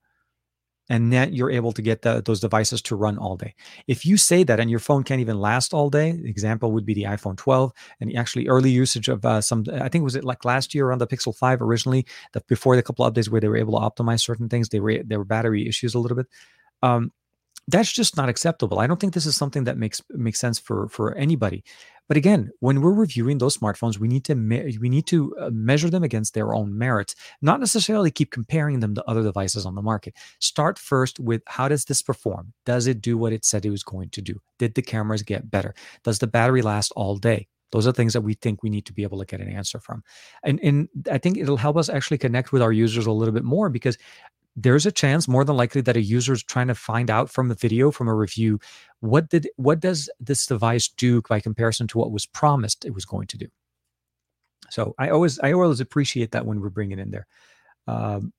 [0.92, 3.54] and then you're able to get the, those devices to run all day.
[3.88, 6.92] If you say that and your phone can't even last all day, example would be
[6.92, 9.64] the iPhone 12 and actually early usage of uh, some.
[9.72, 12.04] I think was it like last year on the Pixel 5 originally
[12.34, 14.80] that before the couple of updates where they were able to optimize certain things, they
[14.80, 16.26] were there were battery issues a little bit.
[16.82, 17.10] Um,
[17.68, 18.78] that's just not acceptable.
[18.78, 21.64] I don't think this is something that makes makes sense for for anybody.
[22.08, 25.50] But again, when we're reviewing those smartphones, we need to me- we need to uh,
[25.50, 29.74] measure them against their own merits, not necessarily keep comparing them to other devices on
[29.74, 30.14] the market.
[30.40, 32.52] Start first with how does this perform?
[32.66, 34.40] Does it do what it said it was going to do?
[34.58, 35.74] Did the cameras get better?
[36.04, 37.48] Does the battery last all day?
[37.72, 39.80] Those are things that we think we need to be able to get an answer
[39.80, 40.04] from.
[40.44, 43.44] And, and I think it'll help us actually connect with our users a little bit
[43.44, 43.96] more because
[44.56, 47.50] there's a chance more than likely that a user is trying to find out from
[47.50, 48.58] a video from a review
[49.00, 53.04] what did what does this device do by comparison to what was promised it was
[53.04, 53.46] going to do
[54.70, 57.26] so i always i always appreciate that when we're bringing in there
[57.88, 58.32] um,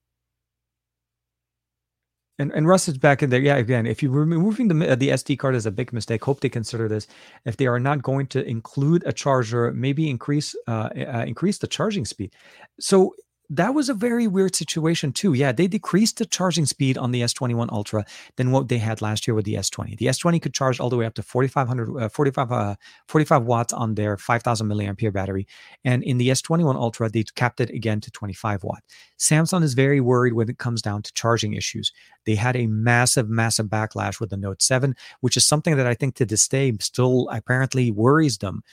[2.39, 3.39] and, and Russ is back in there.
[3.39, 6.49] Yeah, again, if you're removing the the SD card is a big mistake, hope they
[6.49, 7.07] consider this.
[7.45, 11.67] If they are not going to include a charger, maybe increase uh, uh, increase the
[11.67, 12.33] charging speed.
[12.79, 13.13] So
[13.49, 15.33] that was a very weird situation too.
[15.33, 18.05] Yeah, they decreased the charging speed on the S21 Ultra
[18.37, 19.97] than what they had last year with the S20.
[19.97, 22.75] The S20 could charge all the way up to 4500 uh, 45 uh,
[23.07, 25.47] 45 watts on their 5000 milliampere battery,
[25.83, 28.83] and in the S21 Ultra they capped it again to 25 watt.
[29.19, 31.91] Samsung is very worried when it comes down to charging issues.
[32.25, 35.93] They had a massive massive backlash with the Note 7, which is something that I
[35.93, 38.63] think to this day still apparently worries them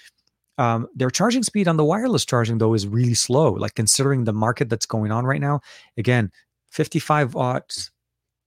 [0.60, 3.52] um, their charging speed on the wireless charging though is really slow.
[3.52, 5.60] Like considering the market that's going on right now,
[5.96, 6.30] again,
[6.70, 7.90] 55 watts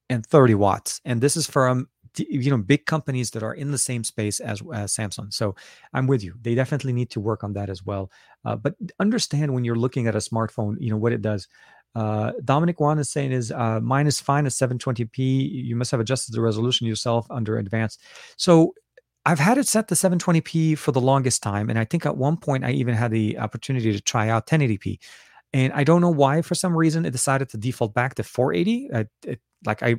[0.09, 3.77] and 30 watts, and this is from you know big companies that are in the
[3.79, 5.33] same space as, as Samsung.
[5.33, 5.55] So
[5.95, 6.35] I'm with you.
[6.39, 8.11] They definitely need to work on that as well.
[8.45, 11.47] Uh, but understand when you're looking at a smartphone, you know what it does.
[11.95, 15.17] Uh, Dominic Juan is saying is uh, mine is fine at 720p.
[15.17, 18.01] You must have adjusted the resolution yourself under advanced.
[18.37, 18.75] So
[19.25, 21.69] I've had it set to 720p for the longest time.
[21.69, 24.99] And I think at one point I even had the opportunity to try out 1080p.
[25.53, 28.89] And I don't know why, for some reason, it decided to default back to 480.
[28.93, 29.95] I, it, like I,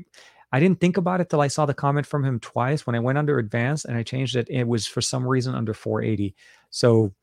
[0.53, 2.87] I didn't think about it till I saw the comment from him twice.
[2.87, 5.73] When I went under advanced and I changed it, it was for some reason under
[5.73, 6.35] 480.
[6.71, 7.15] So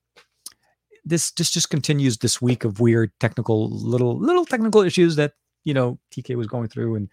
[1.04, 5.34] this this just continues this week of weird technical little little technical issues that
[5.64, 7.10] you know TK was going through, and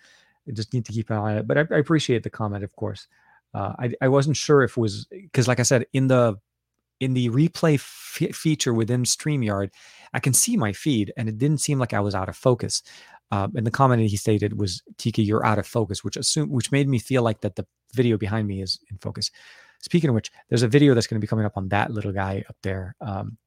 [0.46, 1.46] I just need to keep an eye on it.
[1.46, 3.06] But I, I appreciate the comment, of course.
[3.54, 6.36] Uh, I, I wasn't sure if it was because, like I said, in the
[7.00, 9.70] in the replay f- feature within StreamYard,
[10.12, 12.82] I can see my feed, and it didn't seem like I was out of focus.
[13.30, 16.72] Uh, and the comment he stated was, "Tika, you're out of focus," which assumed, which
[16.72, 19.30] made me feel like that the video behind me is in focus.
[19.80, 22.12] Speaking of which, there's a video that's going to be coming up on that little
[22.12, 22.96] guy up there.
[23.00, 23.38] Um,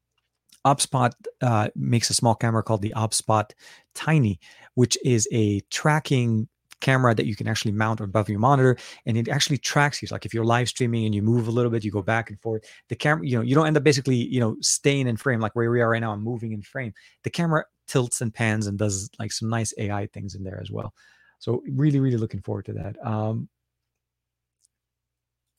[0.65, 3.51] OBSBOT uh, makes a small camera called the OBSBOT
[3.95, 4.39] Tiny,
[4.75, 6.47] which is a tracking
[6.81, 10.07] camera that you can actually mount above your monitor and it actually tracks you.
[10.11, 12.39] Like if you're live streaming and you move a little bit you go back and
[12.41, 15.39] forth the camera you know you don't end up basically you know staying in frame
[15.39, 16.93] like where we are right now i'm moving in frame.
[17.23, 20.71] The camera tilts and pans and does like some nice ai things in there as
[20.71, 20.93] well.
[21.39, 22.95] So really really looking forward to that.
[23.05, 23.49] Um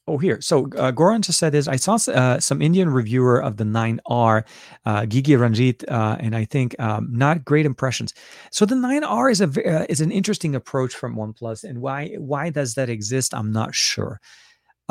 [0.08, 0.40] Oh, here.
[0.40, 4.42] So uh, Goran just said is I saw uh, some Indian reviewer of the 9R,
[4.84, 8.12] uh, Geekyranjit, uh, and I think um, not great impressions.
[8.50, 12.50] So the 9R is a uh, is an interesting approach from OnePlus, and why why
[12.50, 13.32] does that exist?
[13.32, 14.20] I'm not sure.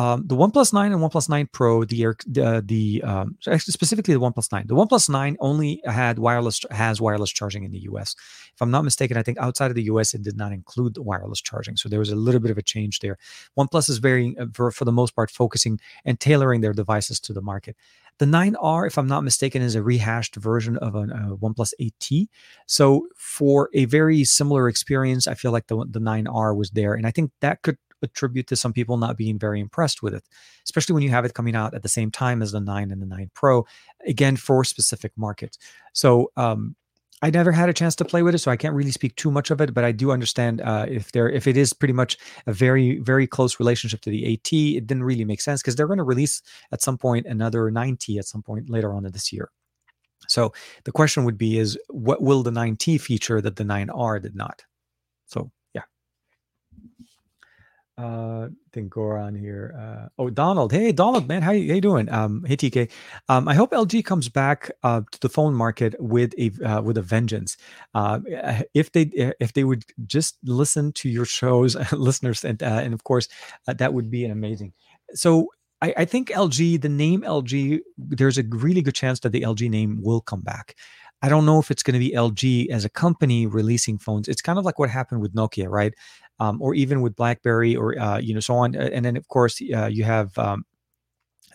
[0.02, 4.20] Um, the OnePlus 9 and OnePlus 9 Pro, the the, the um, actually specifically the
[4.20, 8.16] OnePlus 9, the OnePlus 9 only had wireless has wireless charging in the US.
[8.52, 11.04] If I'm not mistaken, I think outside of the US it did not include the
[11.04, 13.20] wireless charging, so there was a little bit of a change there.
[13.56, 17.32] OnePlus is very, uh, for, for the most part, focusing and tailoring their devices to
[17.32, 17.76] the market.
[18.18, 22.28] The 9R, if I'm not mistaken, is a rehashed version of a uh, OnePlus 8T.
[22.66, 27.06] So for a very similar experience, I feel like the the 9R was there, and
[27.06, 30.24] I think that could attribute to some people not being very impressed with it,
[30.66, 33.02] especially when you have it coming out at the same time as the 9 and
[33.02, 33.66] the 9 Pro,
[34.08, 35.58] again, for specific markets.
[35.94, 36.76] So, um,
[37.24, 39.30] I never had a chance to play with it, so I can't really speak too
[39.30, 39.74] much of it.
[39.76, 42.18] But I do understand uh, if there, if it is pretty much
[42.48, 45.88] a very, very close relationship to the 8T, it didn't really make sense because they're
[45.88, 46.42] going to release
[46.72, 49.52] at some point another 9T at some point later on in this year.
[50.28, 50.54] So
[50.84, 54.64] the question would be: Is what will the 9T feature that the 9R did not?
[55.28, 55.52] So
[58.02, 59.76] uh think Goran here.
[59.78, 60.72] Uh, oh, Donald.
[60.72, 62.10] Hey, Donald, man, how you, how you doing?
[62.10, 62.90] Um, hey, TK.
[63.30, 66.98] Um, I hope LG comes back uh, to the phone market with a uh, with
[66.98, 67.58] a vengeance.
[67.94, 68.20] Uh,
[68.74, 73.04] if they if they would just listen to your shows, listeners, and uh, and of
[73.04, 73.28] course,
[73.68, 74.74] uh, that would be an amazing.
[75.14, 75.48] So
[75.82, 79.70] I, I think LG, the name LG, there's a really good chance that the LG
[79.70, 80.76] name will come back.
[81.24, 84.28] I don't know if it's going to be LG as a company releasing phones.
[84.28, 85.94] It's kind of like what happened with Nokia, right?
[86.40, 88.76] Um, or even with BlackBerry, or uh, you know, so on.
[88.76, 90.66] And then of course uh, you have um,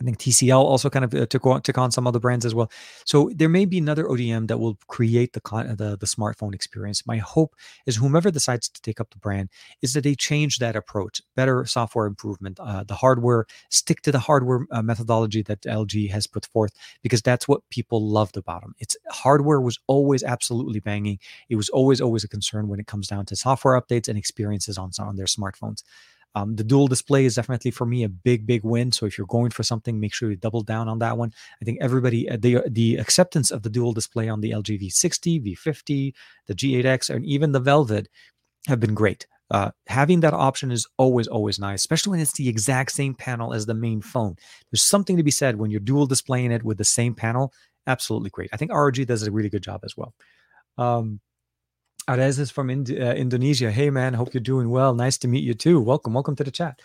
[0.01, 2.55] I think TCL also kind of uh, took on, took on some other brands as
[2.55, 2.71] well.
[3.05, 5.41] So there may be another ODM that will create the,
[5.77, 7.07] the the smartphone experience.
[7.07, 7.55] My hope
[7.87, 9.49] is whomever decides to take up the brand
[9.83, 14.19] is that they change that approach, better software improvement, uh, the hardware, stick to the
[14.19, 18.75] hardware uh, methodology that LG has put forth because that's what people loved about them.
[18.79, 21.19] It's hardware was always absolutely banging.
[21.49, 24.79] It was always always a concern when it comes down to software updates and experiences
[24.79, 25.83] on on their smartphones.
[26.37, 28.93] Um, the dual display is definitely for me a big, big win.
[28.93, 31.33] So if you're going for something, make sure you double down on that one.
[31.63, 35.57] I think everybody uh, the the acceptance of the dual display on the LG V60,
[35.57, 36.13] V50,
[36.47, 38.09] the G8X, and even the Velvet
[38.69, 39.27] have been great.
[39.51, 43.55] Uh, having that option is always, always nice, especially when it's the exact same panel
[43.55, 44.37] as the main phone.
[44.71, 47.53] There's something to be said when you're dual displaying it with the same panel.
[47.87, 48.51] Absolutely great.
[48.53, 50.13] I think ROG does a really good job as well.
[50.77, 51.21] Um,
[52.09, 53.71] Arez is from Ind- uh, Indonesia.
[53.71, 54.95] Hey, man, hope you're doing well.
[54.95, 55.81] Nice to meet you too.
[55.81, 56.81] Welcome, welcome to the chat.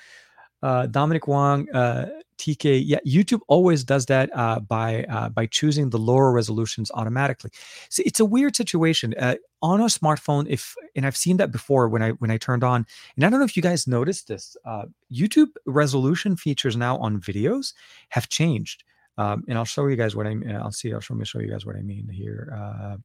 [0.63, 2.81] Uh, Dominic Wong, uh, TK.
[2.85, 7.51] Yeah, YouTube always does that uh, by uh, by choosing the lower resolutions automatically.
[7.89, 10.45] See, it's a weird situation uh, on a smartphone.
[10.49, 12.85] If and I've seen that before when I when I turned on,
[13.15, 14.55] and I don't know if you guys noticed this.
[14.65, 17.73] Uh, YouTube resolution features now on videos
[18.09, 18.83] have changed,
[19.17, 20.35] um, and I'll show you guys what I.
[20.35, 20.55] Mean.
[20.55, 20.93] I'll see.
[20.93, 22.99] I'll show me show you guys what I mean here.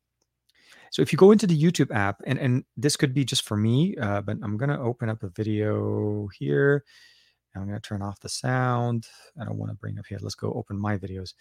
[0.90, 3.56] So if you go into the YouTube app, and and this could be just for
[3.56, 6.84] me, uh, but I'm gonna open up a video here.
[7.54, 9.06] I'm gonna turn off the sound.
[9.40, 10.18] I don't want to bring up here.
[10.20, 11.34] Let's go open my videos,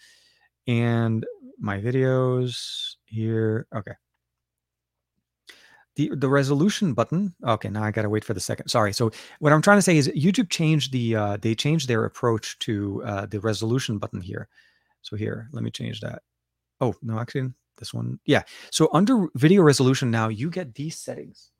[0.66, 1.24] and
[1.58, 3.66] my videos here.
[3.74, 3.92] Okay.
[5.96, 9.54] The, the resolution button okay now i gotta wait for the second sorry so what
[9.54, 13.24] i'm trying to say is youtube changed the uh, they changed their approach to uh,
[13.24, 14.46] the resolution button here
[15.00, 16.20] so here let me change that
[16.82, 18.18] oh no actually this one.
[18.24, 18.42] Yeah.
[18.70, 21.50] So under video resolution now, you get these settings.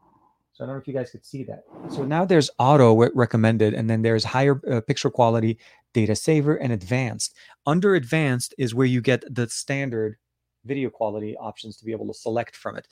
[0.53, 1.65] So I don't know if you guys could see that.
[1.91, 5.59] So now there's auto recommended, and then there's higher uh, picture quality,
[5.93, 7.37] data saver, and advanced.
[7.67, 10.17] Under advanced is where you get the standard
[10.65, 12.89] video quality options to be able to select from it.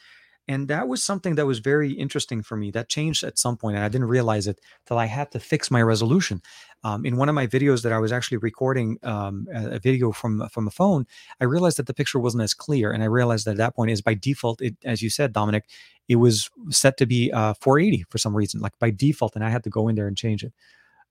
[0.47, 2.71] And that was something that was very interesting for me.
[2.71, 5.71] That changed at some point, and I didn't realize it till I had to fix
[5.71, 6.43] my resolution.
[6.85, 10.13] Um, in one of my videos that I was actually recording um, a, a, video
[10.13, 11.07] from from a phone,
[11.41, 13.91] I realized that the picture wasn't as clear, and I realized that at that point
[13.91, 15.65] is by default, it, as you said, Dominic,
[16.09, 19.49] it was set to be uh, 480 for some reason, like by default, and I
[19.49, 20.53] had to go in there and change it.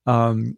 [0.06, 0.56] Um,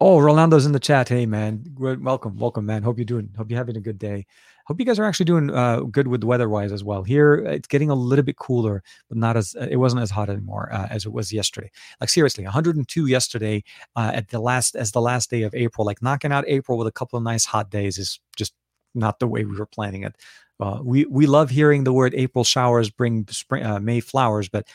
[0.00, 1.08] oh, Rolando's in the chat.
[1.08, 2.82] Hey, man, welcome, welcome, man.
[2.82, 3.30] Hope you're doing.
[3.36, 4.26] Hope you're having a good day.
[4.66, 7.04] Hope you guys are actually doing uh, good with weather wise as well.
[7.04, 10.70] Here, it's getting a little bit cooler, but not as it wasn't as hot anymore
[10.72, 11.70] uh, as it was yesterday.
[12.00, 13.62] Like seriously, 102 yesterday
[13.94, 15.86] uh, at the last as the last day of April.
[15.86, 18.54] Like knocking out April with a couple of nice hot days is just
[18.92, 20.16] not the way we were planning it.
[20.58, 24.66] Uh, we we love hearing the word April showers bring spring uh, May flowers, but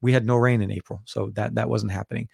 [0.00, 2.28] we had no rain in April, so that that wasn't happening.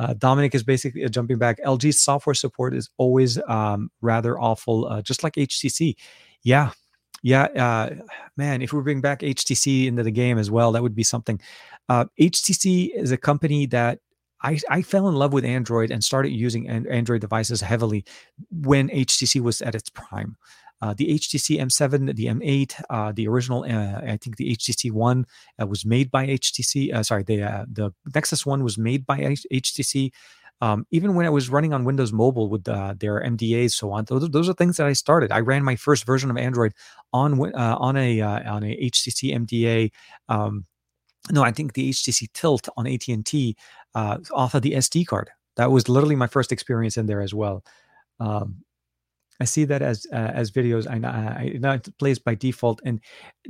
[0.00, 1.58] Uh, Dominic is basically uh, jumping back.
[1.62, 5.94] LG's software support is always um, rather awful, uh, just like HTC.
[6.42, 6.70] Yeah,
[7.22, 7.90] yeah, uh,
[8.38, 8.62] man.
[8.62, 11.38] If we bring back HTC into the game as well, that would be something.
[11.90, 13.98] Uh, HTC is a company that
[14.42, 18.06] I, I fell in love with Android and started using Android devices heavily
[18.50, 20.36] when HTC was at its prime.
[20.82, 25.26] Uh, the HTC M7, the M8, uh, the original, uh, I think the HTC One
[25.60, 26.94] uh, was made by HTC.
[26.94, 29.18] Uh, sorry, the uh, the Nexus One was made by
[29.52, 30.10] HTC.
[30.62, 34.28] Um, even when I was running on Windows Mobile with their MDAs, so on, those,
[34.30, 35.32] those are things that I started.
[35.32, 36.72] I ran my first version of Android
[37.12, 39.90] on on a on a HTC MDA.
[40.28, 40.66] Um,
[41.30, 43.56] no, I think the HTC Tilt on AT and T
[43.94, 45.30] off of the SD card.
[45.56, 47.64] That was literally my first experience in there as well.
[48.18, 48.64] Um,
[49.40, 50.86] I see that as uh, as videos.
[50.86, 52.80] I, I, know it plays by default.
[52.84, 53.00] And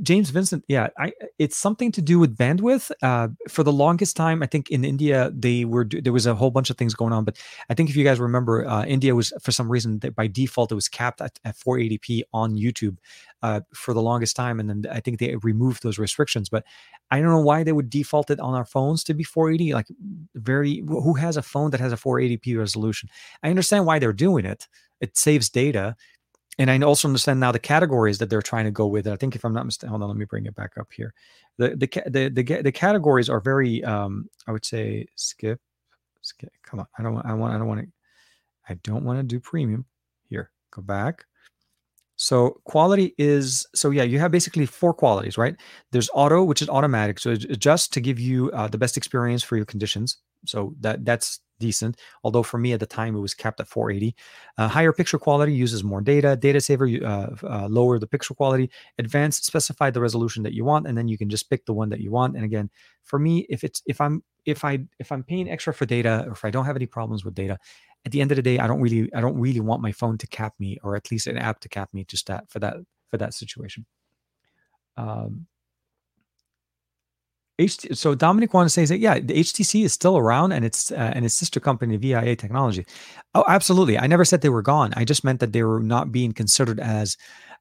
[0.01, 2.91] James Vincent, yeah, I, it's something to do with bandwidth.
[3.01, 6.49] Uh, for the longest time, I think in India they were there was a whole
[6.49, 7.25] bunch of things going on.
[7.25, 7.37] But
[7.69, 10.71] I think if you guys remember, uh, India was for some reason that by default
[10.71, 12.97] it was capped at, at 480p on YouTube
[13.43, 16.47] uh, for the longest time, and then I think they removed those restrictions.
[16.47, 16.63] But
[17.11, 19.73] I don't know why they would default it on our phones to be 480.
[19.73, 19.87] Like
[20.35, 23.09] very, who has a phone that has a 480p resolution?
[23.43, 24.69] I understand why they're doing it
[25.01, 25.95] it saves data.
[26.57, 29.07] And I also understand now the categories that they're trying to go with.
[29.07, 31.13] I think if I'm not mistaken, hold on, let me bring it back up here.
[31.57, 35.59] The the the the, the categories are very, um, I would say, skip
[36.21, 36.33] Let's
[36.63, 36.87] come on.
[36.97, 37.87] I don't want I want I don't want to
[38.69, 39.85] I don't want to do premium.
[40.29, 41.25] Here, go back.
[42.15, 45.55] So quality is so yeah, you have basically four qualities, right?
[45.91, 49.41] There's auto, which is automatic, so it adjusts to give you uh, the best experience
[49.41, 50.17] for your conditions.
[50.45, 51.97] So that that's decent.
[52.23, 54.15] Although for me at the time it was capped at 480.
[54.57, 56.35] Uh, higher picture quality uses more data.
[56.35, 58.69] Data saver uh, uh, lower the picture quality.
[58.97, 61.89] Advanced specify the resolution that you want, and then you can just pick the one
[61.89, 62.35] that you want.
[62.35, 62.69] And again,
[63.03, 66.33] for me, if it's if I'm if I if I'm paying extra for data, or
[66.33, 67.57] if I don't have any problems with data,
[68.05, 70.17] at the end of the day, I don't really I don't really want my phone
[70.17, 72.77] to cap me, or at least an app to cap me, just that for that
[73.09, 73.85] for that situation.
[74.97, 75.47] Um,
[77.61, 80.91] HT, so Dominic wanted to say that yeah, the HTC is still around and it's
[80.91, 82.85] uh, and its sister company VIA Technology.
[83.33, 83.97] Oh, absolutely.
[83.97, 84.93] I never said they were gone.
[84.95, 87.17] I just meant that they were not being considered as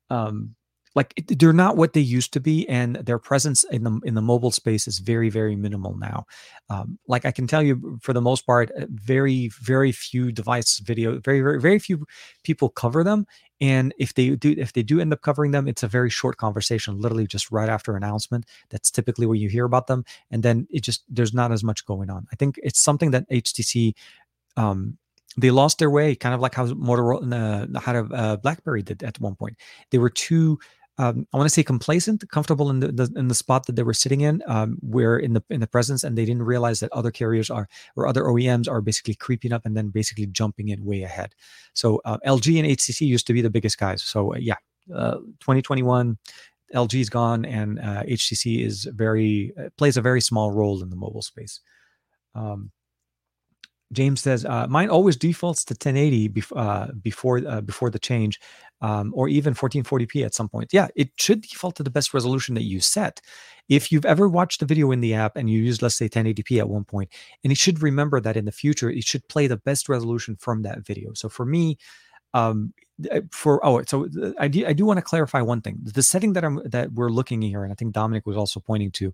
[0.09, 0.55] um,
[0.95, 4.23] like they're not what they used to be and their presence in the in the
[4.23, 6.25] mobile space is very very minimal now
[6.69, 10.79] um, like i can tell you for the most part uh, very very few device
[10.79, 12.05] video very very very few
[12.45, 13.27] people cover them
[13.61, 16.37] and if they do if they do end up covering them it's a very short
[16.37, 18.47] conversation literally just right after announcement.
[18.71, 20.05] That's typically where you hear about them.
[20.31, 22.27] And then it just there's not as much going on.
[22.33, 23.95] I think it's something that htc
[24.57, 24.99] um,
[25.37, 29.21] they lost their way, kind of like how Motorola, uh, how uh, BlackBerry did at
[29.21, 29.57] one point.
[29.91, 30.59] They were too
[31.01, 33.83] um, I want to say complacent, comfortable in the, the, in the spot that they
[33.83, 36.93] were sitting in, um, where in the in the presence, and they didn't realize that
[36.93, 40.85] other carriers are or other OEMs are basically creeping up and then basically jumping in
[40.85, 41.35] way ahead.
[41.73, 44.03] So uh, LG and HTC used to be the biggest guys.
[44.03, 44.57] So uh, yeah,
[44.95, 46.19] uh, 2021,
[46.75, 50.91] LG is gone, and HTC uh, is very uh, plays a very small role in
[50.91, 51.61] the mobile space.
[52.35, 52.73] Um,
[53.93, 58.41] James says uh, mine always defaults to 1080 bef- uh, before uh, before the change,
[58.81, 60.71] um, or even 1440p at some point.
[60.73, 63.21] Yeah, it should default to the best resolution that you set.
[63.69, 66.59] If you've ever watched a video in the app and you use, let's say, 1080p
[66.59, 67.13] at one point,
[67.43, 70.63] and it should remember that in the future it should play the best resolution from
[70.63, 71.13] that video.
[71.15, 71.79] So for me,
[72.35, 72.73] um,
[73.33, 75.79] for oh so uh, I do, I do want to clarify one thing.
[75.83, 78.91] The setting that i'm that we're looking here and i think dominic was also pointing
[78.93, 79.13] to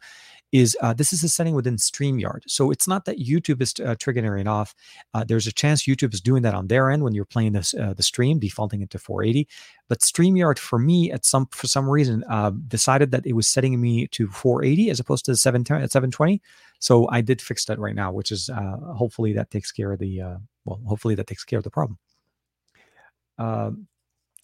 [0.52, 2.40] is uh, this is a setting within streamyard.
[2.46, 4.74] So it's not that youtube is uh, triggering it off.
[5.14, 7.74] Uh, there's a chance youtube is doing that on their end when you're playing this
[7.74, 9.48] uh, the stream defaulting it to 480
[9.88, 12.24] but streamyard for me at some for some reason
[12.68, 16.42] decided that it was setting me to 480 as opposed to 710 720
[16.78, 18.50] so i did fix that right now which is
[18.96, 20.20] hopefully that takes care of the
[20.64, 21.98] well hopefully that takes care of the problem
[23.38, 23.70] uh,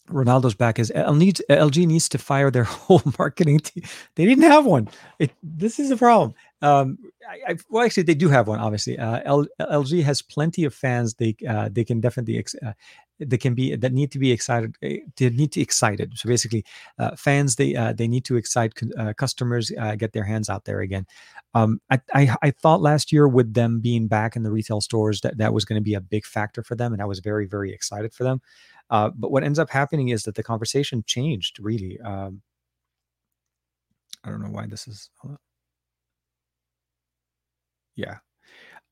[0.08, 3.84] Ronaldo's back is LG needs to fire their whole marketing team.
[4.16, 4.88] They didn't have one.
[5.18, 6.34] It, this is a problem.
[6.60, 6.98] Um,
[7.28, 8.58] I, I, well, actually, they do have one.
[8.58, 11.14] Obviously, uh, L, LG has plenty of fans.
[11.14, 12.72] They uh, they can definitely ex- uh,
[13.18, 14.76] they can be that need to be excited.
[14.82, 16.12] Eh, they need to excited.
[16.16, 16.64] So basically,
[16.98, 20.80] uh, fans they uh, they need to excite uh, customers, get their hands out there
[20.80, 21.06] again.
[21.54, 25.20] Um, I, I, I thought last year with them being back in the retail stores
[25.20, 27.46] that that was going to be a big factor for them, and I was very
[27.46, 28.40] very excited for them.
[28.92, 31.98] Uh, but what ends up happening is that the conversation changed really.
[32.00, 32.42] Um,
[34.22, 35.08] I don't know why this is.
[37.96, 38.18] Yeah.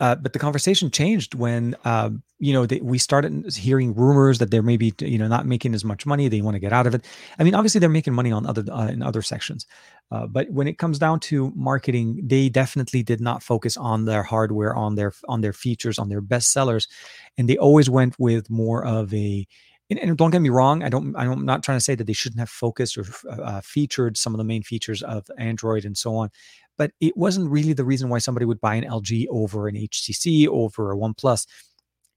[0.01, 2.09] Uh, but the conversation changed when uh,
[2.39, 5.85] you know they, we started hearing rumors that they're maybe you know not making as
[5.85, 6.27] much money.
[6.27, 7.05] They want to get out of it.
[7.39, 9.67] I mean, obviously they're making money on other uh, in other sections,
[10.11, 14.23] uh, but when it comes down to marketing, they definitely did not focus on their
[14.23, 16.89] hardware, on their on their features, on their best sellers,
[17.37, 19.47] and they always went with more of a
[19.91, 21.17] and, don't get me wrong, I don't.
[21.17, 24.39] I'm not trying to say that they shouldn't have focused or uh, featured some of
[24.39, 26.31] the main features of Android and so on,
[26.79, 30.47] but it wasn't really the reason why somebody would buy an LG over an HTC
[30.47, 31.47] over a OnePlus.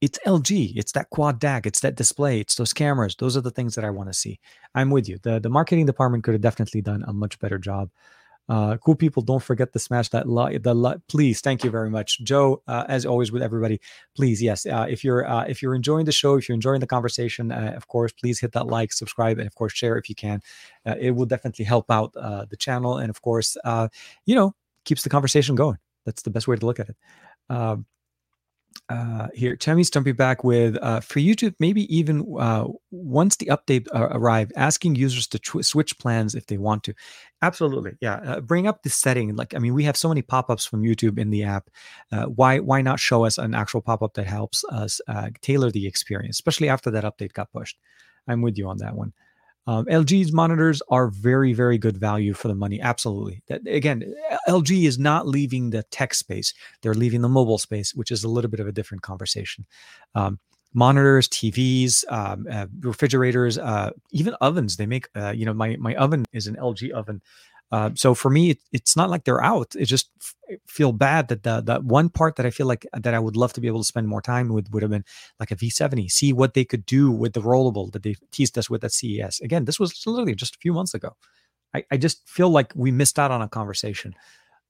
[0.01, 0.73] It's LG.
[0.75, 1.65] It's that quad DAC.
[1.65, 2.41] It's that display.
[2.41, 3.15] It's those cameras.
[3.15, 4.39] Those are the things that I want to see.
[4.75, 5.17] I'm with you.
[5.23, 7.89] the The marketing department could have definitely done a much better job
[8.49, 10.63] uh, cool people, don't forget to smash that like.
[10.63, 12.61] The li- please, thank you very much, Joe.
[12.67, 13.79] Uh, as always with everybody,
[14.15, 14.65] please, yes.
[14.65, 17.73] Uh, if you're uh, if you're enjoying the show, if you're enjoying the conversation, uh,
[17.75, 20.41] of course, please hit that like, subscribe, and of course, share if you can.
[20.85, 23.87] Uh, it will definitely help out uh, the channel, and of course, uh,
[24.25, 24.53] you know,
[24.83, 25.77] keeps the conversation going.
[26.05, 26.97] That's the best way to look at it.
[27.49, 27.85] Um,
[28.89, 33.87] uh, here, Chemi's jumping back with uh, for YouTube, maybe even uh, once the update
[33.93, 36.93] uh, arrived, asking users to tw- switch plans if they want to.
[37.41, 38.15] Absolutely, yeah.
[38.15, 39.35] Uh, bring up the setting.
[39.35, 41.69] Like, I mean, we have so many pop-ups from YouTube in the app.
[42.11, 45.87] Uh, why why not show us an actual pop-up that helps us uh, tailor the
[45.87, 47.77] experience, especially after that update got pushed?
[48.27, 49.13] I'm with you on that one.
[49.65, 52.81] Um, LG's monitors are very, very good value for the money.
[52.81, 53.41] Absolutely.
[53.47, 54.13] That, again,
[54.47, 58.29] LG is not leaving the tech space; they're leaving the mobile space, which is a
[58.29, 59.65] little bit of a different conversation.
[60.15, 60.39] Um,
[60.73, 64.75] monitors, TVs, um, uh, refrigerators, uh, even ovens.
[64.75, 65.07] They make.
[65.15, 67.21] Uh, you know, my my oven is an LG oven.
[67.73, 69.75] Uh, so for me, it, it's not like they're out.
[69.75, 73.15] It just f- feel bad that the that one part that I feel like that
[73.15, 75.05] I would love to be able to spend more time with would have been
[75.39, 76.11] like a V70.
[76.11, 79.41] See what they could do with the rollable that they teased us with at CES.
[79.41, 81.15] Again, this was literally just a few months ago.
[81.73, 84.13] I, I just feel like we missed out on a conversation.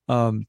[0.08, 0.48] Um,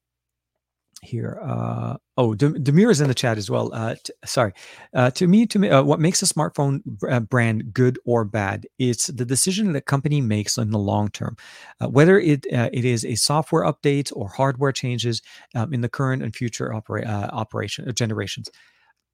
[1.05, 1.39] here.
[1.43, 3.72] Uh, oh, Demir is in the chat as well.
[3.72, 4.52] Uh, t- sorry.
[4.94, 8.66] Uh, to me, to me, uh, what makes a smartphone uh, brand good or bad?
[8.78, 11.36] It's the decision that company makes in the long term,
[11.81, 15.22] uh, whether it it is a software update or hardware changes
[15.55, 18.48] um, in the current and future opera- operation generations.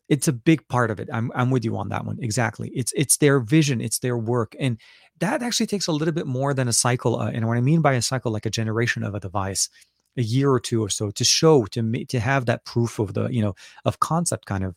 [0.09, 1.09] It's a big part of it.
[1.13, 2.19] I'm I'm with you on that one.
[2.21, 2.71] Exactly.
[2.75, 3.81] It's it's their vision.
[3.81, 4.79] It's their work, and
[5.21, 7.21] that actually takes a little bit more than a cycle.
[7.21, 9.69] and what I mean by a cycle, like a generation of a device
[10.17, 13.29] a year or two or so to show to to have that proof of the
[13.29, 13.55] you know
[13.85, 14.75] of concept kind of.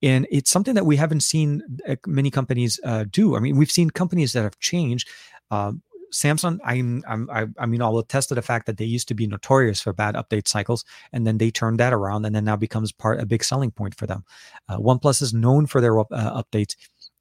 [0.00, 3.36] And it's something that we haven't seen uh, many companies uh, do.
[3.36, 5.08] I mean we've seen companies that have changed.
[5.50, 5.72] Uh,
[6.12, 7.28] samsung I'm, I'm
[7.58, 10.14] I, mean i'll attest to the fact that they used to be notorious for bad
[10.14, 10.82] update cycles
[11.12, 13.94] and then they turned that around and then now becomes part a big selling point
[13.94, 14.24] for them.
[14.70, 16.04] Uh, oneplus is known for their uh,
[16.42, 16.76] updates.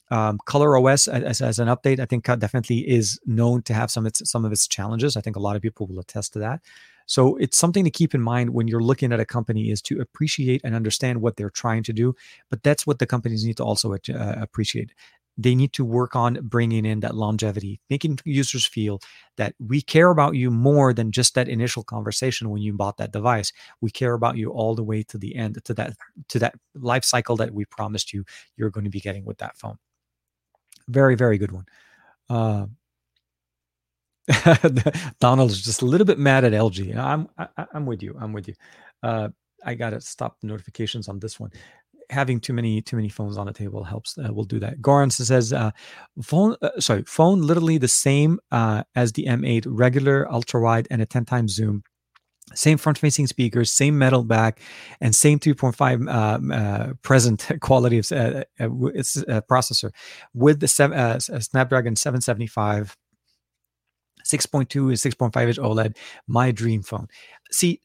[0.09, 4.07] Um, color os as, as an update i think definitely is known to have some
[4.13, 5.17] some of its challenges.
[5.17, 6.61] I think a lot of people will attest to that
[7.07, 9.99] so it's something to keep in mind when you're looking at a company is to
[9.99, 12.13] appreciate and understand what they're trying to do.
[12.49, 13.97] But that's what the companies need to also uh,
[14.37, 14.91] appreciate.
[15.37, 18.99] They need to work on bringing in that longevity, making users feel
[19.37, 23.13] that we care about you more than just that initial conversation when you bought that
[23.13, 23.53] device.
[23.79, 25.93] We care about you all the way to the end, to that
[26.29, 28.25] to that life cycle that we promised you
[28.57, 29.77] you're going to be getting with that phone.
[30.89, 31.65] Very, very good one.
[32.29, 32.65] Uh,
[35.19, 36.95] Donald is just a little bit mad at LG.
[36.97, 38.15] I'm I, am i am with you.
[38.19, 38.55] I'm with you.
[39.03, 39.29] Uh,
[39.65, 41.51] I gotta stop the notifications on this one.
[42.09, 44.17] Having too many too many phones on the table helps.
[44.17, 44.79] Uh, we'll do that.
[44.81, 45.71] Goran says, uh,
[46.21, 51.01] "Phone, uh, sorry, phone, literally the same uh, as the M8, regular, ultra wide, and
[51.01, 51.83] a 10 times zoom.
[52.53, 54.61] Same front facing speakers, same metal back,
[55.01, 58.43] and same 3.5 um, uh, present quality of uh,
[59.49, 59.91] processor
[60.33, 62.95] with the seven, Snapdragon 775."
[64.27, 65.97] 6.2 is 6.5 inch OLED,
[66.27, 67.07] my dream phone.
[67.51, 67.81] See,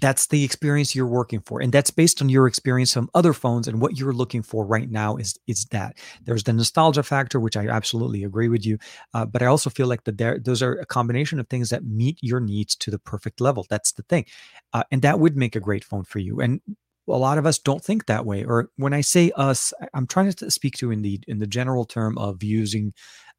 [0.00, 3.68] that's the experience you're working for and that's based on your experience from other phones
[3.68, 5.96] and what you're looking for right now is is that.
[6.24, 8.78] There's the nostalgia factor which i absolutely agree with you
[9.12, 11.84] uh, but i also feel like that there those are a combination of things that
[11.84, 13.66] meet your needs to the perfect level.
[13.68, 14.24] That's the thing
[14.72, 16.60] uh, and that would make a great phone for you and
[17.08, 20.32] a lot of us don't think that way or when i say us i'm trying
[20.32, 22.92] to speak to in the in the general term of using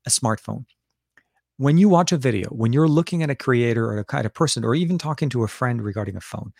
[0.05, 0.65] a smartphone
[1.57, 4.33] when you watch a video, when you're looking at a creator or a kind of
[4.33, 6.51] person, or even talking to a friend regarding a phone,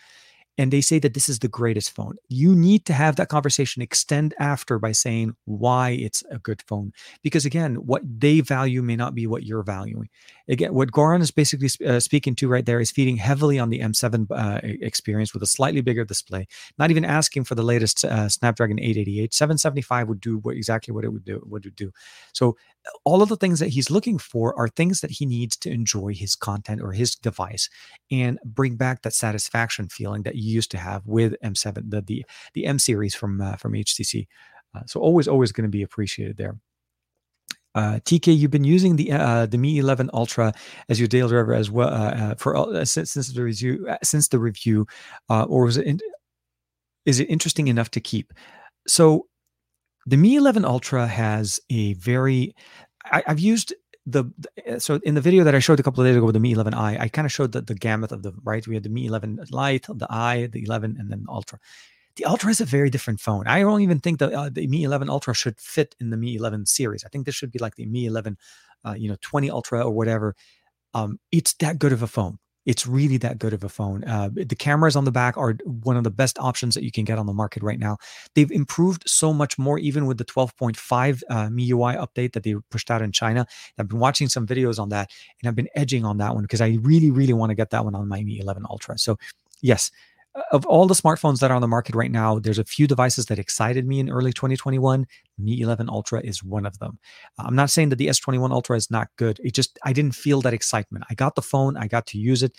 [0.58, 2.16] and they say that this is the greatest phone.
[2.28, 6.92] You need to have that conversation extend after by saying why it's a good phone.
[7.22, 10.08] Because again, what they value may not be what you're valuing.
[10.48, 13.80] Again, what Goran is basically uh, speaking to right there is feeding heavily on the
[13.80, 16.46] M7 uh, experience with a slightly bigger display,
[16.78, 19.34] not even asking for the latest uh, Snapdragon 888.
[19.34, 21.42] 775 would do what, exactly what it would do.
[21.44, 21.92] What it Would do.
[22.32, 22.56] So
[23.04, 26.14] all of the things that he's looking for are things that he needs to enjoy
[26.14, 27.68] his content or his device
[28.10, 32.24] and bring back that satisfaction feeling that you used to have with M7, the the,
[32.54, 34.26] the M series from uh, from HTC.
[34.74, 36.56] Uh, so always always going to be appreciated there.
[37.74, 40.54] Uh, TK, you've been using the uh, the Mi 11 Ultra
[40.88, 44.28] as your daily driver as well uh, uh for uh, since, since, the review since
[44.28, 44.86] the review,
[45.28, 46.00] or was it in,
[47.04, 48.32] is it interesting enough to keep?
[48.86, 49.26] So
[50.06, 52.54] the Mi 11 Ultra has a very,
[53.04, 53.74] I, have used
[54.06, 54.24] the,
[54.78, 56.54] so in the video that I showed a couple of days ago with the Mi
[56.54, 58.66] 11i, I kind of showed the, the gamut of the, right?
[58.66, 61.58] We had the Mi 11 Lite, the i, the 11, and then the Ultra.
[62.14, 63.46] The Ultra is a very different phone.
[63.46, 66.36] I don't even think the, uh, the Mi 11 Ultra should fit in the Mi
[66.36, 67.04] 11 series.
[67.04, 68.38] I think this should be like the Mi 11,
[68.86, 70.36] uh, you know, 20 Ultra or whatever.
[70.94, 72.38] Um, it's that good of a phone.
[72.66, 74.04] It's really that good of a phone.
[74.04, 77.04] Uh, the cameras on the back are one of the best options that you can
[77.04, 77.96] get on the market right now.
[78.34, 82.90] They've improved so much more, even with the 12.5 uh, MIUI update that they pushed
[82.90, 83.46] out in China.
[83.78, 85.10] I've been watching some videos on that,
[85.40, 87.84] and I've been edging on that one because I really, really want to get that
[87.84, 88.98] one on my Mi 11 Ultra.
[88.98, 89.16] So,
[89.62, 89.90] yes,
[90.52, 93.26] of all the smartphones that are on the market right now, there's a few devices
[93.26, 95.06] that excited me in early 2021.
[95.38, 96.98] Mi 11 Ultra is one of them.
[97.38, 99.40] I'm not saying that the S21 Ultra is not good.
[99.42, 101.04] It just I didn't feel that excitement.
[101.10, 102.52] I got the phone, I got to use it,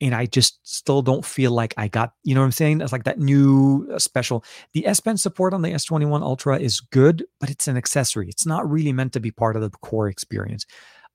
[0.00, 2.80] and I just still don't feel like I got, you know what I'm saying?
[2.80, 4.44] It's like that new uh, special.
[4.72, 8.28] The S Pen support on the S21 Ultra is good, but it's an accessory.
[8.28, 10.66] It's not really meant to be part of the core experience.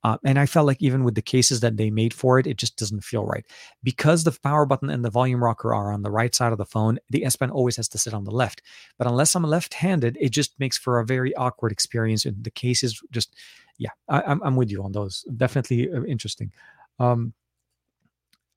[0.03, 2.57] Uh, and I felt like even with the cases that they made for it, it
[2.57, 3.45] just doesn't feel right.
[3.83, 6.65] Because the power button and the volume rocker are on the right side of the
[6.65, 8.61] phone, the S Pen always has to sit on the left.
[8.97, 12.25] But unless I'm left handed, it just makes for a very awkward experience.
[12.25, 13.35] And the cases just,
[13.77, 15.23] yeah, I, am I'm with you on those.
[15.35, 16.51] Definitely uh, interesting.
[16.99, 17.33] Um,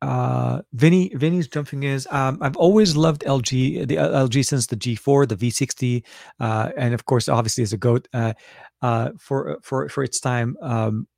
[0.05, 2.07] uh, Vinny, Vinny's jumping is.
[2.11, 6.05] Um, I've always loved LG, the uh, LG since the G4, the V60,
[6.41, 8.35] uh, and of course, obviously as a goat uh,
[8.83, 10.57] uh, for for for its time.
[10.61, 11.09] Um,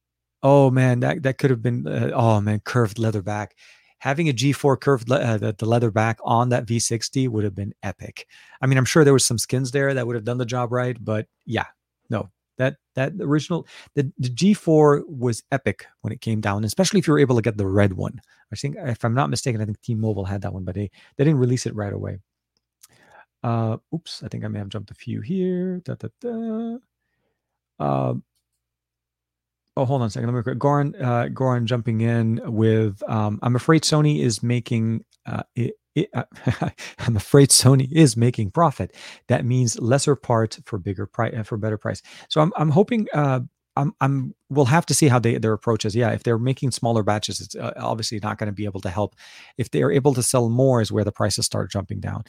[0.46, 1.86] oh man, that that could have been.
[1.86, 3.56] Uh, oh man, curved leather back.
[3.98, 7.54] Having a G4 curved le- uh, the, the leather back on that V60 would have
[7.54, 8.26] been epic.
[8.60, 10.70] I mean, I'm sure there was some skins there that would have done the job
[10.70, 11.64] right, but yeah,
[12.10, 17.08] no, that that original the, the G4 was epic when it came down, especially if
[17.08, 18.20] you were able to get the red one.
[18.52, 21.24] I think if I'm not mistaken, I think T-Mobile had that one, but they they
[21.24, 22.18] didn't release it right away.
[23.42, 25.80] Uh, oops, I think I may have jumped a few here.
[25.84, 26.76] Da, da, da.
[27.78, 28.14] Uh,
[29.76, 30.34] oh, hold on a second.
[30.34, 33.02] Let me Goran, uh, Goran jumping in with.
[33.08, 36.24] Um, I'm afraid Sony is making uh, it, it, uh,
[36.98, 38.94] I'm afraid Sony is making profit.
[39.28, 42.02] That means lesser parts for bigger price uh, for better price.
[42.28, 43.40] So I'm I'm hoping uh,
[43.76, 45.94] I'm I'm we'll have to see how they their approach is.
[45.94, 48.90] Yeah, if they're making smaller batches, it's uh, obviously not going to be able to
[48.90, 49.14] help.
[49.58, 52.24] If they are able to sell more, is where the prices start jumping down.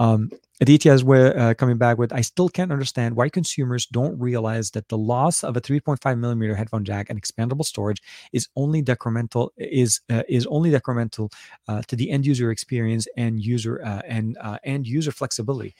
[0.00, 0.30] Um,
[0.60, 4.72] Aditya is where, uh, coming back with, I still can't understand why consumers don't realize
[4.72, 8.02] that the loss of a 3.5 millimeter headphone jack and expandable storage
[8.32, 11.32] is only decremental is uh, is only decremental
[11.68, 15.74] uh, to the end user experience and user uh, and uh, and user flexibility.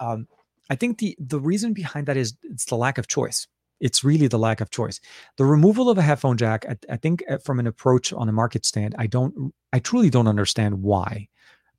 [0.00, 0.26] Um,
[0.68, 3.46] I think the the reason behind that is it's the lack of choice.
[3.80, 5.00] It's really the lack of choice.
[5.36, 8.32] The removal of a headphone jack, I, I think, uh, from an approach on a
[8.32, 11.28] market stand, I don't, I truly don't understand why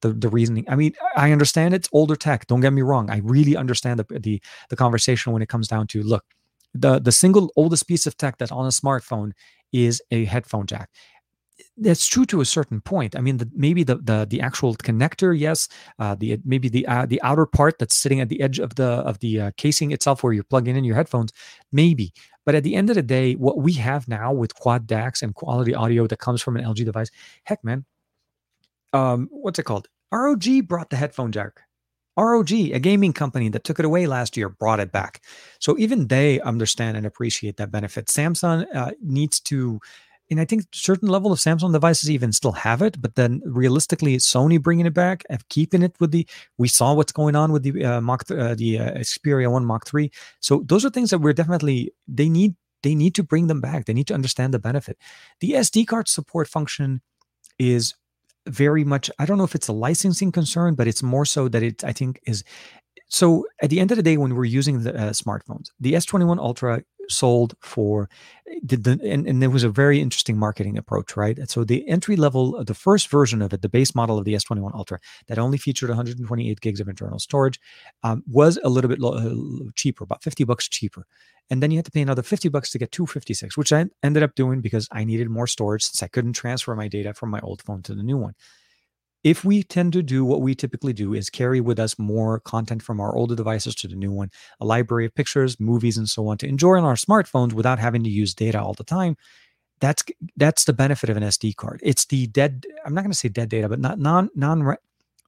[0.02, 0.66] the the reasoning.
[0.68, 2.48] I mean, I understand it's older tech.
[2.48, 3.10] Don't get me wrong.
[3.10, 6.26] I really understand the the the conversation when it comes down to look,
[6.74, 9.32] the the single oldest piece of tech that's on a smartphone
[9.72, 10.90] is a headphone jack.
[11.76, 13.18] That's true to a certain point.
[13.18, 15.68] I mean, the, maybe the, the the actual connector, yes.
[15.98, 18.88] Uh, the maybe the uh, the outer part that's sitting at the edge of the
[18.88, 21.32] of the uh, casing itself, where you're plugging in your headphones,
[21.72, 22.14] maybe.
[22.46, 25.36] But at the end of the day, what we have now with quad DACs and
[25.36, 27.12] quality audio that comes from an LG device,
[27.44, 27.86] heck, man,
[28.94, 29.88] um, what's it called?
[30.12, 31.62] ROG brought the headphone jack.
[32.18, 35.24] ROG, a gaming company that took it away last year, brought it back.
[35.60, 38.08] So even they understand and appreciate that benefit.
[38.08, 39.80] Samsung uh, needs to,
[40.30, 44.18] and I think certain level of Samsung devices even still have it, but then realistically,
[44.18, 46.28] Sony bringing it back, keeping it with the.
[46.58, 49.88] We saw what's going on with the uh, Mark, uh, the uh, Xperia One Mark
[49.88, 50.12] Three.
[50.40, 52.56] So those are things that we're definitely they need.
[52.82, 53.86] They need to bring them back.
[53.86, 54.98] They need to understand the benefit.
[55.42, 57.02] The SD card support function
[57.58, 57.94] is
[58.50, 61.64] very much i don't know if it's a licensing concern but it's more so that
[61.64, 62.44] it i think is
[63.10, 66.38] so at the end of the day when we're using the uh, smartphones the s21
[66.40, 68.10] ultra sold for
[68.64, 71.38] the, the and, and there was a very interesting marketing approach right?
[71.50, 74.74] So the entry level the first version of it the base model of the s21
[74.74, 77.60] ultra that only featured 128 gigs of internal storage
[78.04, 81.06] um, was a little bit lo- uh, cheaper about 50 bucks cheaper.
[81.52, 84.24] And then you had to pay another 50 bucks to get 256 which i ended
[84.24, 87.40] up doing because i needed more storage since i couldn't transfer my data from my
[87.40, 88.36] old phone to the new one
[89.24, 92.82] if we tend to do what we typically do is carry with us more content
[92.82, 94.30] from our older devices to the new one
[94.60, 98.04] a library of pictures movies and so on to enjoy on our smartphones without having
[98.04, 99.16] to use data all the time
[99.80, 100.04] that's
[100.38, 103.30] that's the benefit of an sd card it's the dead i'm not going to say
[103.30, 104.76] dead data but not non non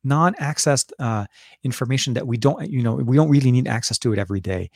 [0.03, 1.25] non-accessed uh,
[1.63, 4.69] information that we don't you know we don't really need access to it every day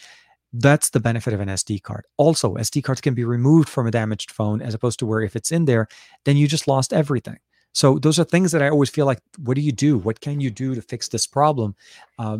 [0.57, 2.05] that's the benefit of an SD card.
[2.17, 5.35] Also, SD cards can be removed from a damaged phone as opposed to where if
[5.35, 5.87] it's in there,
[6.23, 7.37] then you just lost everything.
[7.75, 9.97] So those are things that I always feel like, what do you do?
[9.97, 11.75] What can you do to fix this problem?
[12.17, 12.39] Uh,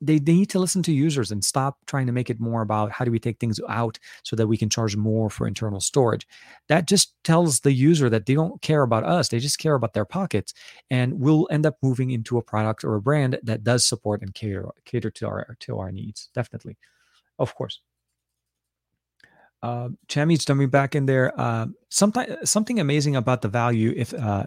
[0.00, 2.90] they, they need to listen to users and stop trying to make it more about
[2.90, 6.26] how do we take things out so that we can charge more for internal storage.
[6.68, 9.28] That just tells the user that they don't care about us.
[9.28, 10.54] They just care about their pockets.
[10.90, 14.34] And we'll end up moving into a product or a brand that does support and
[14.34, 16.30] cater cater to our to our needs.
[16.34, 16.78] Definitely.
[17.38, 17.80] Of course.
[19.62, 21.32] Uh, Chammy's jumping back in there.
[21.40, 24.44] Uh, something amazing about the value if uh,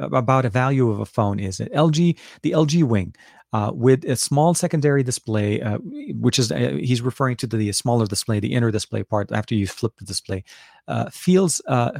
[0.00, 3.14] about a value of a phone is LG the LG Wing
[3.52, 5.78] uh, with a small secondary display, uh,
[6.20, 9.54] which is uh, he's referring to the, the, smaller display, the inner display part after
[9.54, 10.44] you flip the display,
[10.88, 11.92] uh, feels uh,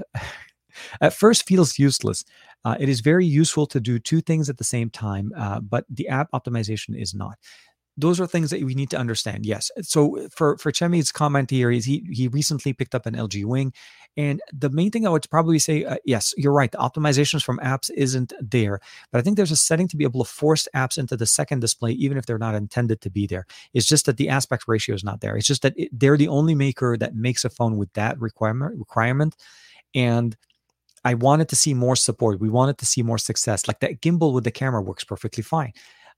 [1.00, 2.24] at first feels useless.
[2.64, 5.32] Uh, it is very useful to do two things at the same time,
[5.62, 7.38] but the app optimization is not
[7.96, 9.46] those are things that we need to understand.
[9.46, 9.70] Yes.
[9.82, 13.72] So for for Chemi's comment here is he he recently picked up an LG Wing,
[14.16, 16.70] and the main thing I would probably say, uh, yes, you're right.
[16.70, 20.24] The optimizations from apps isn't there, but I think there's a setting to be able
[20.24, 23.46] to force apps into the second display, even if they're not intended to be there.
[23.72, 25.36] It's just that the aspect ratio is not there.
[25.36, 28.78] It's just that it, they're the only maker that makes a phone with that requirement
[28.78, 29.36] requirement,
[29.94, 30.36] and
[31.04, 32.40] I wanted to see more support.
[32.40, 33.68] We wanted to see more success.
[33.68, 35.72] Like that gimbal with the camera works perfectly fine.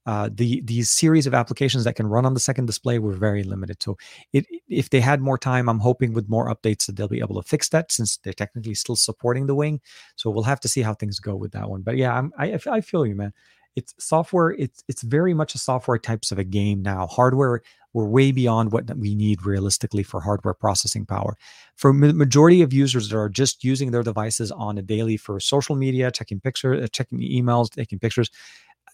[0.06, 3.42] Uh, the these series of applications that can run on the second display were very
[3.42, 3.82] limited.
[3.82, 3.98] So
[4.32, 7.40] it, if they had more time, I'm hoping with more updates that they'll be able
[7.40, 9.80] to fix that since they're technically still supporting the wing.
[10.16, 11.82] So we'll have to see how things go with that one.
[11.82, 13.32] But yeah, I'm, I, I feel you, man.
[13.76, 14.50] It's software.
[14.50, 17.06] It's it's very much a software types of a game now.
[17.06, 17.62] Hardware,
[17.92, 21.36] we're way beyond what we need realistically for hardware processing power.
[21.76, 25.38] For the majority of users that are just using their devices on a daily for
[25.38, 28.30] social media, checking pictures, uh, checking emails, taking pictures,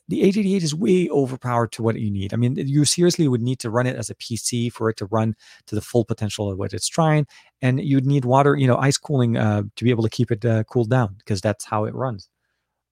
[0.09, 2.35] the 888 is way overpowered to what you need.
[2.35, 5.07] I mean, you seriously would need to run it as a PC for it to
[5.07, 5.35] run
[5.67, 7.27] to the full potential of what it's trying,
[7.63, 10.45] and you'd need water, you know, ice cooling uh, to be able to keep it
[10.45, 12.29] uh, cooled down because that's how it runs.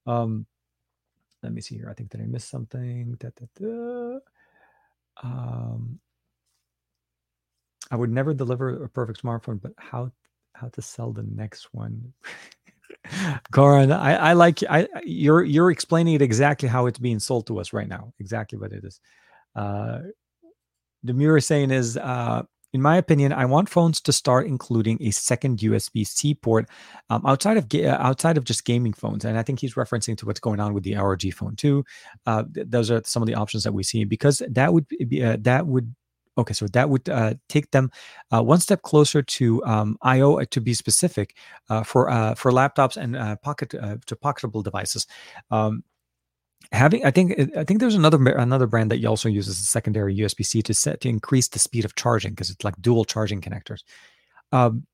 [0.07, 0.47] Um,
[1.43, 1.89] let me see here.
[1.89, 3.15] I think that I missed something.
[3.19, 4.19] Da, da, da.
[5.21, 5.99] Um,
[7.91, 10.11] I would never deliver a perfect smartphone, but how
[10.53, 12.13] how to sell the next one?
[13.51, 17.59] Corin, I, I like I you're you're explaining it exactly how it's being sold to
[17.59, 18.13] us right now.
[18.19, 18.99] Exactly what it is.
[19.55, 19.99] Uh
[21.05, 22.43] Demir is saying is uh
[22.73, 26.67] in my opinion, I want phones to start including a second USB-C port
[27.11, 30.25] um, outside of ga- outside of just gaming phones, and I think he's referencing to
[30.25, 31.83] what's going on with the ROG Phone 2.
[32.25, 35.23] Uh, th- those are some of the options that we see because that would be
[35.23, 35.93] uh, that would
[36.37, 37.91] okay, so that would uh, take them
[38.31, 41.35] uh, one step closer to um, I/O uh, to be specific
[41.69, 45.07] uh, for uh, for laptops and uh, pocket to pocketable devices.
[45.51, 45.83] Um,
[46.71, 50.45] having, I think, I think there's another another brand that also uses a secondary USB
[50.45, 53.83] C to set to increase the speed of charging because it's like dual charging connectors.
[54.51, 54.85] Um,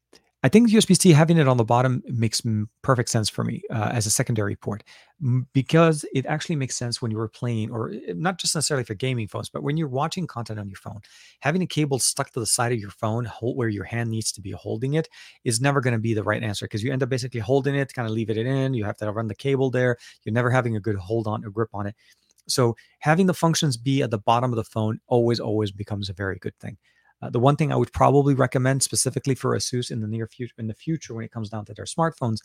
[0.42, 2.42] I think USB-C having it on the bottom makes
[2.82, 4.84] perfect sense for me uh, as a secondary port
[5.54, 8.94] because it actually makes sense when you are playing, or eh, not just necessarily for
[8.94, 11.02] gaming phones, but when you're watching content on your phone.
[11.42, 14.42] Having a cable stuck to the side of your phone, where your hand needs to
[14.42, 15.10] be holding it,
[15.44, 17.94] is never going to be the right answer because you end up basically holding it,
[17.94, 18.74] kind of leaving it in.
[18.74, 19.98] You have to run the cable there.
[20.24, 21.96] You're never having a good hold on, a grip on it.
[22.48, 26.14] So having the functions be at the bottom of the phone always, always becomes a
[26.14, 26.78] very good thing.
[27.22, 30.54] Uh, the one thing I would probably recommend specifically for ASUS in the near future,
[30.58, 32.38] in the future, when it comes down to their smartphones,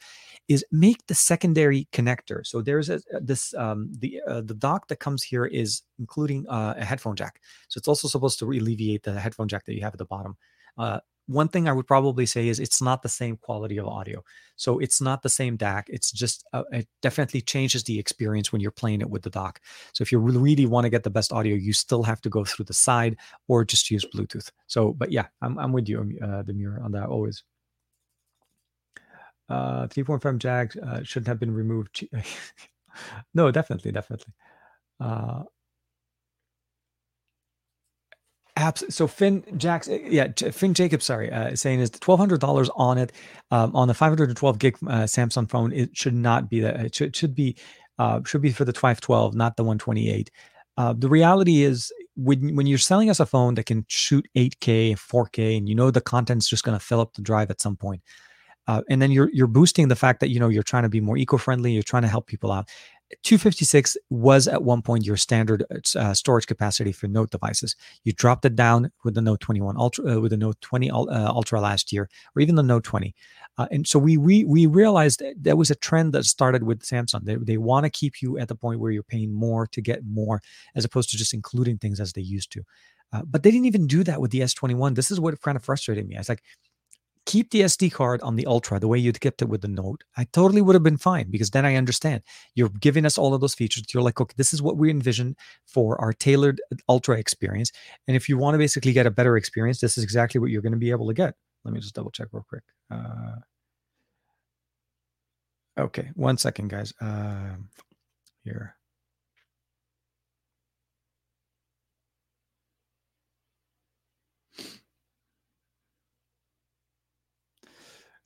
[0.48, 2.44] is make the secondary connector.
[2.44, 6.46] So there's a, uh, this um, the uh, the dock that comes here is including
[6.48, 7.40] uh, a headphone jack.
[7.68, 10.36] So it's also supposed to alleviate the headphone jack that you have at the bottom.
[11.26, 14.22] One thing I would probably say is it's not the same quality of audio.
[14.56, 15.84] So it's not the same DAC.
[15.88, 19.60] It's just, uh, it definitely changes the experience when you're playing it with the dock.
[19.94, 22.44] So if you really want to get the best audio, you still have to go
[22.44, 23.16] through the side
[23.48, 24.50] or just use Bluetooth.
[24.66, 27.42] So, but yeah, I'm, I'm with you, uh, Demir, on that always.
[29.48, 32.06] Uh, 3.5 jack uh, shouldn't have been removed.
[33.34, 34.32] no, definitely, definitely.
[35.00, 35.42] Uh,
[38.56, 38.90] Apps.
[38.92, 42.98] So Finn Jacks, eh, yeah, Finn Jacobs, sorry, uh, saying is twelve hundred dollars on
[42.98, 43.12] it,
[43.50, 45.72] um, on the five hundred and twelve gig uh, Samsung phone.
[45.72, 46.76] It should not be that.
[46.76, 47.56] It should, should be
[47.98, 50.30] uh, should be for the five twelve, not the one twenty eight.
[50.76, 54.92] Uh, the reality is when when you're selling us a phone that can shoot 8K,
[54.92, 57.76] 4K, and you know the content's just going to fill up the drive at some
[57.76, 58.02] point,
[58.66, 61.00] uh, and then you're you're boosting the fact that you know you're trying to be
[61.00, 62.68] more eco-friendly, you're trying to help people out.
[63.22, 65.64] 256 was at one point your standard
[65.96, 67.76] uh, storage capacity for Note devices.
[68.04, 71.04] You dropped it down with the Note 21 Ultra, uh, with the Note 20 uh,
[71.10, 73.14] Ultra last year, or even the Note 20.
[73.56, 77.24] Uh, and so we we we realized that was a trend that started with Samsung.
[77.24, 80.04] They they want to keep you at the point where you're paying more to get
[80.04, 80.40] more,
[80.74, 82.64] as opposed to just including things as they used to.
[83.12, 84.96] Uh, but they didn't even do that with the S21.
[84.96, 86.16] This is what kind of frustrated me.
[86.16, 86.42] I was like,
[87.26, 90.04] keep the SD card on the Ultra the way you'd kept it with the Note,
[90.16, 92.22] I totally would have been fine because then I understand
[92.54, 93.84] you're giving us all of those features.
[93.92, 95.36] You're like, okay, this is what we envision
[95.66, 97.72] for our tailored uh, Ultra experience.
[98.06, 100.62] And if you want to basically get a better experience, this is exactly what you're
[100.62, 101.34] going to be able to get.
[101.64, 102.62] Let me just double check real quick.
[102.90, 103.36] Uh,
[105.78, 106.92] okay, one second, guys.
[107.00, 107.54] Uh,
[108.44, 108.76] here.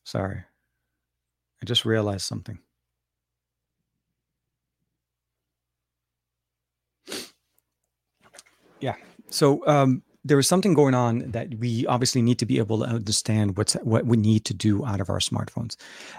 [0.09, 0.43] Sorry.
[1.62, 2.60] I just realized something.
[8.80, 8.94] Yeah.
[9.28, 12.85] So um, there was something going on that we obviously need to be able to
[12.85, 15.77] understand what's what we need to do out of our smartphones.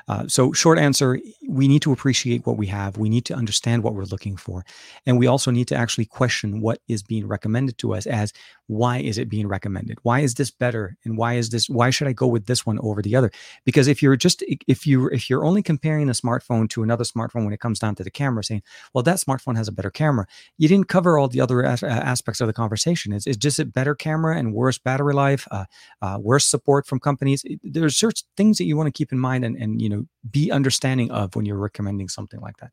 [0.08, 2.98] Uh, so, short answer: we need to appreciate what we have.
[2.98, 4.66] We need to understand what we're looking for,
[5.06, 8.08] and we also need to actually question what is being recommended to us.
[8.08, 8.34] As
[8.68, 9.98] why is it being recommended?
[10.04, 10.96] Why is this better?
[11.04, 11.70] And why is this?
[11.70, 13.32] Why should I go with this one over the other?
[13.66, 17.44] Because if you're just if you if you're only comparing a smartphone to another smartphone
[17.44, 18.64] when it comes down to the camera, saying,
[18.94, 20.26] "Well, that smartphone has a better camera,"
[20.58, 23.12] you didn't cover all the other as- aspects of the conversation.
[23.12, 25.66] Is it's just a better camera and worse battery life, uh,
[26.02, 27.44] uh, worse support from companies.
[27.64, 30.52] There's certain things that you want to keep in mind and, and you know be
[30.52, 32.72] understanding of when you're recommending something like that.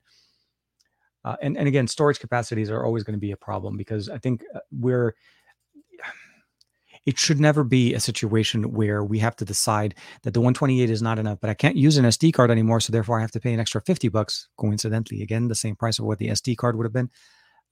[1.25, 4.19] Uh, and and again, storage capacities are always going to be a problem because I
[4.19, 5.15] think uh, we're
[7.07, 9.95] it should never be a situation where we have to decide
[10.25, 12.93] that the 128 is not enough, but I can't use an SD card anymore, so
[12.93, 14.49] therefore I have to pay an extra 50 bucks.
[14.59, 17.11] Coincidentally, again, the same price of what the SD card would have been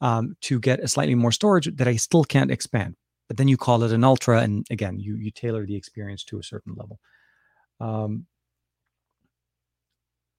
[0.01, 2.95] um, to get a slightly more storage that I still can't expand.
[3.29, 6.39] But then you call it an ultra, and again, you you tailor the experience to
[6.39, 6.99] a certain level.
[7.81, 8.27] Um,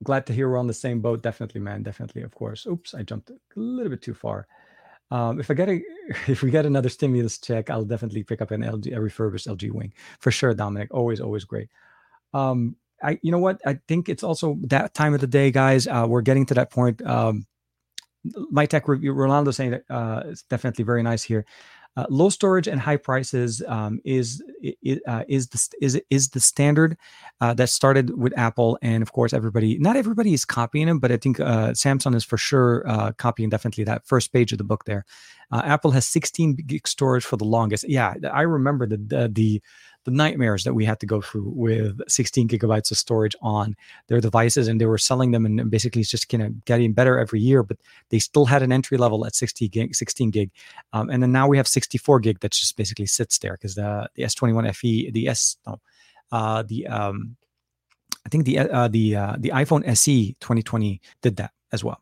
[0.04, 1.22] glad to hear we're on the same boat.
[1.24, 1.84] Definitely, man.
[1.84, 2.66] Definitely, of course.
[2.66, 4.48] Oops, I jumped a little bit too far.
[5.12, 5.82] Um, if I get a,
[6.28, 9.72] if we get another stimulus check, I'll definitely pick up an LG, a refurbished LG
[9.72, 10.54] Wing for sure.
[10.54, 11.70] Dominic, always, always great.
[12.34, 13.62] Um, I, you know what?
[13.66, 15.88] I think it's also that time of the day, guys.
[15.88, 17.06] Uh, we're getting to that point.
[17.06, 17.46] Um,
[18.50, 21.46] my tech review, Ronaldo saying that uh, it's definitely very nice here.
[21.98, 24.44] Uh, low storage and high prices um, is
[25.08, 26.98] uh, is the is is the standard
[27.40, 31.12] uh, that started with Apple, and of course, everybody not everybody is copying them, but
[31.12, 34.64] I think uh, Samsung is for sure uh, copying definitely that first page of the
[34.64, 35.06] book there.
[35.52, 37.88] Uh, Apple has 16 gig storage for the longest.
[37.88, 39.62] Yeah, I remember the the, the
[40.06, 43.76] the nightmares that we had to go through with 16 gigabytes of storage on
[44.08, 47.20] their devices and they were selling them and basically it's just kind of getting better
[47.20, 47.78] every year but
[48.10, 50.52] they still had an entry level at 60 gig 16 gig
[50.94, 54.08] um, and then now we have 64 gig that just basically sits there because the,
[54.16, 55.80] the s21 fe the s no,
[56.32, 57.36] uh, the um,
[58.26, 62.02] i think the uh, the uh, the iphone se 2020 did that as well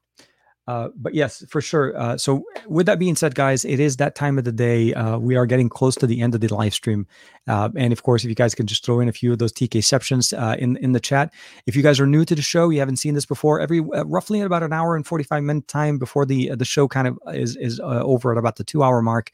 [0.67, 1.97] uh, but yes, for sure.
[1.97, 4.93] Uh, so, with that being said, guys, it is that time of the day.
[4.93, 7.05] Uh, we are getting close to the end of the live stream,
[7.49, 9.51] uh, and of course, if you guys can just throw in a few of those
[9.51, 11.33] TKceptions uh, in in the chat.
[11.65, 13.59] If you guys are new to the show, you haven't seen this before.
[13.59, 16.87] Every roughly at about an hour and forty five minute time before the the show
[16.87, 19.31] kind of is is over at about the two hour mark,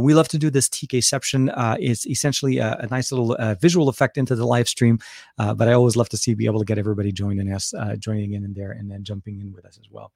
[0.00, 1.54] we love to do this TKception.
[1.78, 4.98] it's essentially a, a nice little visual effect into the live stream,
[5.38, 8.44] but I always love to see be able to get everybody joining us, joining in
[8.44, 10.10] in there, and then jumping in with us as well.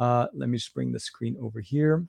[0.00, 2.06] Uh, let me just bring the screen over here.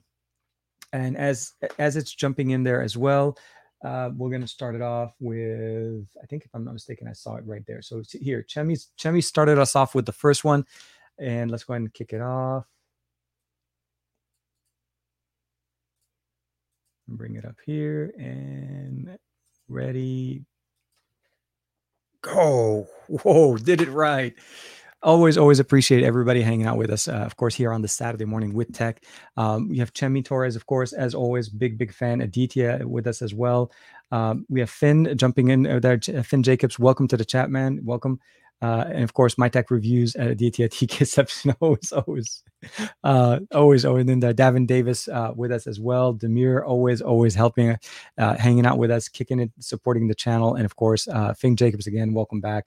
[0.94, 3.38] And as as it's jumping in there as well,
[3.84, 7.12] uh, we're going to start it off with, I think if I'm not mistaken, I
[7.12, 7.82] saw it right there.
[7.82, 10.64] So here, Chemi, Chemi started us off with the first one.
[11.18, 12.64] And let's go ahead and kick it off.
[17.08, 19.18] Bring it up here and
[19.68, 20.46] ready.
[22.22, 22.86] Go.
[23.08, 24.34] Whoa, did it right
[25.02, 28.24] always always appreciate everybody hanging out with us uh, of course here on the saturday
[28.24, 29.04] morning with tech.
[29.36, 32.20] Um, we have chemi torres of course as always big big fan.
[32.20, 33.72] Aditya with us as well.
[34.10, 35.98] Um, we have finn jumping in uh, there.
[35.98, 37.80] Finn jacobs welcome to the chat man.
[37.84, 38.20] Welcome.
[38.60, 42.44] Uh, and of course my tech reviews at aditya tk always always
[43.02, 44.32] uh, always always in there.
[44.32, 46.14] Davin davis uh, with us as well.
[46.14, 47.76] Demir always always helping
[48.18, 50.54] uh, hanging out with us kicking it supporting the channel.
[50.54, 52.66] And of course finn jacobs again welcome back.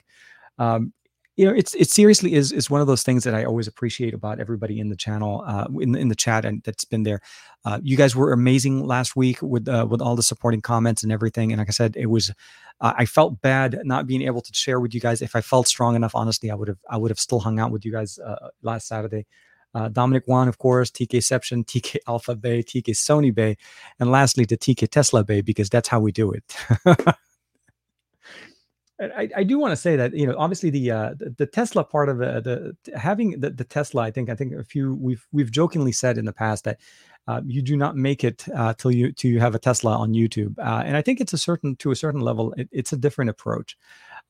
[0.58, 0.92] Um,
[1.36, 4.14] you know it's it seriously is is one of those things that i always appreciate
[4.14, 7.20] about everybody in the channel uh in, in the chat and that's been there.
[7.64, 11.12] Uh you guys were amazing last week with uh with all the supporting comments and
[11.12, 12.32] everything and like i said it was
[12.80, 15.22] uh, i felt bad not being able to share with you guys.
[15.22, 17.70] If i felt strong enough honestly i would have i would have still hung out
[17.70, 19.26] with you guys uh, last saturday.
[19.74, 23.58] Uh, Dominic Wan, of course, TK TKception, TK Alpha Bay, TK Sony Bay,
[24.00, 26.44] and lastly the TK Tesla Bay because that's how we do it.
[28.98, 31.84] I, I do want to say that you know obviously the uh, the, the Tesla
[31.84, 35.26] part of uh, the having the, the Tesla I think I think a few we've
[35.32, 36.80] we've jokingly said in the past that
[37.28, 40.14] uh, you do not make it uh, till you till you have a Tesla on
[40.14, 42.96] YouTube uh, and I think it's a certain to a certain level it, it's a
[42.96, 43.76] different approach.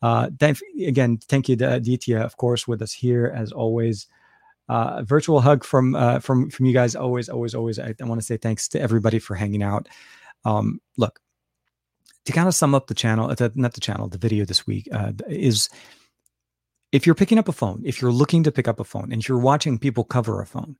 [0.02, 4.06] Then again, thank you to Aditya, of course, with us here as always.
[4.68, 6.96] Uh, virtual hug from from from you guys.
[6.96, 7.78] Always, always, always.
[7.78, 9.88] I, I want to say thanks to everybody for hanging out.
[10.44, 11.20] Um, look,
[12.26, 15.12] to kind of sum up the channel, not the channel, the video this week uh,
[15.28, 15.70] is
[16.92, 19.26] if you're picking up a phone, if you're looking to pick up a phone, and
[19.26, 20.76] you're watching people cover a phone,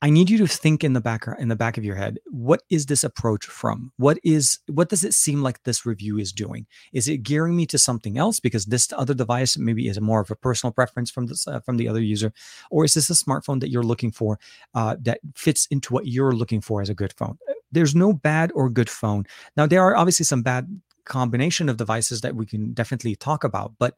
[0.00, 2.64] I need you to think in the back in the back of your head, what
[2.68, 3.92] is this approach from?
[3.98, 6.66] What is what does it seem like this review is doing?
[6.92, 10.32] Is it gearing me to something else because this other device maybe is more of
[10.32, 12.32] a personal preference from this uh, from the other user,
[12.72, 14.40] or is this a smartphone that you're looking for
[14.74, 17.38] uh, that fits into what you're looking for as a good phone?
[17.72, 19.24] There's no bad or good phone.
[19.56, 23.72] Now there are obviously some bad combination of devices that we can definitely talk about,
[23.78, 23.96] but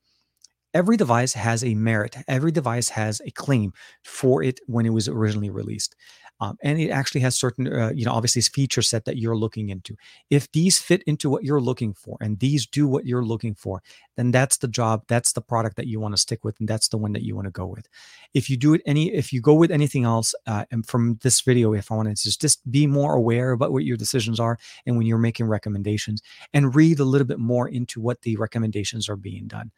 [0.73, 2.17] every device has a merit.
[2.29, 3.73] Every device has a claim
[4.03, 5.95] for it when it was originally released.
[6.41, 9.69] Um, and it actually has certain, uh, you know, obviously feature set that you're looking
[9.69, 9.97] into.
[10.31, 13.83] If these fit into what you're looking for and these do what you're looking for,
[14.17, 16.89] then that's the job, that's the product that you want to stick with, and that's
[16.89, 17.89] the one that you want to go with.
[18.35, 21.41] If you do it any, if you go with anything else, uh, and from this
[21.41, 24.59] video, if I want to just just be more aware about what your decisions are,
[24.87, 29.09] and when you're making recommendations, and read a little bit more into what the recommendations
[29.09, 29.71] are being done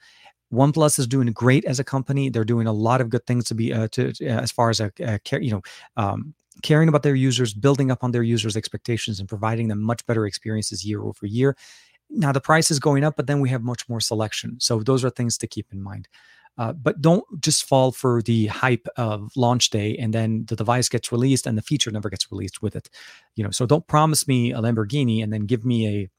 [0.53, 2.29] OnePlus is doing great as a company.
[2.29, 4.81] They're doing a lot of good things to be uh, to uh, as far as
[4.81, 5.63] a, a care, you know,
[5.97, 10.05] um, caring about their users, building up on their users' expectations, and providing them much
[10.07, 11.57] better experiences year over year.
[12.11, 14.57] Now the price is going up, but then we have much more selection.
[14.61, 16.09] So those are things to keep in mind.
[16.59, 20.89] Uh, but don't just fall for the hype of launch day and then the device
[20.89, 22.89] gets released and the feature never gets released with it.
[23.35, 26.11] You know, so don't promise me a Lamborghini and then give me a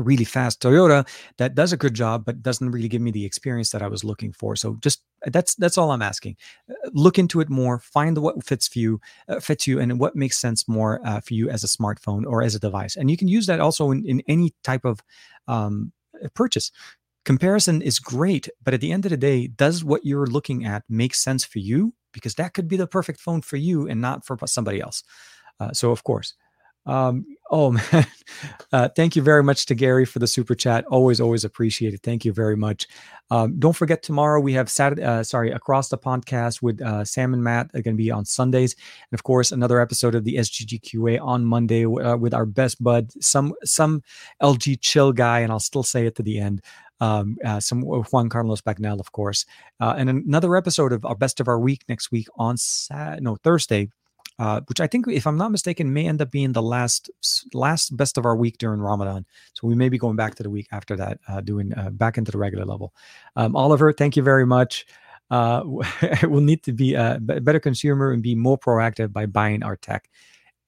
[0.00, 1.06] really fast Toyota
[1.38, 4.04] that does a good job, but doesn't really give me the experience that I was
[4.04, 4.56] looking for.
[4.56, 6.36] So just that's that's all I'm asking.
[6.70, 7.78] Uh, look into it more.
[7.78, 11.48] Find what fits you, uh, fits you, and what makes sense more uh, for you
[11.50, 12.96] as a smartphone or as a device.
[12.96, 15.00] And you can use that also in, in any type of
[15.48, 15.92] um,
[16.34, 16.70] purchase.
[17.24, 20.84] Comparison is great, but at the end of the day, does what you're looking at
[20.88, 21.92] make sense for you?
[22.12, 25.02] Because that could be the perfect phone for you and not for somebody else.
[25.60, 26.34] Uh, so of course.
[26.86, 28.06] Um, oh man,
[28.72, 30.84] uh, thank you very much to Gary for the super chat.
[30.86, 32.02] Always, always appreciated.
[32.02, 32.86] Thank you very much.
[33.30, 35.02] Um, don't forget tomorrow we have Saturday.
[35.02, 38.24] Uh, sorry, across the podcast with uh, Sam and Matt are going to be on
[38.24, 38.74] Sundays,
[39.10, 43.10] and of course another episode of the SGGQA on Monday uh, with our best bud,
[43.22, 44.02] some some
[44.42, 46.62] LG chill guy, and I'll still say it to the end.
[47.02, 49.46] Um, uh, some Juan Carlos Bagnell, of course,
[49.80, 53.36] uh, and another episode of our best of our week next week on Sat- no
[53.36, 53.90] Thursday
[54.40, 57.10] uh, which I think, if I'm not mistaken, may end up being the last
[57.52, 59.26] last best of our week during Ramadan.
[59.52, 62.16] So we may be going back to the week after that, uh, doing uh, back
[62.16, 62.94] into the regular level.
[63.36, 64.86] Um, Oliver, thank you very much.
[65.30, 65.62] Uh,
[66.22, 70.08] we'll need to be a better consumer and be more proactive by buying our tech.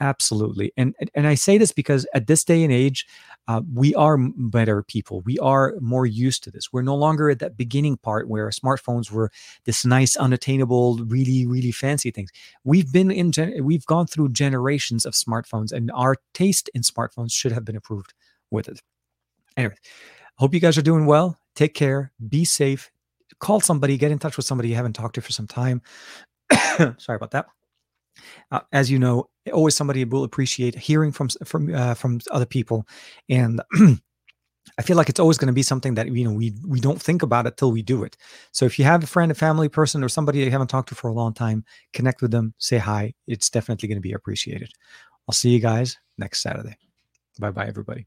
[0.03, 3.07] Absolutely, and and I say this because at this day and age,
[3.47, 5.21] uh, we are better people.
[5.21, 6.73] We are more used to this.
[6.73, 9.31] We're no longer at that beginning part where smartphones were
[9.65, 12.31] this nice, unattainable, really, really fancy things.
[12.65, 17.31] We've been in, gen- we've gone through generations of smartphones, and our taste in smartphones
[17.31, 18.13] should have been approved
[18.51, 18.83] with it.
[19.57, 19.77] Anyway,
[20.39, 21.39] hope you guys are doing well.
[21.55, 22.11] Take care.
[22.29, 22.91] Be safe.
[23.39, 23.97] Call somebody.
[23.99, 25.81] Get in touch with somebody you haven't talked to for some time.
[26.77, 27.47] Sorry about that.
[28.51, 32.87] Uh, as you know, always somebody will appreciate hearing from from uh, from other people,
[33.29, 33.61] and
[34.79, 37.01] I feel like it's always going to be something that you know we we don't
[37.01, 38.17] think about it till we do it.
[38.53, 40.95] So if you have a friend, a family person, or somebody you haven't talked to
[40.95, 43.15] for a long time, connect with them, say hi.
[43.27, 44.71] It's definitely going to be appreciated.
[45.29, 46.77] I'll see you guys next Saturday.
[47.39, 48.07] Bye bye, everybody.